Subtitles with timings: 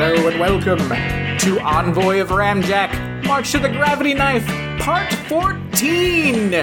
[0.00, 0.78] Hello and welcome
[1.40, 4.46] to Envoy of Ramjack, March to the Gravity Knife,
[4.78, 6.62] Part 14!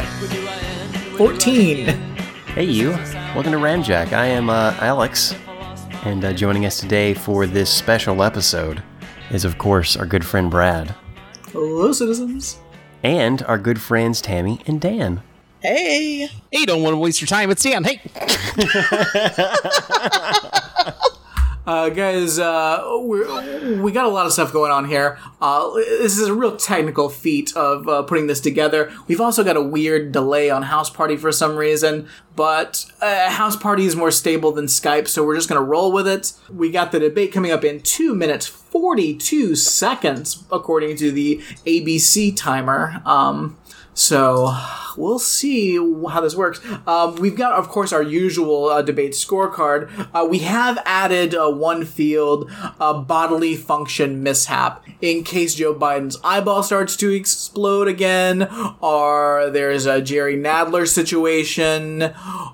[1.18, 1.86] 14.
[1.86, 2.92] Hey, you.
[2.92, 4.14] Welcome to Ramjack.
[4.14, 5.36] I am uh, Alex,
[6.06, 8.82] and uh, joining us today for this special episode
[9.32, 10.96] is, of course, our good friend Brad
[11.52, 12.58] Hello, citizens.
[13.04, 15.22] and our good friends Tammy and Dan.
[15.62, 17.52] Hey, Hey, don't want to waste your time.
[17.52, 17.84] It's Dan.
[17.84, 18.00] Hey,
[21.66, 25.18] Uh, guys, uh, we're, we got a lot of stuff going on here.
[25.42, 28.94] Uh, this is a real technical feat of uh, putting this together.
[29.08, 33.56] We've also got a weird delay on House Party for some reason, but uh, House
[33.56, 36.34] Party is more stable than Skype, so we're just going to roll with it.
[36.54, 42.36] We got the debate coming up in 2 minutes 42 seconds, according to the ABC
[42.36, 43.02] timer.
[43.06, 43.58] Um,
[43.96, 44.56] so
[44.98, 46.62] we'll see how this works.
[46.86, 49.90] Um, we've got, of course, our usual uh, debate scorecard.
[50.14, 56.64] Uh, we have added uh, one field, bodily function mishap, in case Joe Biden's eyeball
[56.64, 58.44] starts to explode again,
[58.80, 62.14] or there's a Jerry Nadler situation,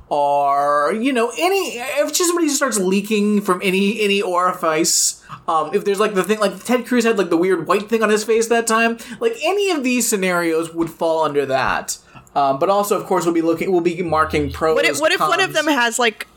[0.09, 5.20] or you know, any if just somebody starts leaking from any any orifice.
[5.47, 8.03] Um, if there's like the thing, like Ted Cruz had like the weird white thing
[8.03, 11.97] on his face that time, like any of these scenarios would fall under that.
[12.35, 14.75] Um, but also, of course, we'll be looking, we'll be marking pros.
[14.75, 16.27] what if what if one of them has like,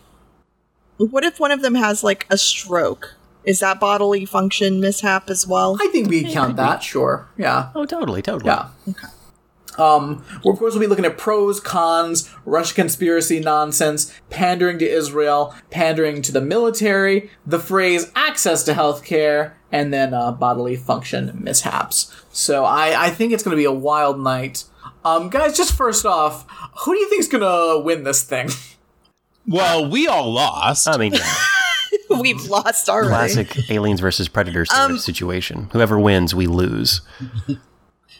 [0.97, 3.15] what if one of them has like a stroke?
[3.45, 5.77] Is that bodily function mishap as well?
[5.81, 6.83] I think we count that.
[6.83, 8.47] Sure, yeah, Oh, totally, totally.
[8.51, 8.69] yeah.
[9.79, 14.89] Um, well, of course, we'll be looking at pros, cons, Russia conspiracy nonsense, pandering to
[14.89, 21.33] Israel, pandering to the military, the phrase access to healthcare, and then uh, bodily function
[21.43, 22.15] mishaps.
[22.31, 24.65] So I, I think it's going to be a wild night.
[25.05, 26.47] Um, guys, just first off,
[26.85, 28.49] who do you think's going to win this thing?
[29.47, 30.89] well, we all lost.
[30.89, 31.35] I mean, yeah,
[32.21, 33.09] We've lost already.
[33.09, 35.69] classic aliens versus predators Um, situation.
[35.73, 37.01] Whoever wins, we lose.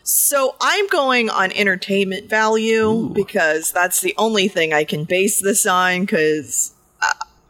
[0.07, 5.65] So I'm going on entertainment value because that's the only thing I can base this
[5.65, 6.75] on because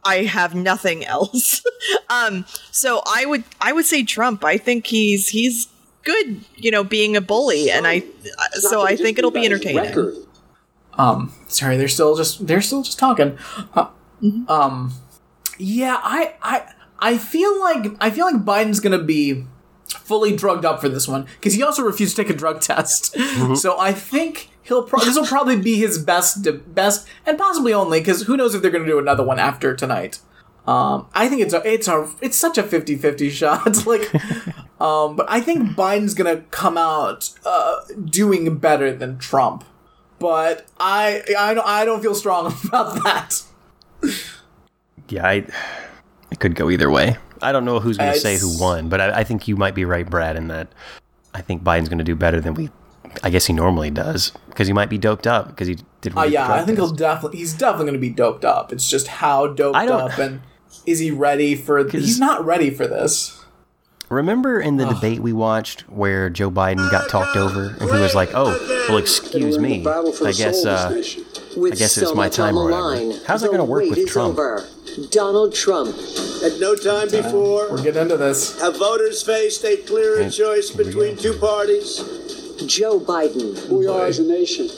[0.04, 1.62] I have nothing else.
[2.10, 4.44] um, so I would I would say Trump.
[4.44, 5.68] I think he's he's
[6.04, 8.04] good, you know, being a bully, and I
[8.52, 9.92] so I think it'll be entertaining.
[10.96, 13.36] Um, sorry, they're still just they're still just talking.
[13.74, 13.88] Uh,
[14.48, 14.92] Um,
[15.58, 16.62] yeah, I I
[16.98, 19.44] I feel like I feel like Biden's gonna be
[19.96, 23.16] fully drugged up for this one because he also refused to take a drug test.
[23.56, 28.00] So I think he'll pro- this will probably be his best best and possibly only
[28.00, 30.20] because who knows if they're gonna do another one after tonight.
[30.66, 33.86] Um, I think it's a it's a it's such a 50-50 shot.
[33.86, 34.12] like,
[34.80, 39.64] um, but I think Biden's gonna come out uh, doing better than Trump
[40.24, 43.42] but I I don't I don't feel strong about that.
[45.08, 45.46] Yeah, I,
[46.30, 47.18] it could go either way.
[47.44, 49.74] I don't know who's going to say who won, but I, I think you might
[49.74, 50.68] be right, Brad, in that
[51.34, 52.70] I think Biden's going to do better than we.
[53.22, 56.16] I guess he normally does because he might be doped up because he did.
[56.18, 58.72] Uh, yeah, I think he'll definitely he's definitely going to be doped up.
[58.72, 60.40] It's just how doped I don't- up and
[60.86, 61.84] is he ready for?
[61.84, 61.92] This?
[62.04, 63.40] He's not ready for this.
[64.10, 68.14] Remember in the debate we watched where Joe Biden got talked over and he was
[68.14, 68.56] like, "Oh,
[68.88, 69.86] well, excuse me.
[69.86, 71.02] I guess uh,
[71.56, 74.38] I guess it's my time or whatever." How's it going to work with Trump?
[75.10, 75.96] Donald Trump.
[76.44, 78.60] At no time before We're getting into this.
[78.60, 82.02] have voters faced a clearer choice between two parties.
[82.66, 83.58] Joe Biden.
[83.68, 84.68] who we are as a nation,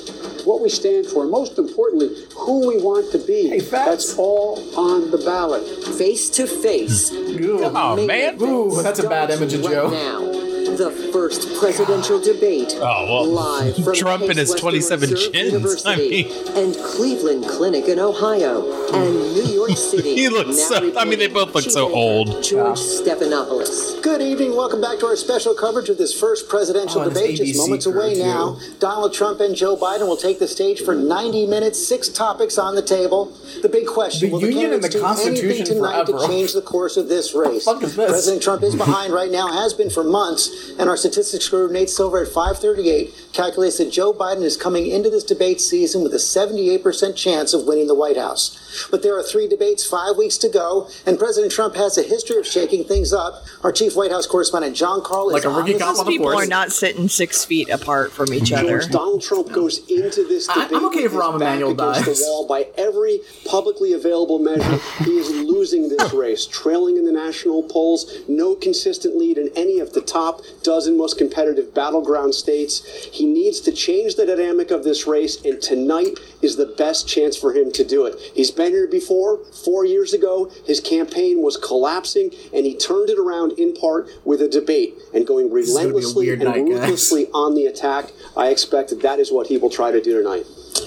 [0.44, 3.48] what we stand for, most importantly, who we want to be.
[3.48, 5.62] Hey, That's all on the ballot.
[5.98, 7.12] Face to face.
[7.12, 8.41] Ooh, oh man.
[8.43, 9.91] Ooh, that's a bad image of Right Joe.
[9.91, 10.35] now.
[10.76, 12.75] The first presidential debate.
[12.76, 15.53] Oh, well, live from Trump and his Case 27 Western Reserve chins.
[15.53, 20.14] University I mean- and Cleveland Clinic in Ohio and New York City.
[20.16, 22.42] He looks so- I mean, they both look so old.
[22.44, 24.03] George Stephanopoulos.
[24.03, 24.54] Good evening.
[24.54, 27.37] Welcome back to our special coverage of this first presidential Oh, debate.
[27.38, 28.22] Just moments away too.
[28.22, 28.58] now.
[28.78, 32.75] Donald Trump and Joe Biden will take the stage for 90 minutes, six topics on
[32.75, 33.32] the table.
[33.62, 36.19] The big question The will Union and candidates the do anything tonight forever.
[36.23, 37.64] to change the course of this race?
[37.64, 38.11] fuck is this?
[38.11, 41.90] President Trump is behind right now, has been for months, and our statistics guru Nate
[41.90, 46.18] Silver at 538 calculates that Joe Biden is coming into this debate season with a
[46.18, 48.86] 78% chance of winning the White House.
[48.90, 52.38] But there are three debates, five weeks to go, and President Trump has a history
[52.38, 53.44] of shaking things up.
[53.62, 56.04] Our chief White House correspondent Jon Karl Like is a on rookie the on the
[56.04, 58.80] People are not sitting six feet apart from each other.
[58.80, 60.70] Donald Trump goes into this debate.
[60.72, 62.04] I'm okay if Rahm Emanuel dies.
[62.04, 64.78] the wall by every publicly available measure.
[65.04, 68.12] he is losing this race, trailing in the national polls.
[68.28, 72.84] No consistent lead in any of the top dozen most competitive battleground states.
[73.12, 77.36] He needs to change the dynamic of this race, and tonight is the best chance
[77.36, 78.18] for him to do it.
[78.34, 79.38] He's been here before.
[79.64, 84.42] Four years ago, his campaign was collapsing, and he turned it around in part with
[84.42, 86.80] a debate and going is gonna be a relentlessly and night, guys.
[86.80, 88.12] ruthlessly on the attack.
[88.36, 90.46] I expect that that is what he will try to do tonight.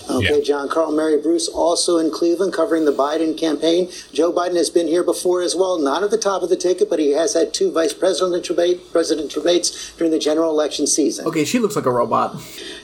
[0.09, 0.43] Okay, Yeah.
[0.43, 3.89] Jon Karl, Mary Bruce, also in Cleveland, covering the Biden campaign.
[4.11, 6.89] Joe Biden has been here before as well, not at the top of the ticket,
[6.89, 11.25] but he has had two vice presidential debate, presidential debates during the general election season.
[11.27, 12.35] Okay, she looks like a robot.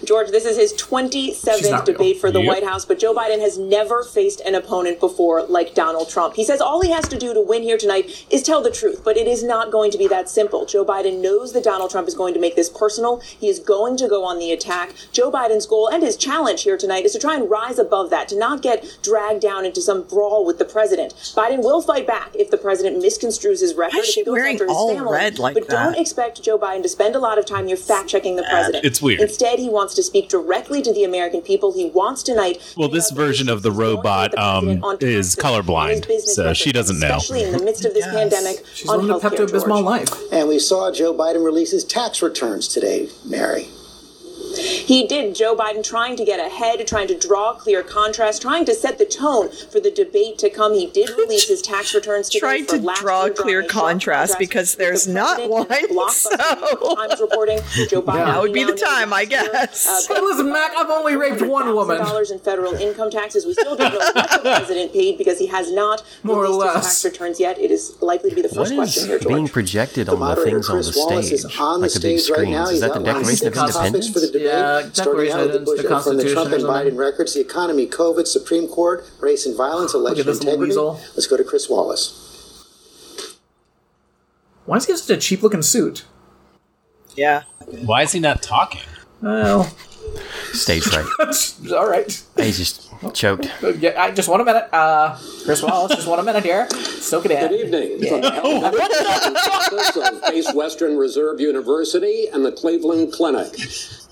[0.04, 1.98] George, this is his 27th not real.
[1.98, 2.48] debate for the Yep.
[2.48, 6.36] White House, but Joe Biden has never faced an opponent before like Donald Trump.
[6.36, 9.02] He says all he has to do to win here tonight is tell the truth,
[9.04, 10.66] but it is not going to be that simple.
[10.66, 13.20] Joe Biden knows that Donald Trump is going to make this personal.
[13.20, 14.94] He is going to go on the attack.
[15.12, 18.30] Joe Biden's goal and his challenge here tonight is to try and rise above that,
[18.30, 21.14] to not get dragged down into some brawl with the president.
[21.36, 23.96] Biden will fight back if the president misconstrues his record.
[23.96, 25.12] Why is if she he goes wearing after his all family.
[25.12, 28.08] red like but don't expect Joe Biden to spend a lot of time here fact
[28.08, 28.86] checking the president.
[28.86, 29.20] It's weird.
[29.20, 31.74] Instead, he wants to speak directly to the American people.
[31.74, 32.62] He wants tonight.
[32.78, 37.18] Well, this version of the robot, um, is colorblind, so she doesn't know.
[37.18, 39.86] Especially in the midst of this pandemic, She's on living a healthcare, Pepto Bismol George.
[39.86, 40.14] life.
[40.32, 43.68] And we saw Joe Biden release his tax returns today, Mary.
[44.58, 45.36] He did.
[45.36, 49.06] Joe Biden trying to get ahead, trying to draw clear contrast, trying to set the
[49.06, 50.74] tone for the debate to come.
[50.74, 52.40] He did release his tax returns today.
[52.40, 55.68] Trying to last draw clear drawing a sharp contrast because there's the not one,
[56.12, 57.60] so- New York Times reporting
[57.90, 58.26] Joe Biden.
[58.26, 59.88] That would be the time, I guess.
[60.10, 61.98] uh, Hey, listen, Mac, I've only raped one woman.
[61.98, 63.46] dollars in federal income taxes.
[63.46, 66.76] We still don't know what the president paid because he has not More or released
[66.76, 67.58] his tax returns yet.
[67.60, 69.34] It is likely to be the What first question is here, George.
[69.34, 71.60] being projected on the Moderator things on the Wallace stage?
[71.60, 72.68] on the Like the big stage right now.
[72.68, 74.10] Is that the Declaration of the topics Independence?
[74.46, 74.84] For the.
[74.84, 77.42] Yeah, starting out with the, Bush, Independence, from the the Trump and Biden records, the
[77.42, 80.76] economy, COVID, Supreme Court, race and violence, election integrity.
[80.76, 82.22] Let's go to Chris Wallace.
[84.66, 86.06] Why does he have such a cheap looking suit?
[87.16, 87.44] Yeah.
[87.86, 88.82] Why is he not talking?
[89.22, 89.72] Well,
[90.54, 91.06] Stage fright.
[91.74, 92.24] all right.
[92.38, 93.50] He's just choked.
[93.80, 94.70] Yeah, I, just one a minute.
[94.72, 96.70] Uh, Chris Wallace, just one a minute here.
[96.70, 97.40] Soak it in.
[97.50, 98.78] Good evening from the health
[99.70, 103.54] campus of Case Western Reserve University and the Cleveland Clinic.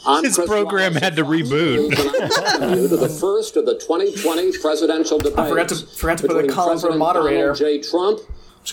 [0.05, 1.85] I'm His Chris program Wallace, had to reboot.
[1.85, 5.39] and I welcome you to the first of the 2020 presidential debates.
[5.39, 7.37] I forgot to- forgot to put a between column for a moderator.
[7.53, 7.79] Donald J.
[7.81, 8.19] Trump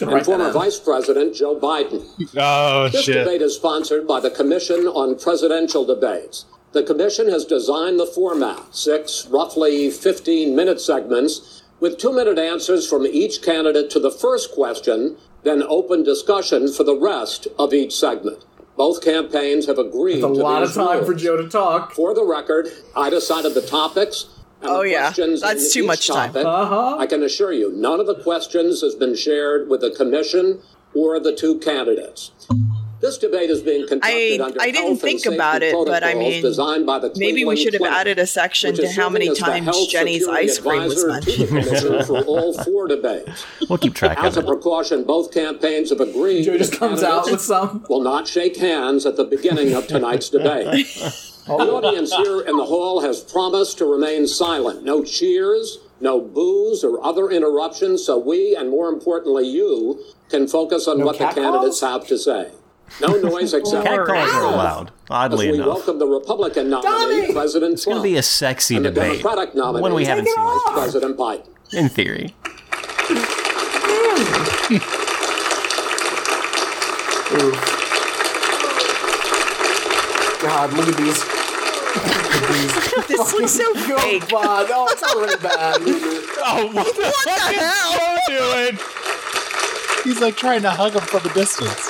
[0.01, 0.51] and former.
[0.53, 2.05] Vice President Joe Biden.
[2.37, 3.15] Oh This shit!
[3.25, 6.47] debate is sponsored by the Commission on Presidential Debates.
[6.73, 12.89] The Commission has designed the format, six roughly 15 minute segments, with two minute answers
[12.89, 17.95] from each candidate to the first question, then open discussion for the rest of each
[17.97, 18.45] segment.
[18.81, 21.13] Both campaigns have agreed A to lot of these time for.
[21.13, 21.93] Joe to talk.
[21.93, 24.25] For the record, I decided the topics.
[24.63, 25.01] And Oh, the yeah.
[25.03, 26.29] questions That's too each much time.
[26.33, 26.47] topic.
[26.47, 26.97] Uh-huh.
[26.99, 30.61] I can assure you, none of the questions has been shared with the commission
[30.95, 32.31] or the two candidates.
[33.01, 35.73] This debate is being conducted I- under I didn't health and think safety about it,
[35.73, 38.27] but I protocols mean, designed by the maybe we Cleveland should have Clinic, added a
[38.27, 42.07] section to how many as times Jenny's ice cream was advisor to the mentioned.
[42.07, 43.47] for all four debates.
[43.71, 47.03] We'll keep track As of a precaution, both campaigns have agreed Joe just that comes
[47.03, 47.87] out candidates with some.
[47.89, 50.87] will not shake hands at the beginning of tonight's debate.
[51.49, 51.57] Oh.
[51.65, 54.85] The audience here in the hall has promised to remain silent.
[54.85, 60.87] No cheers, no boos or other interruptions, so we, and more importantly you, can focus
[60.87, 62.03] on No what the candidates calls?
[62.03, 62.51] have to say.
[63.01, 65.67] No noise except Cat calls are allowed, oddly we enough.
[65.69, 66.91] welcome the Republican nominee,
[67.21, 67.33] Donnie!
[67.33, 69.23] President It's going Trump, to be a sexy and the debate.
[69.23, 70.73] Democratic nominee, One we haven't Take it seen, off!
[70.75, 71.47] President Biden.
[71.73, 72.35] in theory.
[80.43, 81.23] God, look at these.
[83.09, 84.27] this looks so fake.
[84.29, 85.77] God, oh, it's already bad.
[86.47, 87.93] Oh, what the fuck is hell?
[88.29, 88.79] Joe doing?
[90.05, 91.90] He's like trying to hug him from a distance.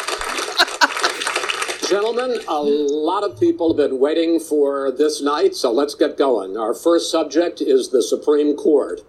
[1.90, 6.56] Gentlemen, a lot of people have been waiting for this night, so let's get going.
[6.56, 9.00] Our first subject is the Supreme Court.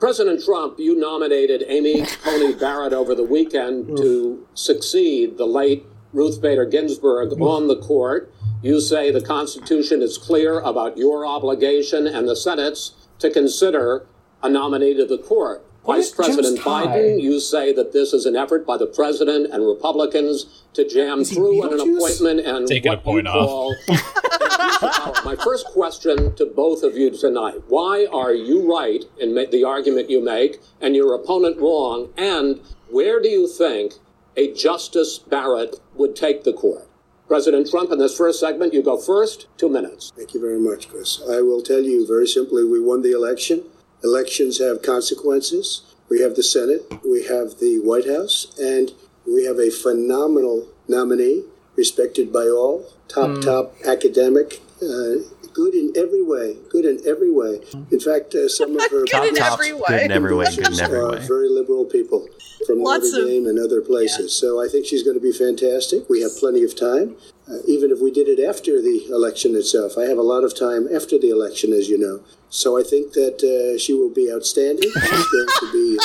[0.00, 6.42] President Trump, you nominated Amy Coney Barrett over the weekend to succeed the late Ruth
[6.42, 8.34] Bader Ginsburg on the court.
[8.60, 14.04] You say the Constitution is clear about your obligation and the Senate's to consider
[14.42, 15.64] a nominee to the court.
[15.86, 16.58] What Vice President?
[16.58, 21.20] Biden, you say that this is an effort by the president and Republicans to jam
[21.20, 23.48] Is he through an appointment and Taking a what point you off.
[23.48, 25.14] call abuse of power.
[25.24, 30.10] My first question to both of you tonight: Why are you right in the argument
[30.10, 32.12] you make, and your opponent wrong?
[32.16, 33.94] And where do you think
[34.36, 36.88] a Justice Barrett would take the court?
[37.28, 39.46] President Trump, in this first segment, you go first.
[39.56, 40.12] Two minutes.
[40.16, 41.20] Thank you very much, Chris.
[41.22, 43.64] I will tell you very simply we won the election.
[44.04, 45.82] Elections have consequences.
[46.08, 48.92] We have the Senate, we have the White House, and
[49.26, 51.42] we have a phenomenal nominee,
[51.76, 55.16] respected by all, top, top academic, uh,
[55.52, 56.56] good in every way.
[56.70, 57.60] Good in every way.
[57.90, 59.86] In fact, uh, some of her Good in Top, every top, way.
[59.98, 60.44] Good in every way.
[60.54, 61.26] Good in every are way.
[61.26, 62.28] very liberal people
[62.66, 64.32] from Lots Notre of- Dame and other places.
[64.32, 66.08] So I think she's going to be fantastic.
[66.08, 67.16] We have plenty of time,
[67.48, 69.96] uh, even if we did it after the election itself.
[69.96, 72.20] I have a lot of time after the election, as you know.
[72.50, 74.90] So I think that uh, she will be outstanding.
[74.90, 75.98] She's going to be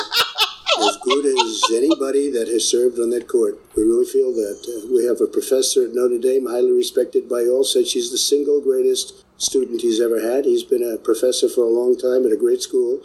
[0.82, 3.60] as good as anybody that has served on that court.
[3.76, 4.62] We really feel that.
[4.66, 8.18] Uh, we have a professor at Notre Dame, highly respected by all, said she's the
[8.18, 10.46] single greatest student he's ever had.
[10.46, 13.02] He's been a professor for a long time at a great school.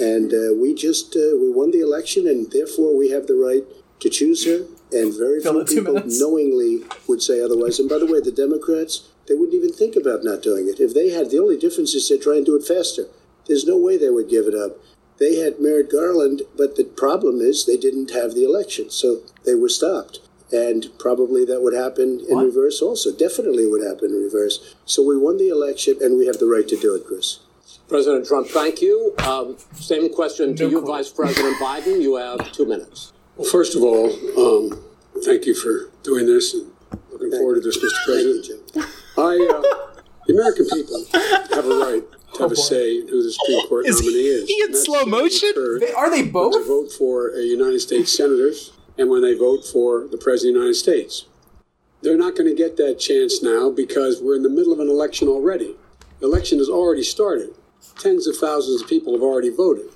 [0.00, 3.62] And uh, we just uh, we won the election, and therefore we have the right
[4.00, 4.66] to choose her.
[4.92, 6.20] And very Fill few people minutes.
[6.20, 7.78] knowingly would say otherwise.
[7.80, 10.94] And by the way, the Democrats they wouldn't even think about not doing it if
[10.94, 11.30] they had.
[11.30, 13.06] The only difference is they'd try and do it faster.
[13.46, 14.78] There's no way they would give it up.
[15.18, 19.54] They had Merrick Garland, but the problem is they didn't have the election, so they
[19.54, 20.20] were stopped.
[20.52, 23.10] And probably that would happen in reverse also.
[23.10, 24.76] Definitely would happen in reverse.
[24.84, 27.40] So we won the election, and we have the right to do it, Chris.
[27.88, 29.14] President Trump, thank you.
[29.24, 30.88] Um, same question to No you, clue.
[30.88, 32.00] Vice President Biden.
[32.00, 33.12] You have two minutes.
[33.36, 34.06] Well, first of all,
[34.38, 34.82] um,
[35.24, 36.70] thank you for doing this and
[37.12, 37.82] looking forward to this, Mr.
[37.82, 38.46] Thank President.
[38.46, 38.84] you, Jim.
[39.18, 41.04] I, uh, the American people
[41.54, 42.02] have a right
[42.34, 44.48] to have a say in who the Supreme Court Is he- nominee is.
[44.48, 45.52] he in slow motion?
[45.80, 46.54] They, are they when both?
[46.54, 50.60] they vote for a United States senators and when they vote for the President of
[50.62, 51.26] the United States.
[52.02, 54.88] They're not going to get that chance now because we're in the middle of an
[54.88, 55.76] election already.
[56.20, 57.50] The election has already started.
[57.98, 59.86] Tens of thousands of people have already voted.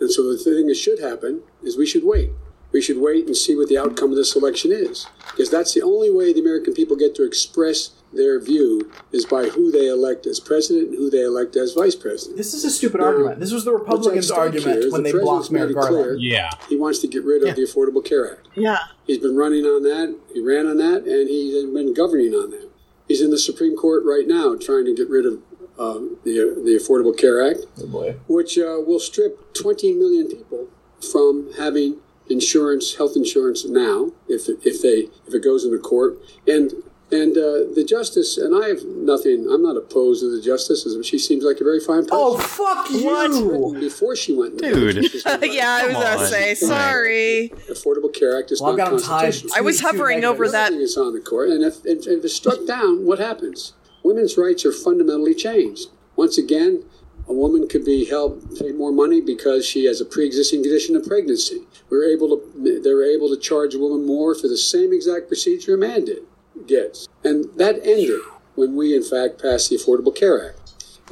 [0.00, 2.30] And so the thing that should happen is we should wait.
[2.72, 5.06] We should wait and see what the outcome of this election is.
[5.30, 9.44] Because that's the only way the American people get to express their view is by
[9.46, 12.36] who they elect as president and who they elect as vice president.
[12.36, 13.40] This is a stupid Now, argument.
[13.40, 15.90] This was the Republicans' what's at stake here argument when the they blocked president's Merrick
[15.92, 16.20] Garland.
[16.22, 16.50] Yeah.
[16.68, 18.48] He wants to get rid of the Affordable Care Act.
[18.56, 18.78] Yeah.
[19.06, 20.16] He's been running on that.
[20.34, 22.68] He ran on that, and he's been governing on that.
[23.08, 25.34] He's in the Supreme Court right now trying to get rid of
[25.78, 28.16] um, the uh, the Affordable Care Act, Oh boy.
[28.28, 30.68] which uh, will strip 20 million people
[31.12, 31.96] from having
[32.30, 36.18] insurance, health insurance now, if if they if it goes into court.
[36.46, 36.72] And
[37.12, 39.48] and uh, the justice, and I have nothing.
[39.52, 40.86] I'm not opposed to the justice.
[40.94, 42.10] But she seems like a very fine person.
[42.12, 43.76] Oh fuck you!
[43.80, 44.94] Before she went, Dude.
[44.94, 46.26] court, she's yeah, I was Come gonna on.
[46.28, 47.52] say sorry.
[47.68, 49.22] Affordable Care Act is Well, not got 'em tied.
[49.24, 49.52] constitutional.
[49.56, 50.52] I was Two- two hovering over negatives.
[50.52, 50.66] that.
[50.66, 53.72] Everything is on the court, and if, if, if it's struck down, what happens?
[54.04, 55.88] Women's rights are fundamentally changed.
[56.16, 56.84] Once again,
[57.30, 61.04] a woman could be held pay more money because she has a pre-existing condition of
[61.06, 61.60] pregnancy.
[61.88, 65.74] We're able to they're able to charge a woman more for the same exact procedure
[65.74, 66.22] a man did
[66.66, 68.20] gets, and that ended
[68.56, 70.56] when we in fact passed the Affordable Care Act.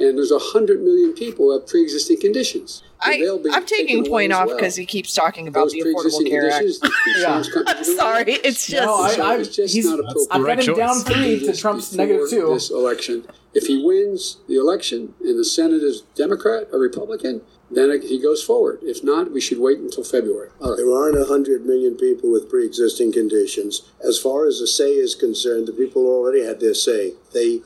[0.01, 2.83] And there's a hundred million people who have pre-existing conditions.
[3.01, 3.13] I,
[3.51, 4.55] I'm taking taken point as off well.
[4.57, 6.55] because he keeps talking about Those the Affordable pre-existing Care Act.
[6.57, 7.43] conditions, Yeah.
[7.67, 8.45] I'm sorry, it.
[8.45, 9.19] it's No, just.
[9.19, 9.99] I, I, It's just he's, not
[10.31, 10.57] I've appropriate.
[10.57, 12.53] got him Right down three to Trump's negative two.
[12.53, 17.41] This election, if he wins the election and the Senate is Democrat or Republican,
[17.71, 18.79] then he goes forward.
[18.81, 20.49] If not, we should wait until February.
[20.59, 20.77] All right.
[20.77, 23.83] There aren't 100 million people with pre existing conditions.
[24.03, 27.13] As far as the say is concerned, the people already had their say.
[27.33, 27.61] They,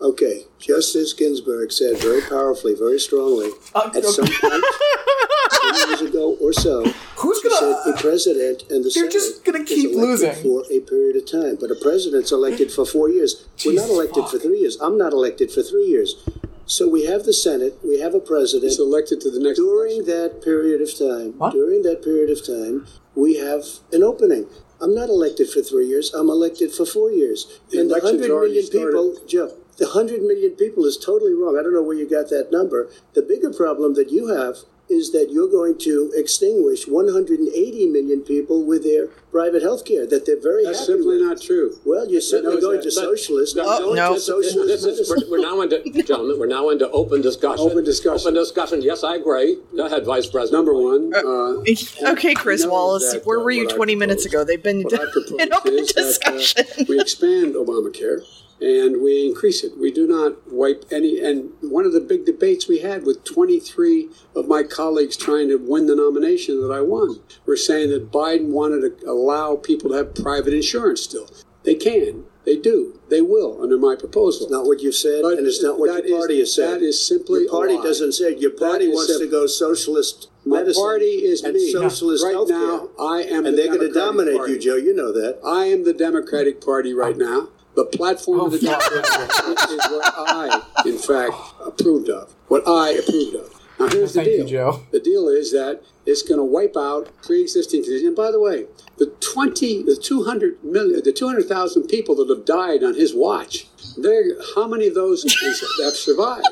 [0.00, 4.62] okay, Justice Ginsburg said very powerfully, very strongly, Uh, at some point, two
[5.88, 6.84] years ago or so,
[7.16, 7.76] Who's gonna?
[7.86, 10.32] a president and the They're Senate just gonna keep elected losing.
[10.42, 11.56] for a period of time.
[11.60, 13.46] But a president's elected for four years.
[13.64, 14.32] We're not elected fuck.
[14.32, 14.76] for three years.
[14.80, 16.16] I'm not elected for three years.
[16.66, 19.96] So we have the Senate, we have a president He's elected to the next during
[20.04, 20.14] election.
[20.22, 21.52] that period of time, What?
[21.52, 22.86] during that period of time,
[23.16, 24.46] we have an opening.
[24.80, 26.14] I'm not elected for three years.
[26.14, 27.60] I'm elected for four years.
[27.70, 29.28] The and the election's hundred already million people, started.
[29.28, 31.58] Joe, the hundred million people is totally wrong.
[31.58, 32.88] I don't know where you got that number.
[33.14, 34.58] The bigger problem that you have
[34.90, 40.26] is that you're going to extinguish 180 million people with their private health care that
[40.26, 41.26] they're very That's happy simply with.
[41.28, 41.76] not true.
[41.84, 42.90] Well, you're certainly knows going that.
[42.90, 43.56] to But- socialist.
[43.56, 44.08] No, you're going no.
[44.08, 47.60] to This socialist is, we're, we're now into, gentlemen, we're now into open discussion.
[47.70, 48.20] Open discussion.
[48.26, 48.82] Open discussion.
[48.82, 49.58] Yes, I agree.
[49.76, 50.58] Go ahead, Vice President.
[50.66, 54.26] Number one, uh, Okay, Chris Wallace, that, where uh, were you what I 20 minutes
[54.26, 54.42] ago?
[54.44, 56.86] They've been what I propose in open is that, uh, discussion.
[56.88, 58.22] we expand Obamacare
[58.60, 59.78] and we increase it.
[59.78, 61.18] We do not wipe any.
[61.20, 65.56] And one of the big debates we had with 23 of my colleagues trying to
[65.56, 69.96] win the nomination that I won were saying that Biden wanted to allow people to
[69.96, 71.28] have private insurance still.
[71.64, 72.24] They can.
[72.46, 72.98] They do.
[73.10, 74.44] They will under my proposal.
[74.46, 76.54] It's not what you've said, But and it's not what that your is- party has
[76.54, 76.80] said.
[76.80, 77.82] that is simply your party a lie.
[77.84, 78.38] doesn't say it.
[78.38, 80.82] Your party wants sim- to go socialist My medicine.
[80.82, 81.70] party is and me.
[81.70, 82.48] socialist right healthcare.
[82.48, 84.52] now, I am and the they're going to dominate Party.
[84.54, 84.76] you, Joe.
[84.76, 85.38] You know that.
[85.44, 87.48] I am the Democratic Party right now.
[87.76, 91.34] The platform oh, of the Party is what I, in fact,
[91.64, 92.34] approved of.
[92.48, 93.60] What I approved of.
[93.78, 94.46] Now, here's the Thank you, deal.
[94.46, 94.86] Joe.
[94.90, 98.08] The deal is that it's going to wipe out pre-existing conditions.
[98.08, 98.66] And by the way,
[98.98, 104.24] the 20, the 200 million, the 200,000 people that have died on his watch, there,
[104.54, 106.46] how many of those have survived?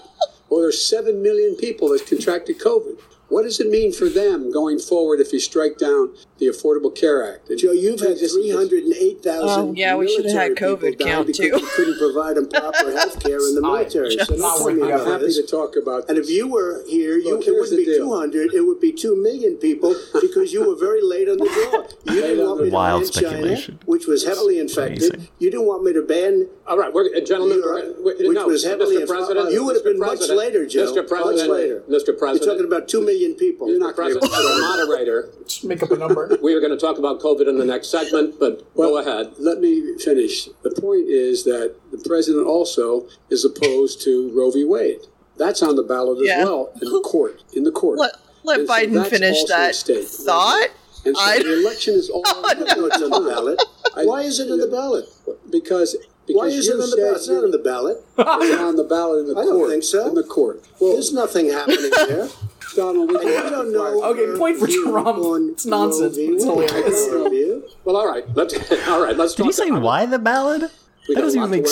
[0.48, 2.98] Well, there's 7 million people that contracted COVID.
[3.28, 7.34] What does it mean for them going forward if you strike down the Affordable Care
[7.34, 7.48] Act?
[7.58, 11.26] Joe, you've had 308,000 Oh, yeah, we should have had military COVID people die count,
[11.26, 11.44] because too.
[11.58, 14.10] you couldn't provide them proper health care in the military.
[14.10, 14.68] so just- don't tell
[15.00, 15.36] I'm happy this.
[15.36, 18.06] to talk about And if you were here, you, Look, it wouldn't be deal.
[18.06, 21.44] 200, it would be 2 million people because you were very late on the
[22.04, 22.14] draw.
[22.14, 23.78] You didn't want me to Wild ban China, speculation.
[23.86, 25.14] which was heavily infected.
[25.14, 25.28] Amazing.
[25.38, 28.34] You didn't want me to ban All right, we're, uh, gentlemen, Europe, we're- we're- which
[28.36, 29.00] no, was heavily Mr.
[29.02, 29.26] infected.
[29.26, 29.52] President.
[29.52, 29.92] You would have Mr.
[29.92, 30.92] been much President, later, Joe.
[30.92, 31.06] Mr.
[31.08, 31.82] President, much later.
[31.88, 32.18] Mr.
[32.18, 32.44] President.
[32.44, 33.68] You're talking about 2 million people.
[33.68, 36.27] You're not going to President, as a moderator, Just make up a number.
[36.42, 39.32] We are going to talk about COVID in the next segment, but go ahead.
[39.38, 40.46] Let me finish.
[40.62, 44.64] The point is that the president also is opposed to Roe v.
[44.64, 45.00] Wade.
[45.36, 46.44] That's on the ballot as Yeah.
[46.44, 47.42] well in the court.
[47.54, 47.98] In the court.
[47.98, 48.12] Let,
[48.44, 50.04] let And so Biden that's finish that at stake.
[50.06, 50.68] thought.
[51.04, 52.64] And so I- the election is all Oh, no.
[52.64, 52.84] No,
[53.16, 53.62] on the ballot.
[53.96, 55.06] I- Why is it on the ballot?
[55.50, 57.16] because because Why is it you on the ballot?
[57.16, 58.04] It's not on the ballot.
[58.18, 59.58] It's on the ballot in the I court.
[59.60, 60.08] don't think so.
[60.08, 60.62] In the court.
[60.78, 62.28] Well, There's nothing happening there.
[62.74, 64.04] Donald, we And you don't know.
[64.04, 65.18] Okay, point for Trump.
[65.52, 66.70] It's nonsense, but it's Wade.
[66.70, 67.06] hilarious.
[67.06, 67.68] I don't know you.
[67.84, 68.54] Well, all right, let's
[68.88, 69.16] all right.
[69.16, 69.46] Let's Did talk.
[69.46, 70.70] you say about- why the ballad?
[71.08, 71.70] We That doesn't even make to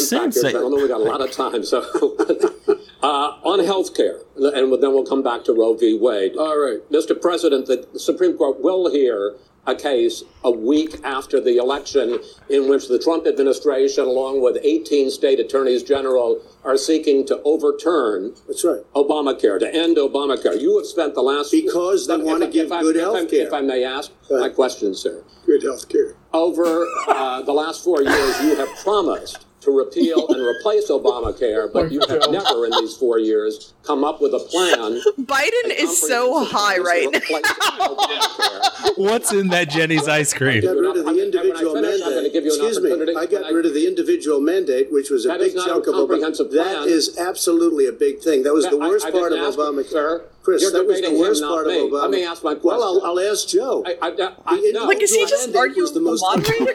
[0.48, 0.82] I don't know.
[0.82, 1.80] We got a lot of time, so
[3.02, 3.06] uh,
[3.44, 5.98] on health care, and then we'll come back to Roe v.
[5.98, 6.36] Wade.
[6.36, 6.78] all right.
[6.90, 7.20] Mr.
[7.20, 9.34] President, the Supreme Court will hear
[9.66, 12.18] a case a week after the election
[12.48, 18.34] in which the Trump administration, along with 18 state attorneys general, are seeking to overturn
[18.46, 18.80] That's right.
[18.94, 20.60] Obamacare, to end Obamacare.
[20.60, 23.46] You have spent the last Because they want to give I- good health care.
[23.46, 25.22] If I may ask my question, sir.
[25.46, 26.14] Good health care.
[26.32, 31.90] Over uh, the last four years, you have promised to repeal and replace Obamacare, but
[31.92, 35.00] you have never in these four years come up with a plan.
[35.26, 37.18] Biden is so high right now.
[37.20, 38.92] now.
[38.96, 40.58] What's in that Jenny's ice cream?
[40.58, 42.32] I got rid of the and when I individual finish, mandate.
[42.32, 43.14] give you an Excuse me.
[43.16, 45.70] I got rid of the individual mandate, which was a That is big not a
[45.70, 45.98] chunk of Obamacare.
[46.08, 46.88] comprehensive That plan.
[46.88, 48.42] is absolutely a big thing.
[48.44, 50.22] That was the worst I part of didn't ask Obamacare.
[50.46, 51.90] Sir, Chris, You're that was the debating him, worst not part of me.
[51.90, 52.02] Obama.
[52.02, 52.82] Let me ask my Well.
[52.82, 53.82] I'll, I'll ask Joe.
[53.84, 54.08] I, I,
[54.46, 54.84] I, The no.
[54.84, 56.72] Like, is he just mandate arguing the the most moderator?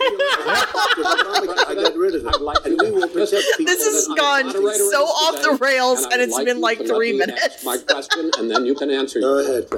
[1.67, 2.35] I got rid of it.
[2.35, 3.73] I'd like and we will protect people.
[3.73, 6.59] This has gone moderator so this off the rails, and and I'd it's like been
[6.61, 7.63] like three minutes.
[7.63, 9.21] My question, and then you can answer.
[9.21, 9.69] Go ahead.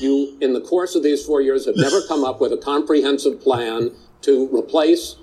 [0.00, 3.40] You, in the course of these four years, have never come up with a comprehensive
[3.40, 3.90] plan
[4.22, 5.16] to replace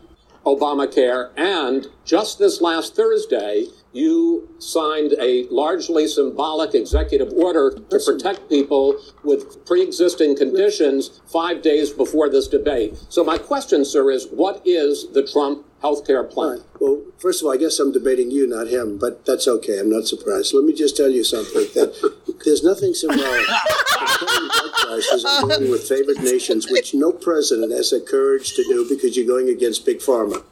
[0.45, 3.65] Obamacare, and just this last Thursday,
[3.97, 11.89] you signed a largely symbolic executive order to protect people with pre-existing conditions five days
[11.91, 12.95] before this debate.
[13.09, 16.57] So my question, sir, is what is the Trump health care plan?
[16.57, 16.65] right.
[16.79, 19.79] Well, first of all, I guess I'm debating you, not him, but that's okay.
[19.79, 20.53] I'm not surprised.
[20.53, 21.65] Let me just tell you something.
[21.77, 21.93] That
[22.45, 23.45] there's nothing symbolic.
[23.45, 28.63] Cutting drug prices and dealing with favored nations, which no president has the courage to
[28.63, 30.43] do because you're going against big pharma.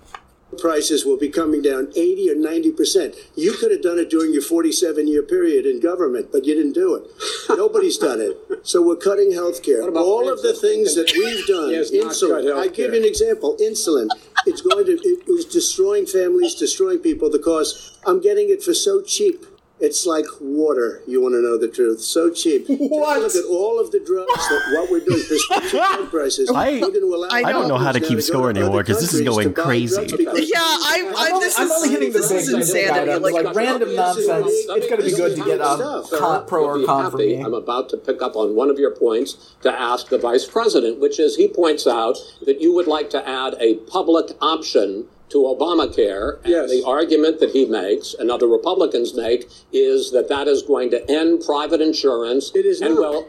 [0.58, 3.16] Prices will be coming down 80 or 90 percent.
[3.36, 6.74] You could have done it during your 47 year period in government, but you didn't
[6.74, 7.04] do it.
[7.50, 8.38] Nobody's done it.
[8.64, 9.82] So we're cutting health care.
[9.92, 12.58] All of the things that we've done, He has not cut insulin.
[12.58, 13.58] I give you an example.
[13.62, 14.08] Insulin.
[14.46, 14.94] It's going to.
[14.94, 19.46] It was destroying families, destroying people because I'm getting it for so cheap.
[19.78, 21.02] It's like water.
[21.06, 22.00] You want to know the truth?
[22.02, 22.66] So cheap.
[22.96, 23.20] What?
[23.22, 24.32] Look at all of the drugs.
[24.48, 25.22] That what we're doing.
[25.28, 26.50] Prescription drug prices.
[26.50, 29.02] I- We're going to allow I I don't know how to keep score anymore because
[29.02, 29.96] this is going crazy.
[30.02, 33.12] Yeah, I, I, I'm, this I'm is only hitting the this big is insanity.
[33.12, 34.48] items, Like, like, random nonsense.
[34.48, 37.36] It's going to be good to get um, con, pro or You'll con for happy.
[37.38, 37.44] me.
[37.44, 41.00] I'm about to pick up on one of your points to ask the vice president,
[41.02, 45.38] which is he points out that you would like to add a public option to
[45.40, 46.38] Obamacare.
[46.44, 46.70] And Yes.
[46.72, 51.10] the argument that he makes and other Republicans make is that that is going to
[51.12, 52.52] end private insurance.
[52.56, 53.02] It is and not.
[53.14, 53.26] will.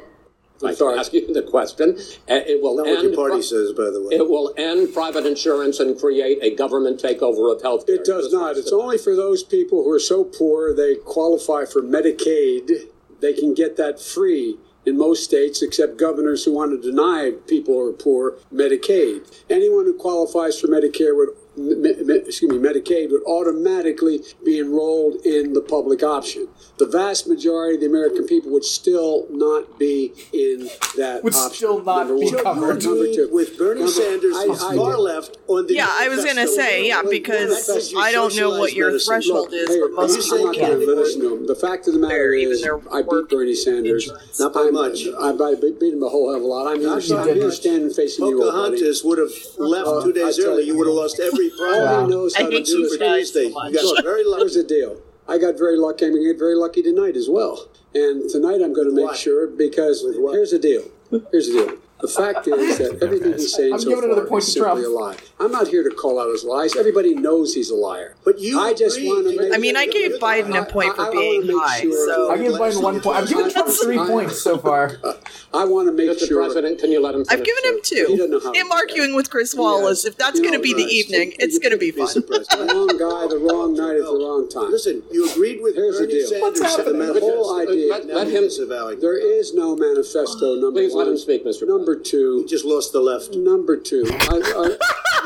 [0.64, 0.98] I sorry.
[0.98, 1.98] ask you the question.
[2.28, 3.02] It will Not what end.
[3.09, 4.14] your party pri- says, by the way.
[4.16, 7.96] It will end private insurance and create a government takeover of health care.
[7.96, 8.56] It does not.
[8.56, 12.88] It's only for those people who are so poor they qualify for Medicaid.
[13.20, 14.56] They can get that free
[14.87, 19.30] in most states, except governors who want to deny people who are poor Medicaid.
[19.50, 25.60] Anyone who qualifies for Medicare would, excuse me, Medicaid would automatically be enrolled in the
[25.60, 26.48] public option.
[26.78, 31.54] The vast majority of the American people would still not be in that Would option.
[31.54, 32.42] still not number be one.
[32.42, 32.60] covered.
[32.84, 33.28] Number two.
[33.32, 36.86] with Bernie Number- Sanders I- I- far left on the yeah, I was gonna say
[36.88, 39.14] yeah because I don't know what your medicine.
[39.14, 41.46] threshold Look, is, hey, but most I'm people not can't gonna afford listen to him.
[41.46, 44.04] The fact of the matter Or even is, I beat Bernie Sanders.
[44.04, 44.38] insurance.
[44.40, 45.06] Not by much.
[45.18, 46.66] I, I beat him a whole hell of a lot.
[46.72, 48.76] I'm here, Not by I'm here standing facing you, old buddy.
[48.76, 50.62] Pocahontas would have left Uh, two days I tell early.
[50.64, 50.72] you.
[50.72, 52.02] You would have lost every All prize.
[52.04, 53.48] he knows I how to do you is Super Tuesday.
[53.48, 53.72] so much.
[53.72, 54.40] You got very lucky.
[54.42, 55.00] Here's the deal.
[55.28, 56.04] I got very lucky.
[56.06, 57.68] I'm going to get very lucky tonight as well.
[57.94, 59.16] And tonight I'm going to make what?
[59.16, 60.85] sure because here's the deal.
[61.32, 61.78] Here's the deal.
[62.00, 64.61] The fact is that everything he's saying I'm so giving another far point is to
[64.61, 64.87] simply Trump.
[64.87, 65.16] a lie.
[65.38, 66.75] I'm not here to call out his lies.
[66.77, 68.14] Everybody knows he's a liar.
[68.25, 69.09] But you I just agree.
[69.11, 71.59] want to make I mean, I gave Biden a point I- I for wanna being
[71.59, 73.16] high, sure- so I give Biden one point.
[73.18, 74.96] I've given Trump three points so far.
[75.53, 76.27] I want to make Mr.
[76.27, 76.42] sure.
[76.42, 78.07] President, can you let him I've given him two.
[78.16, 80.07] doesn't know how to Him arguing with Chris Wallace.
[80.07, 82.22] If that's going to be the evening, it's going to be can't fun.
[82.27, 84.70] The wrong guy, the wrong night at the wrong time.
[84.70, 86.40] Listen, you agreed with Here's the Bernie deal.
[86.40, 86.99] What's happening?
[87.09, 89.01] the The whole idea- Let- let him- disavowing.
[89.01, 90.55] There is no manifesto.
[90.57, 91.05] Number Please one.
[91.05, 91.66] let him speak, Mr.
[91.68, 92.38] Number two.
[92.40, 93.35] He just lost the left.
[93.35, 94.07] Number two.
[94.11, 94.77] I,
[95.25, 95.25] You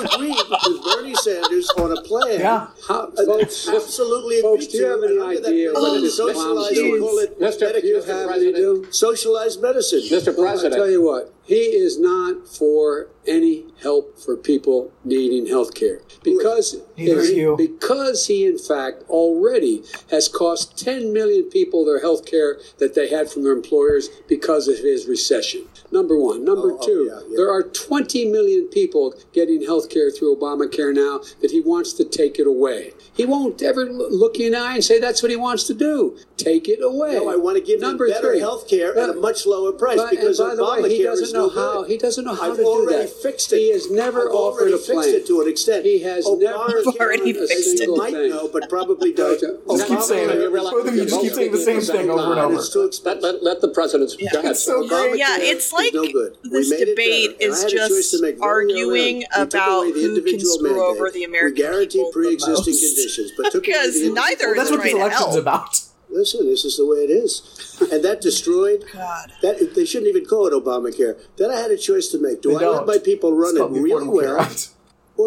[0.00, 2.40] agreed with Bernie Sanders on a plan.
[2.40, 2.66] Yeah.
[2.86, 6.16] How, folks, Absolutely Folks, do you have any And look at that idea what this
[6.16, 7.00] socialized, clown's doing?
[7.00, 7.72] call it oh, Mr.
[7.72, 7.84] Medicare.
[7.84, 8.86] you have any do?
[8.90, 10.00] socialized medicine.
[10.00, 10.36] Mr.
[10.36, 15.74] Well, I'll tell you what, he is not for any help for people needing health
[15.74, 16.00] care.
[16.22, 19.82] Because, because he, in fact, already
[20.12, 24.68] has cost 10 million people their health care that they had from their employers because
[24.68, 25.66] of his recession.
[25.90, 26.44] Number one.
[26.44, 27.36] Number Oh, oh, two, yeah, yeah.
[27.36, 32.04] there are 20 million people getting health care through Obamacare now that he wants to
[32.04, 32.92] take it away.
[33.12, 35.74] He won't ever look you in the eye and say that's what he wants to
[35.74, 36.16] do.
[36.36, 37.14] Take it away.
[37.14, 39.96] No, I want to give Number them better health care at a much lower price
[39.96, 41.80] but- because Obamacare way, he doesn't is know no how.
[41.82, 41.90] good.
[41.90, 43.22] He doesn't know how I've to do already that.
[43.22, 43.56] fixed it.
[43.58, 45.14] He has never I've offered already a fixed plan.
[45.14, 45.84] it to an extent.
[45.84, 47.78] He has never Obamacare already done a fixed it.
[47.78, 49.40] single might know, but probably don't.
[49.40, 50.52] Just keep saying it.
[50.52, 52.86] Both of you just keep saying the same thing over and And over.
[52.86, 54.30] it's let, let, let the president Yeah.
[54.32, 54.50] go ahead.
[54.52, 55.18] It's so great.
[55.18, 56.36] Yeah, Obamacare it's like no good.
[56.44, 58.78] This debate is I had a choice just to make very early on.
[58.80, 62.94] arguing about who can screw over the American we guaranteed people the pre-existing most.
[62.96, 65.80] conditions, but took away Because the individual neither Well, that's is what this election's about.
[66.12, 68.84] Listen, this is the way it is, and that destroyed.
[68.92, 69.32] God.
[69.42, 71.18] That they shouldn't even call it Obamacare.
[71.36, 72.86] Then I had a choice to make: Do They I let don't.
[72.86, 73.80] my people run It's it called the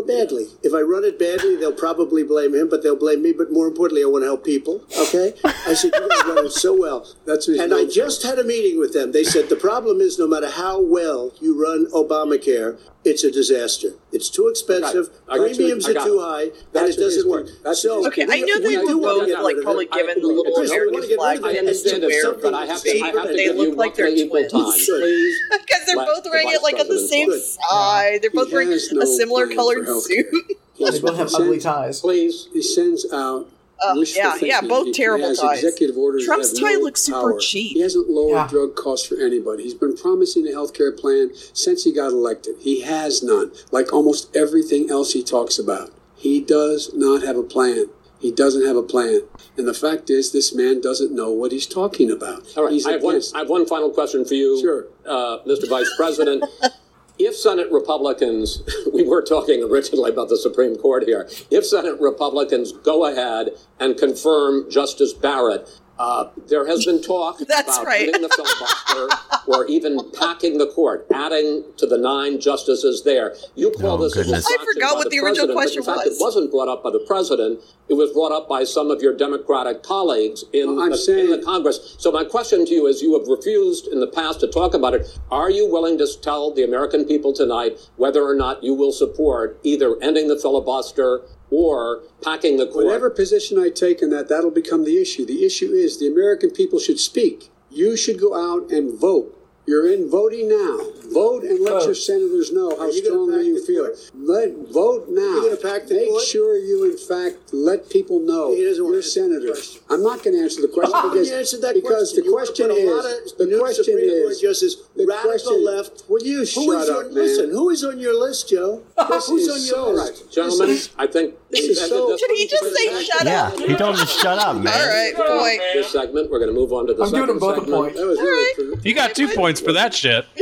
[0.01, 0.32] really Affordable Care well, Act.
[0.32, 0.45] or badly?
[0.63, 3.34] If I run it badly, they'll probably blame him, but they'll blame me.
[3.34, 4.84] But more importantly, I want to help people.
[4.99, 5.34] Okay?
[5.43, 7.08] I said you guys run it so well.
[7.25, 7.93] That's what and I known for.
[7.93, 9.12] just had a meeting with them.
[9.12, 13.89] They said the problem is no matter how well you run Obamacare, it's a disaster.
[14.13, 15.10] It's too expensive.
[15.27, 15.56] I got you.
[15.56, 16.23] Premiums I are too it.
[16.23, 17.47] high, and That's it doesn't work.
[17.63, 19.86] That's so what Okay, I know they do were wanna both get like of probably
[19.88, 21.47] given the little American wanna get rid flag of it.
[21.47, 23.43] I and understand do it, sir, something but I have to, I have to They
[23.45, 24.71] give look you like they're roughly equal time.
[24.71, 25.36] twins.
[25.63, 28.21] Because they're both wearing it like on the same side.
[28.21, 30.32] They're both wearing a similar plan colored for healthcare.
[30.32, 30.58] suit.
[30.91, 32.02] They both have ugly ties.
[32.02, 32.50] Please.
[32.52, 33.48] He sends out.
[33.86, 35.63] Uh, yeah, yeah, both He- terrible he ties.
[35.63, 37.39] Executive orders Trump's tie no looks super power.
[37.39, 37.74] cheap.
[37.76, 38.48] He hasn't lowered Yeah.
[38.48, 39.63] drug costs for anybody.
[39.63, 42.56] He's been promising a health care plan since he got elected.
[42.60, 45.91] He has none, like almost everything else he talks about.
[46.15, 47.86] He does not have a plan.
[48.19, 49.22] He doesn't have a plan.
[49.58, 52.46] And the fact is, this man doesn't know what he's talking about.
[52.56, 54.88] All right, He's I have, one, I have one final question for you, Sure.
[55.06, 55.67] uh, Mr.
[55.69, 56.43] Vice President.
[57.19, 62.71] if Senate Republicans, we were talking originally about the Supreme Court here, if Senate Republicans
[62.71, 63.49] go ahead
[63.80, 68.08] and confirm Justice Barrett, uh, there has been talk That's about right.
[68.08, 69.08] ending the filibuster
[69.47, 73.36] or even packing the court, adding to the nine justices there.
[73.56, 74.45] You call Oh, this goodness.
[74.47, 76.17] I forgot what the the original president, but question in fact, was.
[76.19, 77.60] It wasn't brought up by the president.
[77.89, 81.32] It was brought up by some of your Democratic colleagues in, Well, the, saying- in
[81.32, 81.95] the Congress.
[81.99, 84.93] So my question to you is, you have refused in the past to talk about
[84.93, 85.19] it.
[85.32, 89.60] Are you willing to tell the American people tonight whether or not you will support
[89.63, 91.21] either ending the filibuster
[91.53, 92.85] or packing the court?
[92.85, 95.25] Whatever position I take in that, that'll become the issue.
[95.25, 97.49] The issue is the American people should speak.
[97.69, 99.39] You should go out and vote.
[99.65, 100.77] You're in voting now.
[101.13, 101.85] Vote and let Vote.
[101.85, 103.85] your senators know how you strongly you feel.
[103.85, 104.11] court?
[104.13, 105.39] Let vote now.
[105.41, 106.21] gonna pack the Make court?
[106.23, 109.79] sure you, in fact, let people know He doesn't wanna you're answer the senators.
[109.89, 112.25] I'm not going to answer the oh, question How because, you answer that because question?
[112.25, 116.03] the question put a lot is the question Supreme is justices, the radical question, left.
[116.09, 117.13] Will you shut up, on, man?
[117.23, 118.83] Listen, who is on your list, Joe?
[119.07, 120.11] This Who's is on so- your right.
[120.11, 120.33] list?
[120.33, 123.59] Gentlemen, I think this is so- this Did he just say shut Yeah, up?
[123.59, 124.67] he told him to shut up, man.
[124.73, 125.57] All right, boy.
[125.73, 126.29] this segment.
[126.31, 127.95] We're going to move on to the I'm second giving them both a point.
[127.95, 130.25] That was really You got two points for that shit.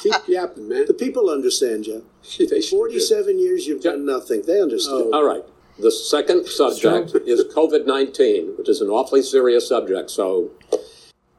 [0.00, 0.84] keep yapping, man.
[0.86, 2.04] The people understand, you.
[2.38, 4.42] They should 47 years you've done nothing.
[4.46, 5.04] They understand.
[5.12, 5.42] Oh, all right.
[5.78, 10.50] The second subject is COVID 19, which is an awfully serious subject, so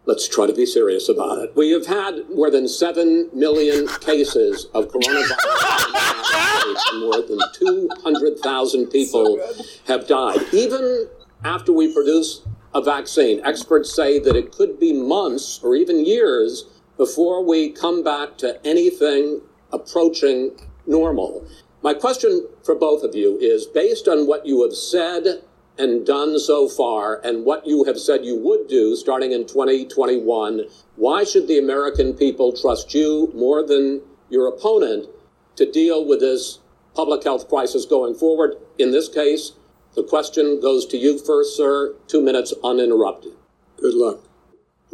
[0.05, 1.55] let's try to be serious about it.
[1.55, 6.25] We have had more than 7 million cases of coronavirus in the United
[6.59, 7.39] States, and more than
[8.03, 9.39] 200,000 people
[9.87, 10.39] have died.
[10.51, 11.07] Even
[11.43, 12.41] after we produce
[12.73, 16.65] a vaccine, experts say that it could be months or even years
[16.97, 20.51] before we come back to anything approaching
[20.85, 21.45] normal.
[21.81, 25.43] My question for both of you is based on what you have said
[25.77, 30.61] and done so far and what you have said you would do starting in 2021,
[30.95, 35.07] why should the American people trust you more than your opponent
[35.55, 36.59] to deal with this
[36.95, 38.55] public health crisis going forward?
[38.77, 39.53] In this case,
[39.95, 41.95] the question goes to you first, sir.
[42.07, 43.33] Two minutes uninterrupted.
[43.77, 44.19] Good luck.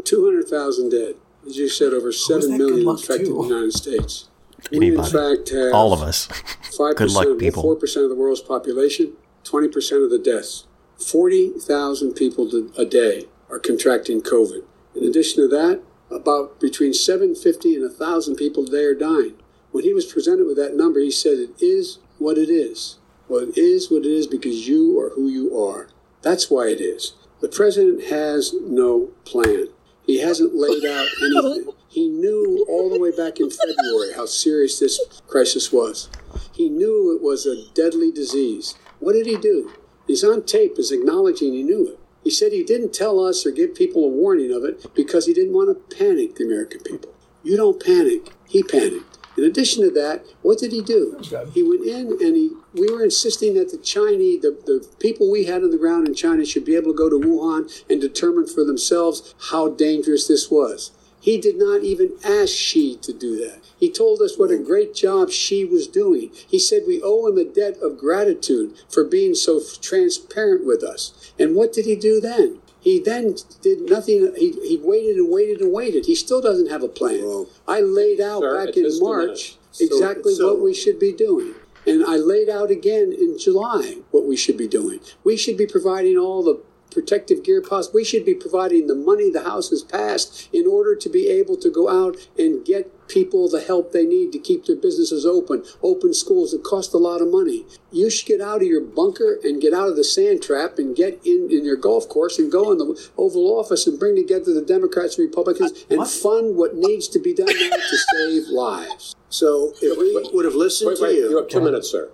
[0.04, 1.16] 200,000 dead.
[1.46, 4.30] As you said, over 7 million infected in the United States.
[4.72, 4.90] Anybody.
[4.92, 6.28] We, in fact, have All of us.
[6.28, 7.64] 5% Good luck, people.
[7.64, 9.14] 4% of the world's population,
[9.46, 10.68] 20% of the deaths.
[11.00, 14.64] 40,000 people a day are contracting COVID.
[14.96, 15.82] In addition to that,
[16.12, 19.36] about between 750 and 1,000 people a day are dying.
[19.72, 22.98] When he was presented with that number, he said, It is what it is.
[23.28, 25.90] Well, it is what it is because you are who you are.
[26.22, 27.14] That's why it is.
[27.42, 29.68] The president has no plan.
[30.06, 31.72] He hasn't laid out anything.
[31.88, 36.10] He knew all the way back in February how serious this crisis was.
[36.52, 38.76] He knew it was a deadly disease.
[39.00, 39.72] What did he do?
[40.10, 42.00] He's on tape as acknowledging he knew it.
[42.24, 45.36] He said he didn't tell us or give people a warning of it because he
[45.36, 47.14] didn't want to panic the American people.
[47.44, 48.32] You don't panic.
[48.48, 49.20] He panicked.
[49.38, 51.22] In addition to that, what did he do?
[51.54, 55.46] He went in and he we were insisting that the Chinese, the, the people we
[55.46, 58.48] had on the ground in China should be able to go to Wuhan and determine
[58.48, 60.90] for themselves how dangerous this was.
[61.22, 63.59] He did not even ask Xi to do that.
[63.80, 66.32] He told us what a great job Xi was doing.
[66.48, 71.32] He said we owe him a debt of gratitude for being so transparent with us.
[71.40, 72.60] And what did he do then?
[72.82, 74.34] He then did nothing.
[74.38, 76.06] He, he waited and waited and waited.
[76.06, 77.46] He still doesn't have a plan.
[77.68, 79.58] I laid out Sir, back in March minutes.
[79.82, 81.56] exactly So- what we should be doing.
[81.88, 85.00] And I laid out again in July what we should be doing.
[85.24, 86.62] We should be providing all the
[86.92, 87.96] protective gear possible.
[87.96, 91.56] We should be providing the money the House has passed in order to be able
[91.58, 95.64] to go out and get people the help they need to keep their businesses open,
[95.84, 97.66] open schools that cost a lot of money.
[97.92, 100.96] You should get out of your bunker and get out of the sand trap and
[100.96, 104.54] get in, in your golf course and go in the Oval Office and bring together
[104.54, 109.16] the Democrats and Republicans and fund what needs to be done now to save lives.
[109.30, 112.10] So if we would have listened Wait, to wait, you, you have two minutes, sir.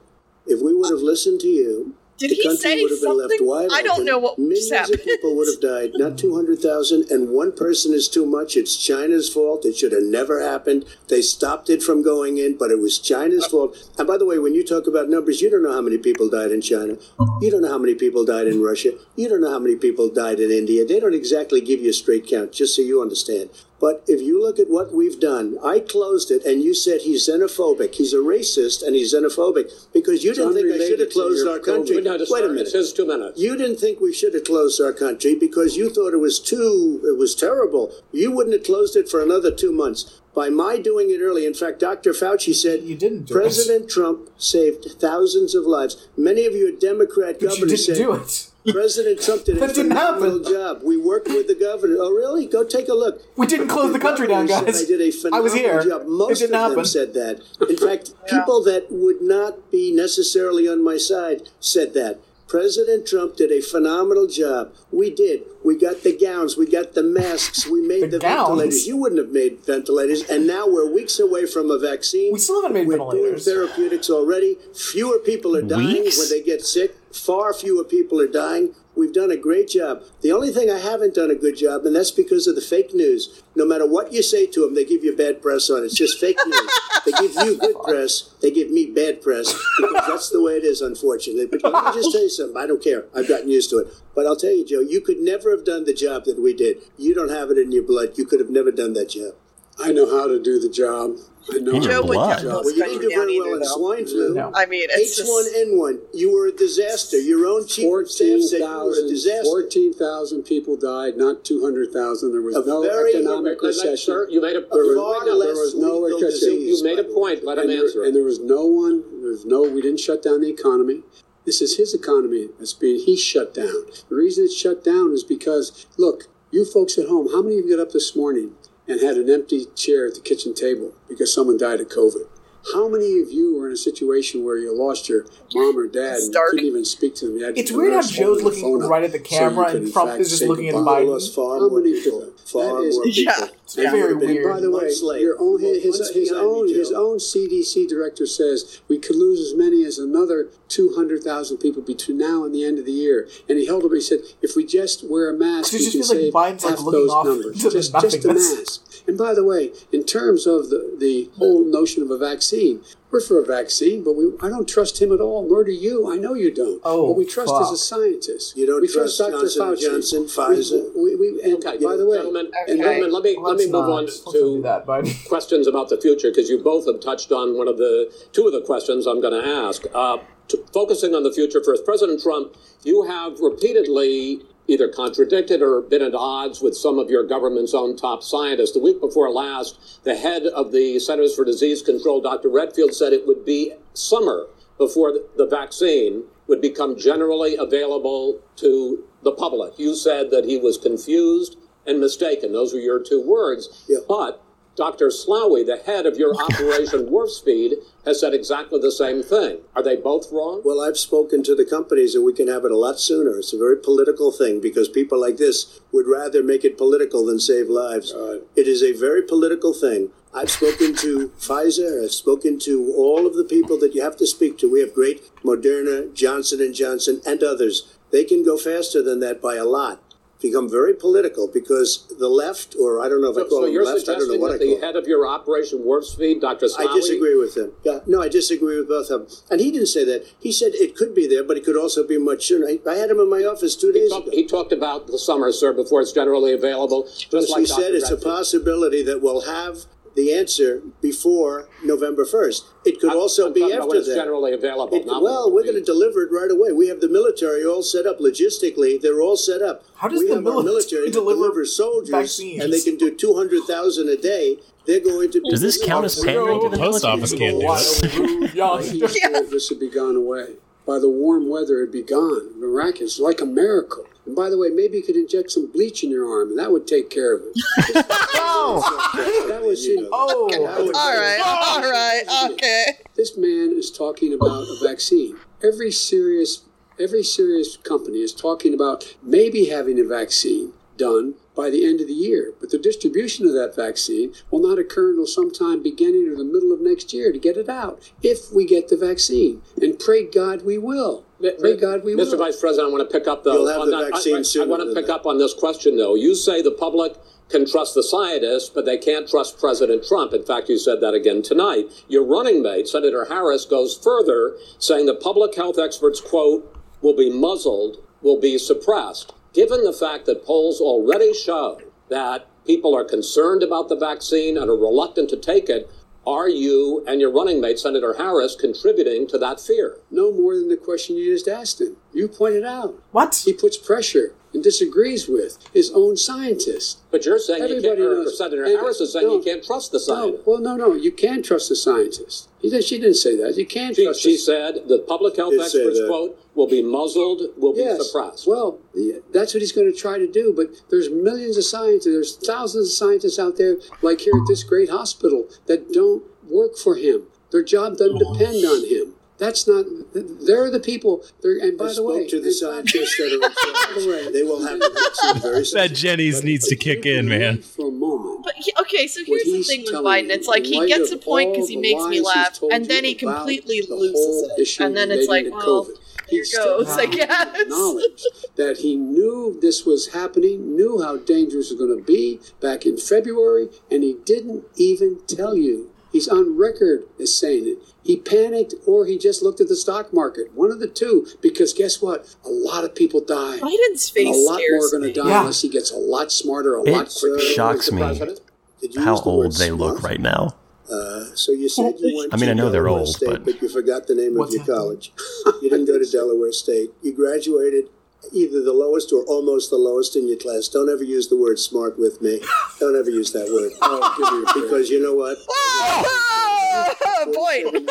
[0.48, 3.18] if we would have listened to you, Did the he country say would have been
[3.18, 3.48] left something?
[3.48, 7.30] wide I don't know what Millions just of people would have died, not 200,000, and
[7.30, 8.56] one person is too much.
[8.56, 9.66] It's China's fault.
[9.66, 10.86] It should have never happened.
[11.10, 13.78] They stopped it from going in, but it was China's fault.
[13.98, 16.30] And by the way, when you talk about numbers, you don't know how many people
[16.30, 16.96] died in China.
[17.42, 18.92] You don't know how many people died in Russia.
[19.16, 20.86] You don't know how many people died in India.
[20.86, 23.50] They don't exactly give you a straight count, just so you understand.
[23.86, 27.30] But if you look at what we've done, I closed it, and you said he's
[27.30, 27.94] xenophobic.
[27.94, 31.60] He's a racist, and he's xenophobic because you didn't think I should have closed our
[31.60, 31.98] country.
[31.98, 32.62] Wait, a minute.
[32.62, 33.40] It says two minutes.
[33.40, 37.00] You didn't think we should have closed our country because you thought it was too,
[37.04, 37.94] it was terrible.
[38.12, 40.20] You wouldn't have closed it for another two months.
[40.34, 42.14] By my doing it early, in fact, Dr.
[42.14, 46.08] Fauci said You didn't President Trump saved thousands of lives.
[46.18, 48.50] Many of your Democrat But you governors didn't said do it.
[48.72, 50.54] President Trump did a That didn't phenomenal happen.
[50.54, 50.82] job.
[50.84, 51.98] We worked with the governor.
[52.00, 52.46] Oh, really?
[52.46, 53.22] Go take a look.
[53.38, 54.88] We didn't close the country down, Governors guys.
[54.88, 55.84] said I did a I phenomenal was here.
[55.84, 56.02] job.
[56.02, 56.86] It Most didn't of them happen.
[56.86, 57.42] said that.
[57.70, 62.20] In fact, people that would not be necessarily on my side said that.
[62.48, 64.72] President Trump did a phenomenal job.
[64.92, 65.42] We did.
[65.64, 66.56] We got the gowns.
[66.56, 67.66] We got the masks.
[67.66, 68.50] We made The the, gowns?
[68.50, 68.88] ventilators.
[68.88, 70.30] You wouldn't have made ventilators.
[70.30, 72.32] And now we're weeks away from a vaccine.
[72.32, 73.46] We still haven't made we're ventilators.
[73.46, 74.58] doing therapeutics already.
[74.76, 76.20] Fewer people are dying Weeks?
[76.20, 76.96] when they get sick.
[77.16, 78.76] Far fewer people are dying.
[78.94, 80.04] We've done a great job.
[80.22, 82.94] The only thing I haven't done a good job, and that's because of the fake
[82.94, 83.42] news.
[83.56, 85.86] No matter what you say to them, they give you bad press on it.
[85.86, 86.80] It's just fake news.
[87.06, 90.66] they give you good press, they give me bad press because that's the way it
[90.66, 91.46] is, unfortunately.
[91.46, 92.58] But let me just tell you something.
[92.58, 93.06] I don't care.
[93.16, 93.88] I've gotten used to it.
[94.14, 96.78] But I'll tell you, Joe, you could never have done the job that we did.
[96.98, 98.18] You don't have it in your blood.
[98.18, 99.36] You could have never done that job.
[99.80, 101.18] I know how to do the job.
[101.54, 102.40] I know In how your to blood.
[102.40, 102.66] the job.
[102.66, 104.34] Well, you didn't do very well in swine flu.
[104.34, 104.52] No.
[104.56, 107.18] I mean, it's H1N1, you were a disaster.
[107.20, 109.44] Your own chief of staff said you were a 14,000 disaster.
[109.46, 112.32] 14,000 people died, not 200,000.
[112.32, 113.98] There was A no very- economic Let- let- recession.
[113.98, 116.50] Sir, you made a, There you was made there was no lethal recession.
[116.54, 116.78] you, disease.
[116.80, 117.44] you made a point.
[117.44, 117.94] Let him and, answer.
[118.00, 121.04] there, and there was no one, there was no, we didn't shut down the economy.
[121.46, 123.86] This is his economy that's being, he shut down.
[124.10, 127.66] The reason it's shut down is because, look, you folks at home, how many of
[127.66, 128.56] you got up this morning
[128.88, 132.28] and had an empty chair at the kitchen table because someone died of COVID?
[132.74, 136.16] How many of you were in a situation where you lost your mom or dad
[136.16, 137.38] It's and you couldn't even speak to them?
[137.38, 140.20] You had It's weird how Joe's looking right at the camera could, and in Trump
[140.20, 141.06] is just save looking the at body.
[141.06, 141.10] Biden.
[141.10, 142.22] lost far How more many people.
[142.22, 142.34] people?
[142.46, 143.24] Far That is- more people.
[143.40, 143.48] Yeah.
[143.66, 144.44] It's very and weird.
[144.54, 148.80] by the way, your own his, his, his own me, his own CDC director says
[148.88, 152.64] we could lose as many as another two hundred thousand people between now and the
[152.64, 153.28] end of the year.
[153.50, 153.90] And he held up.
[153.92, 156.20] and He said, if we just wear a mask, It we just can feels like
[156.20, 157.46] save Biden's, like, half looking those numbers.
[157.56, 158.95] into the Just, just a mask.
[159.08, 162.82] And by the way, in terms of the the whole notion of a vaccine.
[163.12, 166.12] We're for a vaccine, but we, I don't trust him at all, nor do you.
[166.12, 166.82] I know you don't.
[166.84, 167.62] Oh, what we trust fuck.
[167.62, 168.58] is a scientist.
[168.58, 169.32] You don't we trust Dr.
[169.32, 169.82] Johnson and Fauci.
[169.82, 170.96] Johnson, Pfizer?
[170.96, 173.66] We, we, we, and Okay, by the way, gentlemen, and gentlemen, let me let Let's
[173.66, 176.88] me move on Let's not do to that, questions about the future because you both
[176.88, 179.84] have touched on one of the two of the questions I'm going to ask.
[179.94, 180.18] Uh,
[180.50, 186.02] to, focusing on the future first, President Trump, you have repeatedly either contradicted or been
[186.02, 188.74] at odds with some of your government's own top scientists.
[188.74, 192.50] The week before last, the head of the Centers for Disease Control, Dr.
[192.50, 194.48] Redfield, said it would be summer
[194.78, 199.80] before the vaccine would become generally available to the public.
[199.80, 202.52] You said that he was confused and mistaken.
[202.54, 203.86] Those were your two words.
[203.88, 204.00] Yeah.
[204.08, 204.44] But
[204.76, 205.08] Dr.
[205.08, 209.60] Slaoui, the head of your Operation Warp Speed, has said exactly the same thing.
[209.76, 210.62] Are they both wrong?
[210.64, 213.38] Well, I've spoken to the companies and we can have it a lot sooner.
[213.38, 217.40] It's a very political thing because people like this would rather make it political than
[217.40, 218.14] save lives.
[218.56, 220.12] It is a very political thing.
[220.34, 222.04] I've spoken to Pfizer.
[222.04, 224.72] I've spoken to all of the people that you have to speak to.
[224.72, 227.96] We have great Moderna, Johnson and Johnson, and others.
[228.12, 230.02] They can go faster than that by a lot.
[230.46, 233.84] Become very political because the left, or I don't know if I call so them
[233.84, 236.68] left, I don't know what I call the head of your Operation Warp Speed, Dr.
[236.78, 237.72] I disagree with him.
[237.84, 239.38] Yeah, no, I disagree with both of them.
[239.50, 240.28] And he didn't say that.
[240.40, 242.68] He said it could be there, but it could also be much sooner.
[242.68, 244.38] I, I had him in my office two He days talked, ago.
[244.38, 247.10] he talked about the summer, sir, before it's generally available.
[247.18, 247.82] Just like we Dr.
[247.82, 252.64] said, it's a possibility that we'll have the answer before November 1st.
[252.86, 254.16] It could I'm- also I'm be talking about when after that.
[254.16, 254.98] generally available.
[254.98, 256.72] It- not well, we're going to deliver it right away.
[256.72, 259.00] We have the military all set up logistically.
[259.02, 259.84] They're all set up.
[259.96, 262.64] How does we the have our military military that deliver soldiers, vaccines?
[262.64, 264.58] and they can do two hundred thousand a day.
[264.86, 265.42] They're going to.
[265.42, 267.14] Be Does this count as pandering to the Post military?
[267.14, 268.56] office can't do it.
[268.56, 268.82] Yeah.
[268.82, 270.56] Heat this would be gone away.
[270.86, 272.60] By the warm weather, it'd be gone.
[272.60, 274.06] Miraculous, like a miracle.
[274.26, 276.72] And by the way, maybe you could inject some bleach in your arm, and that
[276.72, 277.54] would take care of it.
[278.36, 280.48] oh, that was you know, Oh.
[280.50, 282.86] that would- All right, all right, okay.
[283.16, 285.38] This man is talking about a vaccine.
[285.64, 286.62] Every serious,
[287.00, 292.08] every serious company is talking about maybe having a vaccine done by the end of
[292.08, 296.36] the year, but the distribution of that vaccine will not occur until sometime beginning or
[296.36, 298.12] the middle of next year to get it out.
[298.22, 301.26] If we get the vaccine, and pray God we will.
[301.60, 302.26] Pray God we will.
[302.26, 302.38] Mr.
[302.38, 303.54] Vice President, I want to pick up though.
[303.54, 305.14] You'll have on the that- vaccine I, I, I want to pick that.
[305.16, 306.16] up on this question though.
[306.16, 307.16] You say the public
[307.50, 310.34] can trust the scientists, but they can't trust President Trump.
[310.34, 311.86] In fact, you said that again tonight.
[312.08, 317.30] Your running mate, Senator Harris, goes further, saying the public health experts, quote, will be
[317.30, 319.34] muzzled, will be suppressed.
[319.56, 324.70] Given the fact that polls already show that people are concerned about the vaccine and
[324.70, 325.90] are reluctant to take it,
[326.28, 330.00] are you and your running mate, Senator Harris, contributing to that fear?
[330.12, 331.96] no more than the question you just asked him.
[332.12, 333.02] You pointed out.
[333.12, 333.44] What?
[333.46, 336.98] He puts pressure and disagrees with his own scientists.
[337.12, 338.38] But you're saying you can't, Everybody knows.
[338.38, 340.44] Senator Harris is saying no, you can't trust the No, scientists.
[340.48, 340.94] Oh, well, no, no.
[340.96, 342.48] You can trust the scientists.
[342.62, 343.56] He did, she didn't say that.
[343.58, 347.42] You can She, trust she the said the public health experts, quote, will be muzzled,
[347.58, 348.48] will be suppressed.
[348.48, 350.54] Well, the- that's what he's going to try to do.
[350.56, 352.06] But there's millions of scientists.
[352.06, 356.78] There's thousands of scientists out there, like here at this great hospital, that don't work
[356.78, 357.24] for him.
[357.52, 359.15] Their job doesn't depend on him.
[359.38, 359.86] That's not.
[360.14, 361.24] They're the people.
[361.42, 364.04] They're, and by I the spoke way, to the and- scientists that are in charge.
[364.06, 365.78] the way- They will have the vaccine very soon.
[365.82, 367.62] That Jennings needs to kick in, man.
[367.62, 368.44] For a moment.
[368.46, 370.30] But he, okay, so here's the thing with Biden.
[370.30, 373.82] It's like he gets a point because he makes me laugh, and then he completely
[373.90, 375.98] loses it, and then it's like, well, COVID.
[376.30, 377.62] here He still goes, I has to guess.
[377.62, 378.24] acknowledge
[378.56, 382.86] that he knew this was happening, knew how dangerous it was going to be back
[382.86, 385.92] in February, and he didn't even tell you.
[386.16, 387.80] He's on record as saying it.
[388.02, 390.54] He panicked or he just looked at the stock market.
[390.54, 392.34] One of the two, because guess what?
[392.46, 393.60] A lot of people die.
[393.60, 395.40] Biden's And a lot more are going to die Yeah.
[395.42, 397.38] unless he gets a lot smarter, a It lot quicker.
[397.40, 397.94] shocks Mr.
[397.96, 398.40] me President.
[398.80, 400.56] Did you how use the word old they look right now.
[400.90, 403.44] Uh, so you said you went I mean, to I know they're Delaware old, State,
[403.44, 404.72] but- you forgot the name of your that?
[404.72, 405.12] college.
[405.62, 406.92] You didn't go to Delaware State.
[407.02, 407.90] You graduated
[408.34, 410.68] either the lowest or almost the lowest in your class.
[410.68, 412.42] Don't ever use the word smart with me.
[412.80, 413.72] Don't ever use that word.
[413.82, 414.70] Oh, give me a break.
[414.70, 415.38] Because you know what?
[415.50, 417.90] Oh, point.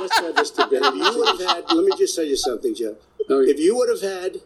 [0.00, 0.80] Let's have this debate.
[0.82, 2.96] If you would have had, let me just tell you something, Joe.
[3.28, 4.38] No, If you would have had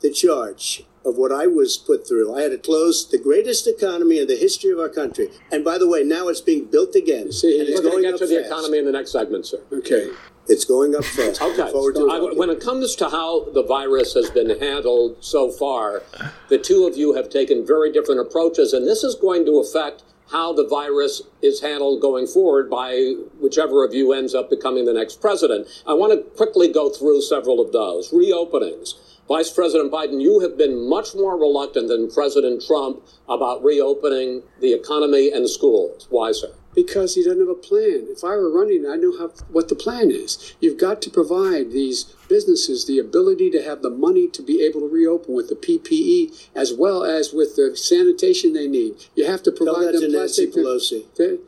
[0.00, 4.18] the charge of what I was put through, I had to close the greatest economy
[4.20, 5.28] in the history of our country.
[5.50, 7.32] And by the way, now it's being built again.
[7.32, 9.12] See, and We're it's going going to get up to the economy in the next
[9.12, 9.60] segment, sir.
[9.72, 10.10] Okay.
[10.48, 11.40] It's going up fast.
[11.48, 11.56] Okay.
[11.62, 15.50] Look forward to I- when it comes to how the virus has been handled so
[15.50, 16.02] far,
[16.48, 20.02] the two of you have taken very different approaches, and this is going to affect
[20.30, 24.92] how the virus is handled going forward by whichever of you ends up becoming the
[24.92, 25.66] next president.
[25.86, 28.10] I want to quickly go through several of those.
[28.12, 28.94] Reopenings.
[29.26, 34.72] Vice President Biden, you have been much more reluctant than President Trump about reopening the
[34.72, 36.06] economy and schools.
[36.10, 36.50] Why, sir?
[36.74, 38.06] Because he doesn't have a plan.
[38.08, 40.54] If I were running, I know how, what the plan is.
[40.60, 44.80] You've got to provide these businesses the ability to have the money to be able
[44.80, 48.94] to reopen with the PPE as well as with the sanitation they need.
[49.16, 50.46] You have to provide Tell that them to Nancy.
[50.46, 51.04] Pelosi.
[51.16, 51.38] They-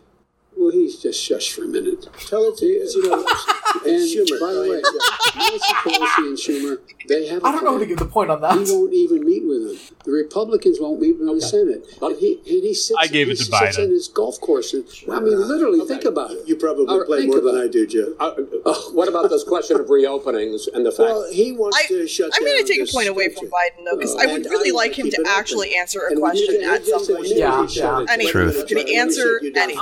[0.61, 2.07] well, he's just shush for a minute.
[2.29, 3.17] Tell it to You know,
[3.87, 4.83] And Schumer, by the way,
[5.37, 7.45] Nancy Pelosi and Schumer, they have.
[7.45, 8.53] I don't know how to give the point on that.
[8.59, 9.97] He won't even meet with them.
[10.05, 11.87] The Republicans won't meet with him in the Senate.
[12.03, 12.99] And he, and he sits.
[13.01, 13.85] I gave he it to sits Biden.
[13.85, 14.75] in his golf course.
[14.75, 16.47] And, I mean, literally, think about it.
[16.47, 18.15] You probably All right, play more than I do, Joe.
[18.21, 18.35] Uh,
[18.67, 21.09] uh, what about this question of reopenings and the fact?
[21.11, 23.29] Well, he wants I, to shut down I'm down going to take a point away
[23.31, 25.33] from Biden, though, because I would really I like him to it open.
[25.33, 27.29] actually answer a And question at some point.
[27.29, 28.13] Yeah, shut yeah.
[28.13, 28.67] Any- Truth.
[28.67, 29.75] Can he answer any?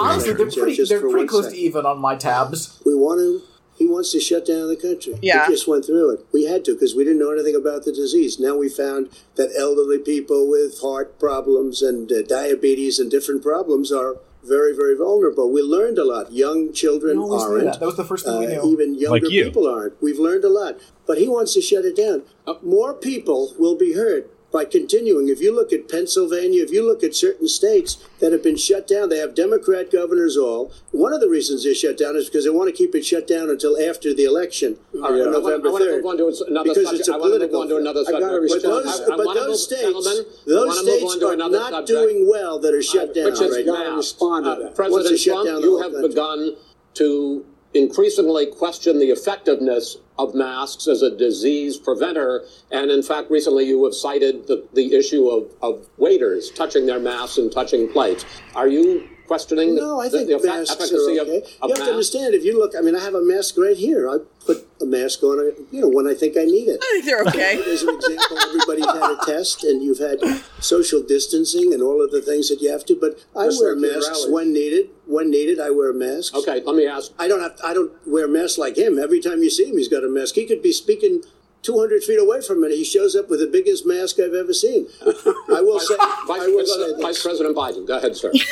[0.68, 0.76] Honestly, they're pretty.
[0.76, 2.80] Just They're for pretty one close to even on my tabs.
[2.86, 3.42] We want to.
[3.76, 5.14] He wants to shut down the country.
[5.22, 5.46] Yeah.
[5.46, 6.26] We just went through it.
[6.32, 8.40] We had to because we didn't know anything about the disease.
[8.40, 13.92] Now we found that elderly people with heart problems and uh, diabetes and different problems
[13.92, 15.52] are very, very vulnerable.
[15.52, 16.32] We learned a lot.
[16.32, 17.64] Young children We aren't.
[17.66, 17.78] that.
[17.80, 18.72] That was the first thing we Uh, knew.
[18.72, 19.44] even younger Like you.
[19.44, 20.00] people aren't.
[20.02, 20.78] We've learned a lot.
[21.06, 22.22] But he wants to shut it down.
[22.48, 25.28] Uh, More people will be hurt by continuing.
[25.28, 28.88] If you look at Pennsylvania, if you look at certain states that have been shut
[28.88, 30.72] down, they have Democrat governors all.
[30.90, 33.26] One of the reasons they're shut down is because they want to keep it shut
[33.28, 35.96] down until after the election All on I want, November I want to 3rd.
[35.96, 37.00] move on to another Because subject.
[37.00, 38.14] it's a I want to move political on to another thing.
[38.16, 38.64] I gotta subject.
[38.64, 41.86] But those, I, I but those move, states, those want move states are not subject.
[41.88, 43.96] doing well that are shut down right now.
[43.96, 44.74] respond to Uh, that.
[44.74, 46.56] President Trump, you have begun
[46.94, 47.44] to
[47.74, 52.44] increasingly question the effectiveness of masks as a disease preventer.
[52.70, 56.98] And in fact, recently you have cited the, the issue of, of waiters touching their
[56.98, 58.24] masks and touching plates.
[58.54, 61.38] Are you questioning the, No, I think the effe- masks efficacy are um, okay.
[61.38, 63.56] of, of you have to understand, if you look, I mean, I have a mask
[63.56, 64.08] right here.
[64.08, 66.80] I put a mask on, uh, you know, when I think I need it.
[66.82, 67.62] I think they're okay.
[67.72, 70.18] As an example, everybody's had a test and you've had
[70.60, 73.76] social distancing and all of the things that you have to, but I Just wear
[73.76, 74.88] like masks when needed.
[75.06, 76.34] When needed, I wear masks.
[76.34, 77.12] Okay, let me ask.
[77.18, 78.98] I don't have, I don't wear masks like him.
[78.98, 80.34] Every time you see him, he's got a mask.
[80.34, 81.22] He could be speaking
[81.62, 82.76] 200 feet away from me.
[82.76, 84.86] He shows up with the biggest mask I've ever seen.
[85.02, 87.02] I will say, Vice, I will say President, this.
[87.06, 88.32] Vice President Biden, go ahead, sir.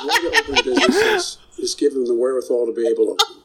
[0.00, 3.36] The way to open businesses is give them the wherewithal to be able to open.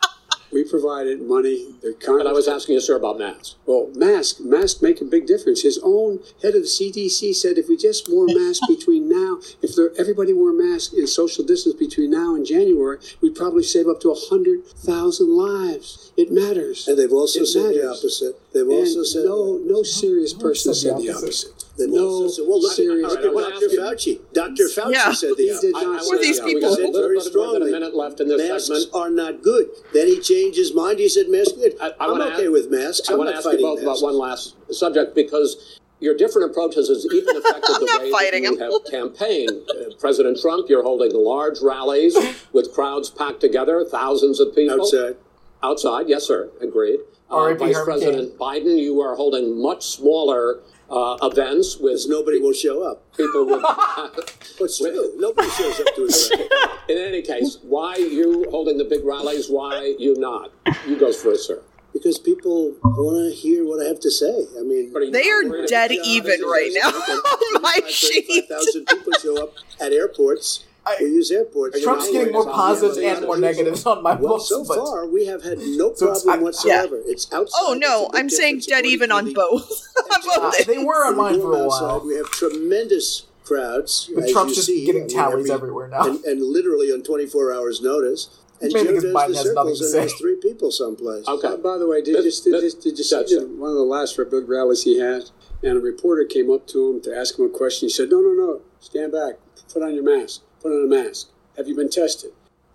[0.53, 1.73] We provided money.
[1.81, 3.55] The But I was asking you, sir, about masks.
[3.65, 5.61] Well, mask, masks make a big difference.
[5.63, 9.75] His own head of the CDC said if we just wore masks between now, if
[9.75, 13.99] there, everybody wore masks and social distance between now and January, we'd probably save up
[14.01, 16.11] to a hundred thousand lives.
[16.15, 16.87] It matters.
[16.87, 18.39] And they've also It said the opposite.
[18.53, 21.49] They've And also said no, no serious person said said the the opposite.
[21.51, 21.62] opposite.
[21.77, 23.65] They've No also said, well, look, serious look All right, I at Dr.
[23.65, 24.19] ask Fauci.
[24.33, 24.63] Dr.
[24.65, 25.11] Fauci Yeah.
[25.13, 25.71] said the He did opposite.
[25.73, 26.69] not Who are these yeah, people?
[26.69, 27.71] got said very bit a strongly.
[27.71, 28.89] minute left in this masks segment.
[28.93, 29.69] are not good.
[29.91, 30.99] Then he changed his mind.
[30.99, 31.73] He said masks good.
[31.81, 33.09] I, I I'm okay ask, with masks.
[33.09, 34.01] I I'm want to ask you both masks.
[34.01, 38.43] about one last subject because your different approaches has even affected the not way fighting
[38.43, 38.71] that you him.
[38.71, 39.49] have campaigned.
[39.67, 42.15] Uh, President Trump, you're holding large rallies
[42.51, 45.15] with crowds packed together, thousands of people Outside.
[45.63, 46.51] Outside, yes, sir.
[46.61, 46.99] Agreed.
[47.31, 50.59] Uh, Vice President Biden, you are holding much smaller
[50.89, 53.03] uh, events with Because nobody will show up.
[53.15, 53.63] people with.
[54.57, 55.13] What's true?
[55.17, 56.47] Nobody shows up to his rally.
[56.89, 59.49] In any case, why you holding the big rallies?
[59.49, 60.51] Why you not?
[60.87, 61.61] You go first, sir.
[61.93, 64.45] Because people want to hear what I have to say.
[64.57, 68.25] I mean, But They are dead even right now on my sheet.
[68.49, 70.65] 35,000 people show up at airports.
[70.99, 71.81] We use airports.
[71.81, 74.49] Trump's getting more positives and more negatives on my Well, books.
[74.49, 77.01] so but far we have had no So it's- problem I- whatsoever.
[77.05, 77.57] It's outside.
[77.61, 79.87] Oh no, It's a big I'm saying dead even on the- both.
[80.37, 81.81] on uh, they were on mine for doing a outside.
[81.87, 82.05] while.
[82.05, 84.09] We have tremendous crowds.
[84.13, 84.85] But Trump's just see.
[84.85, 86.05] getting tallies every- everywhere now.
[86.07, 88.39] and, and literally on 24 hours notice.
[88.61, 90.01] And Maybe Joe does Biden the has nothing circles to and say.
[90.01, 91.27] has three people someplace.
[91.27, 91.47] Okay.
[91.49, 93.69] Uh, by the way, did, This- you, did, this- did, did you see that's one
[93.71, 95.23] of the last big rallies he had?
[95.61, 97.87] And a reporter came up to him to ask him a question.
[97.87, 99.35] He said, No, no, no, stand back.
[99.73, 100.41] Put on your mask.
[100.63, 101.27] Put on a mask.
[101.57, 102.31] Have you been tested?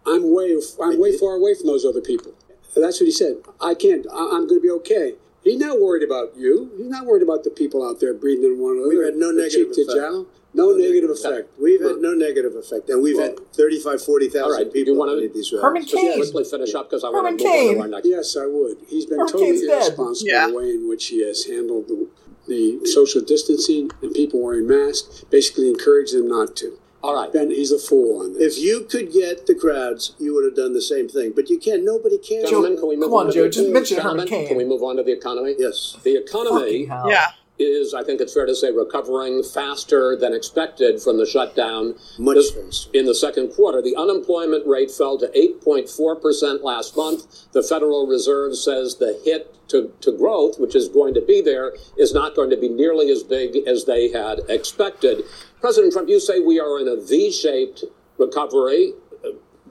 [0.06, 2.32] I'm way, I'm way far away from those other people.
[2.76, 3.38] That's what he said.
[3.60, 4.06] I can't.
[4.12, 5.14] I, I'm going to be okay.
[5.42, 6.70] He's not worried about you.
[6.76, 8.88] He's not worried about the people out there breathing in one another.
[8.90, 9.96] We've had no The negative cheek to effect.
[9.98, 10.26] jowl.
[10.54, 11.50] No, negative effect.
[11.60, 12.88] We've had no negative effect.
[12.90, 15.90] And we've Well, had 35, 40,000 all right, people you wanna- at these Herman rallies.
[15.90, 16.14] Just Cain.
[16.20, 18.06] quickly finish up because I want to move on to our next.
[18.08, 18.78] Yes, I would.
[18.86, 19.82] He's been Herman totally Cain's dead.
[19.82, 20.44] irresponsible Yeah.
[20.46, 22.06] in the way in which he has handled the,
[22.46, 25.24] the social distancing and people wearing masks.
[25.30, 26.78] Basically, encouraged them not to.
[27.02, 27.32] All right.
[27.32, 28.56] Ben, he's a fool on this.
[28.58, 31.32] If you could get the crowds, you would have done the same thing.
[31.34, 31.84] But you can't.
[31.84, 32.50] Nobody cares.
[32.50, 34.64] Gentlemen, can we move come on, to Joe, the- just mention Gentlemen, Herman Can we
[34.64, 35.54] move on to the economy?
[35.58, 35.96] Yes.
[36.02, 37.28] The economy Yeah.
[37.58, 41.94] is, I think it's fair to say, recovering faster than expected from the shutdown.
[42.18, 47.26] Much This- In the second quarter, the unemployment rate fell to 8.4% last month.
[47.52, 51.74] The Federal Reserve says the hit to, to growth, which is going to be there,
[51.96, 55.24] is not going to be nearly as big as they had expected.
[55.60, 57.84] President Trump, you say we are in a V shaped
[58.16, 58.92] recovery.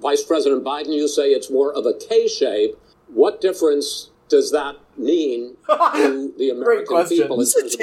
[0.02, 2.78] Vice President Biden, you say it's more of a K shape.
[3.08, 7.80] What difference does that mean to the American people in terms of?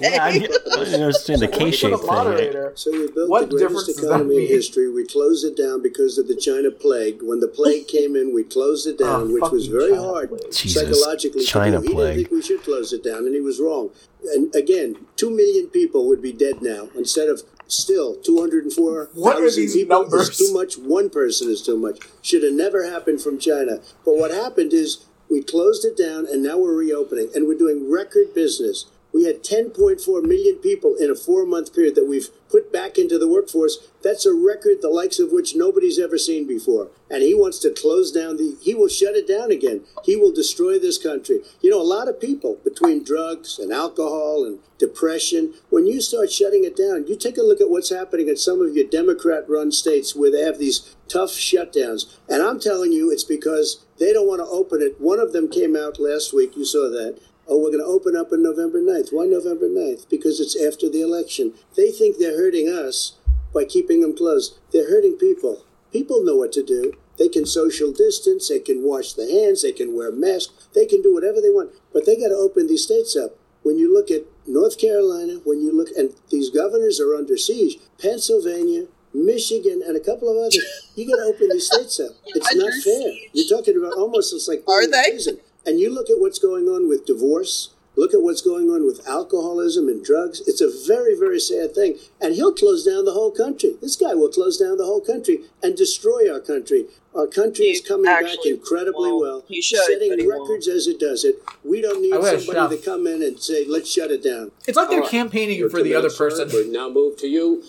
[0.00, 0.46] Yeah, I,
[0.76, 2.70] I understand the K-shaped thing.
[2.74, 4.90] So we built What the difference greatest does economy in history.
[4.90, 7.20] We closed it down because of the China plague.
[7.22, 10.28] When the plague came in, we closed it down, Oh, which was very China hard
[10.30, 10.52] plague.
[10.52, 11.40] Psychologically.
[11.42, 11.88] to China do.
[11.88, 13.90] He didn't think we should close it down, and he was wrong.
[14.34, 18.72] And again, two million people would be dead now instead of still two hundred and
[18.72, 20.30] four What are these people numbers?
[20.30, 20.76] is too much.
[20.78, 21.98] One person is too much.
[22.22, 23.80] Should have never happened from China.
[24.04, 27.90] But what happened is we closed it down, and now we're reopening, and we're doing
[27.90, 28.86] record business.
[29.12, 33.18] We had 10.4 million people in a four month period that we've put back into
[33.18, 33.78] the workforce.
[34.02, 36.88] That's a record the likes of which nobody's ever seen before.
[37.10, 39.82] And he wants to close down the, he will shut it down again.
[40.04, 41.40] He will destroy this country.
[41.62, 46.30] You know, a lot of people between drugs and alcohol and depression, when you start
[46.30, 49.48] shutting it down, you take a look at what's happening in some of your Democrat
[49.48, 52.14] run states where they have these tough shutdowns.
[52.28, 55.00] And I'm telling you, it's because they don't want to open it.
[55.00, 56.56] One of them came out last week.
[56.56, 57.18] You saw that.
[57.48, 59.08] Oh, we're going to open up on November 9th.
[59.10, 60.08] Why November 9th?
[60.10, 61.54] Because it's after the election.
[61.76, 63.16] They think they're hurting us
[63.54, 64.58] by keeping them closed.
[64.72, 65.64] They're hurting people.
[65.92, 66.92] People know what to do.
[67.18, 71.02] They can social distance, they can wash their hands, they can wear masks, they can
[71.02, 71.72] do whatever they want.
[71.92, 73.36] But they got to open these states up.
[73.64, 77.78] When you look at North Carolina, when you look, and these governors are under siege,
[78.00, 78.86] Pennsylvania,
[79.26, 80.58] Michigan, and a couple of others,
[80.96, 82.12] you got to open these states up.
[82.26, 83.12] It's not fair.
[83.32, 85.10] You're talking about almost it's like Are they?
[85.10, 85.38] prison.
[85.66, 87.70] And you look at what's going on with divorce.
[87.96, 90.40] Look at what's going on with alcoholism and drugs.
[90.46, 91.98] It's a very, very sad thing.
[92.20, 93.74] And he'll close down the whole country.
[93.82, 96.86] This guy will close down the whole country and destroy our country.
[97.12, 99.20] Our country is coming back incredibly won't.
[99.20, 100.42] well, He should, setting but he won't.
[100.42, 101.42] records as it does it.
[101.64, 104.52] We don't need somebody uh, to come in and say, let's shut it down.
[104.68, 105.10] It's like they're All right.
[105.10, 106.48] campaigning Your for the other person.
[106.52, 107.64] We now move to you.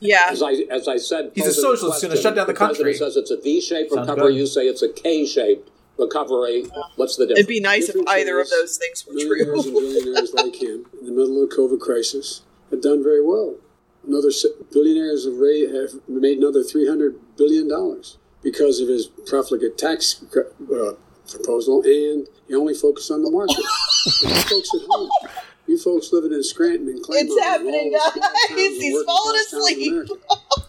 [0.00, 0.26] Yeah.
[0.28, 2.84] As I as I said, He's a socialist, He's gonna shut down the country.
[2.84, 4.32] president says it's a V-shaped Sounds recovery.
[4.32, 4.38] good.
[4.38, 6.64] You say it's a K-shaped recovery.
[6.96, 7.40] What's the difference?
[7.40, 9.80] It'd be nice if either of those things were Millionaires and true.
[9.80, 13.56] billionaires like him in the middle of the COVID crisis have done very well.
[14.06, 19.06] Another se- billionaires have, ra- have made another three hundred billion dollars because of his
[19.26, 20.92] profligate tax uh,
[21.28, 23.56] proposal, and he only focused on the market.
[24.22, 25.10] But you folks at home,
[25.68, 28.56] you folks living in Scranton and Claymont, It's happening, and all the small guys.
[28.56, 29.92] He's working falling class towns in asleep.
[29.92, 30.14] America.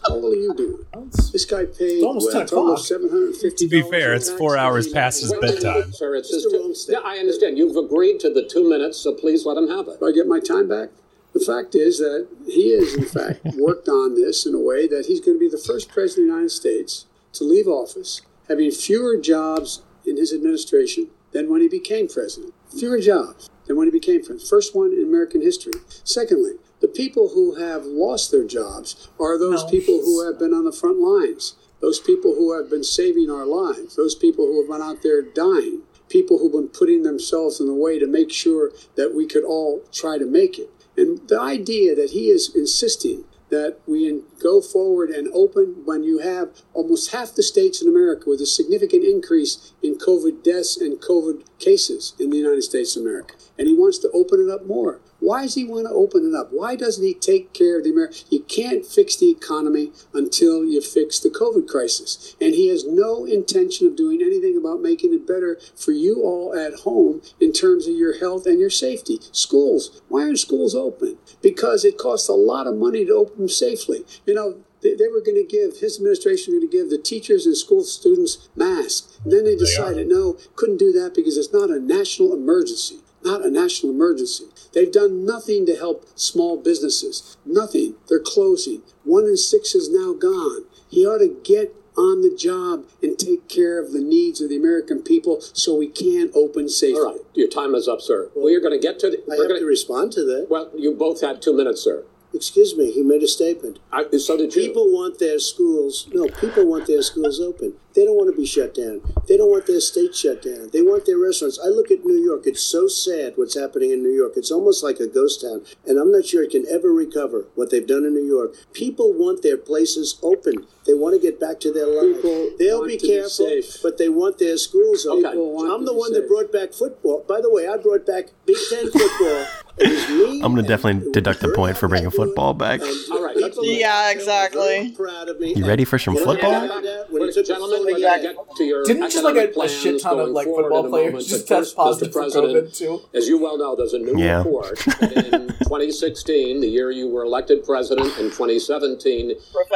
[0.06, 1.10] How old are you doing?
[1.32, 2.86] This guy paid It's almost what, 10 a total of o'clock.
[2.86, 3.68] seven hundred fifty.
[3.68, 5.92] To be fair, it's four hours past his Wait, wait, bedtime.
[5.92, 6.74] Sir, it's It's his the two- wrong.
[6.88, 7.58] Yeah, I understand.
[7.58, 10.00] You've agreed to the two minutes, so please let him have it.
[10.00, 10.90] Do I get my time back?
[11.32, 15.06] The fact is that he has, in fact, worked on this in a way that
[15.06, 18.70] he's going to be the first president of the United States to leave office having
[18.72, 22.52] fewer jobs in his administration than when he became president.
[22.76, 24.42] Fewer jobs than when he became president.
[24.48, 25.74] First one in American history.
[26.02, 29.70] Secondly, the people who have lost their jobs are those No.
[29.70, 33.46] people who have been on the front lines, those people who have been saving our
[33.46, 37.68] lives, those people who have been out there dying people who've been putting themselves in
[37.68, 40.68] the way to make sure that we could all try to make it.
[40.96, 46.18] And the idea that he is insisting that we go forward and open when you
[46.18, 51.00] have almost half the states in America with a significant increase in COVID deaths and
[51.00, 53.34] COVID cases in the United States of America.
[53.58, 55.00] And he wants to open it up more.
[55.20, 56.48] Why does he want to open it up?
[56.50, 58.16] Why doesn't he take care of the American?
[58.30, 62.36] You can't fix the economy until you fix the COVID crisis.
[62.40, 66.54] And he has no intention of doing anything about making it better for you all
[66.56, 69.18] at home in terms of your health and your safety.
[69.32, 70.02] Schools.
[70.08, 71.18] Why aren't schools open?
[71.42, 74.04] Because it costs a lot of money to open them safely.
[74.26, 76.98] You know, they, they were going to give, his administration was going to give the
[76.98, 79.20] teachers and school students masks.
[79.22, 83.00] And then they decided, no, couldn't do that because it's not a national emergency.
[83.24, 84.44] Not a national emergency.
[84.72, 87.36] They've done nothing to help small businesses.
[87.44, 87.96] Nothing.
[88.08, 88.82] They're closing.
[89.04, 90.64] One in six is now gone.
[90.88, 94.56] He ought to get on the job and take care of the needs of the
[94.56, 97.00] American people so we can open safely.
[97.00, 98.30] All right, your time is up, sir.
[98.34, 99.18] we are going to get to the.
[99.18, 100.46] I we're have gonna, to respond to that.
[100.48, 102.04] well, you both had two minutes, sir.
[102.32, 103.80] Excuse me, he made a statement.
[103.92, 104.62] I, so did you.
[104.62, 106.08] People want their schools.
[106.12, 107.74] No, people want their schools open.
[107.92, 109.00] They don't want to be shut down.
[109.26, 110.70] They don't want their state shut down.
[110.72, 111.58] They want their restaurants.
[111.58, 112.42] I look at New York.
[112.46, 114.34] It's so sad what's happening in New York.
[114.36, 115.62] It's almost like a ghost town.
[115.84, 118.54] And I'm not sure it can ever recover what they've done in New York.
[118.74, 120.68] People want their places open.
[120.86, 122.18] They want to get back to their lives.
[122.18, 123.76] People They'll want be to be careful, safe.
[123.82, 125.24] but they want their schools open.
[125.24, 126.22] People want I'm the one safe.
[126.22, 127.24] that brought back football.
[127.26, 129.46] By the way, I brought back Big Ten football.
[129.80, 132.80] It was me I'm gonna definitely deduct a point for bringing football back.
[133.10, 134.92] All right, let's- Yeah, exactly.
[134.96, 135.54] Proud of me.
[135.54, 136.54] You ready for some You know what football?
[136.64, 137.12] I found out?
[137.12, 139.10] When he Wait, took the gentlemen, full we're year- going to get to your Didn't
[139.10, 142.76] just like a, a shit ton of like football players just test positive for COVID
[142.76, 143.00] too?
[143.14, 144.38] As you well know, there's a new Yeah.
[144.38, 149.28] report in 2016, the year you were elected president, and 2017,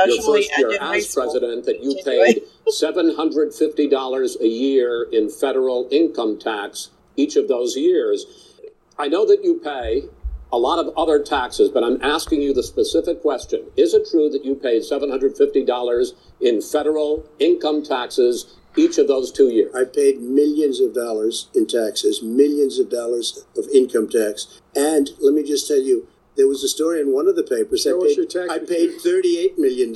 [0.06, 5.28] your first year and in high as president, that you paid $750 a year in
[5.30, 8.43] federal income tax each of those years.
[8.98, 10.04] I know that you pay
[10.52, 13.66] a lot of other taxes, but I'm asking you the specific question.
[13.76, 19.48] Is it true that you paid $750 in federal income taxes each of those two
[19.48, 19.74] years?
[19.74, 24.60] I paid millions of dollars in taxes, millions of dollars of income tax.
[24.76, 27.82] And let me just tell you, there was a story in one of the papers.
[27.82, 29.92] Show I us paid, your tax I paid $38 million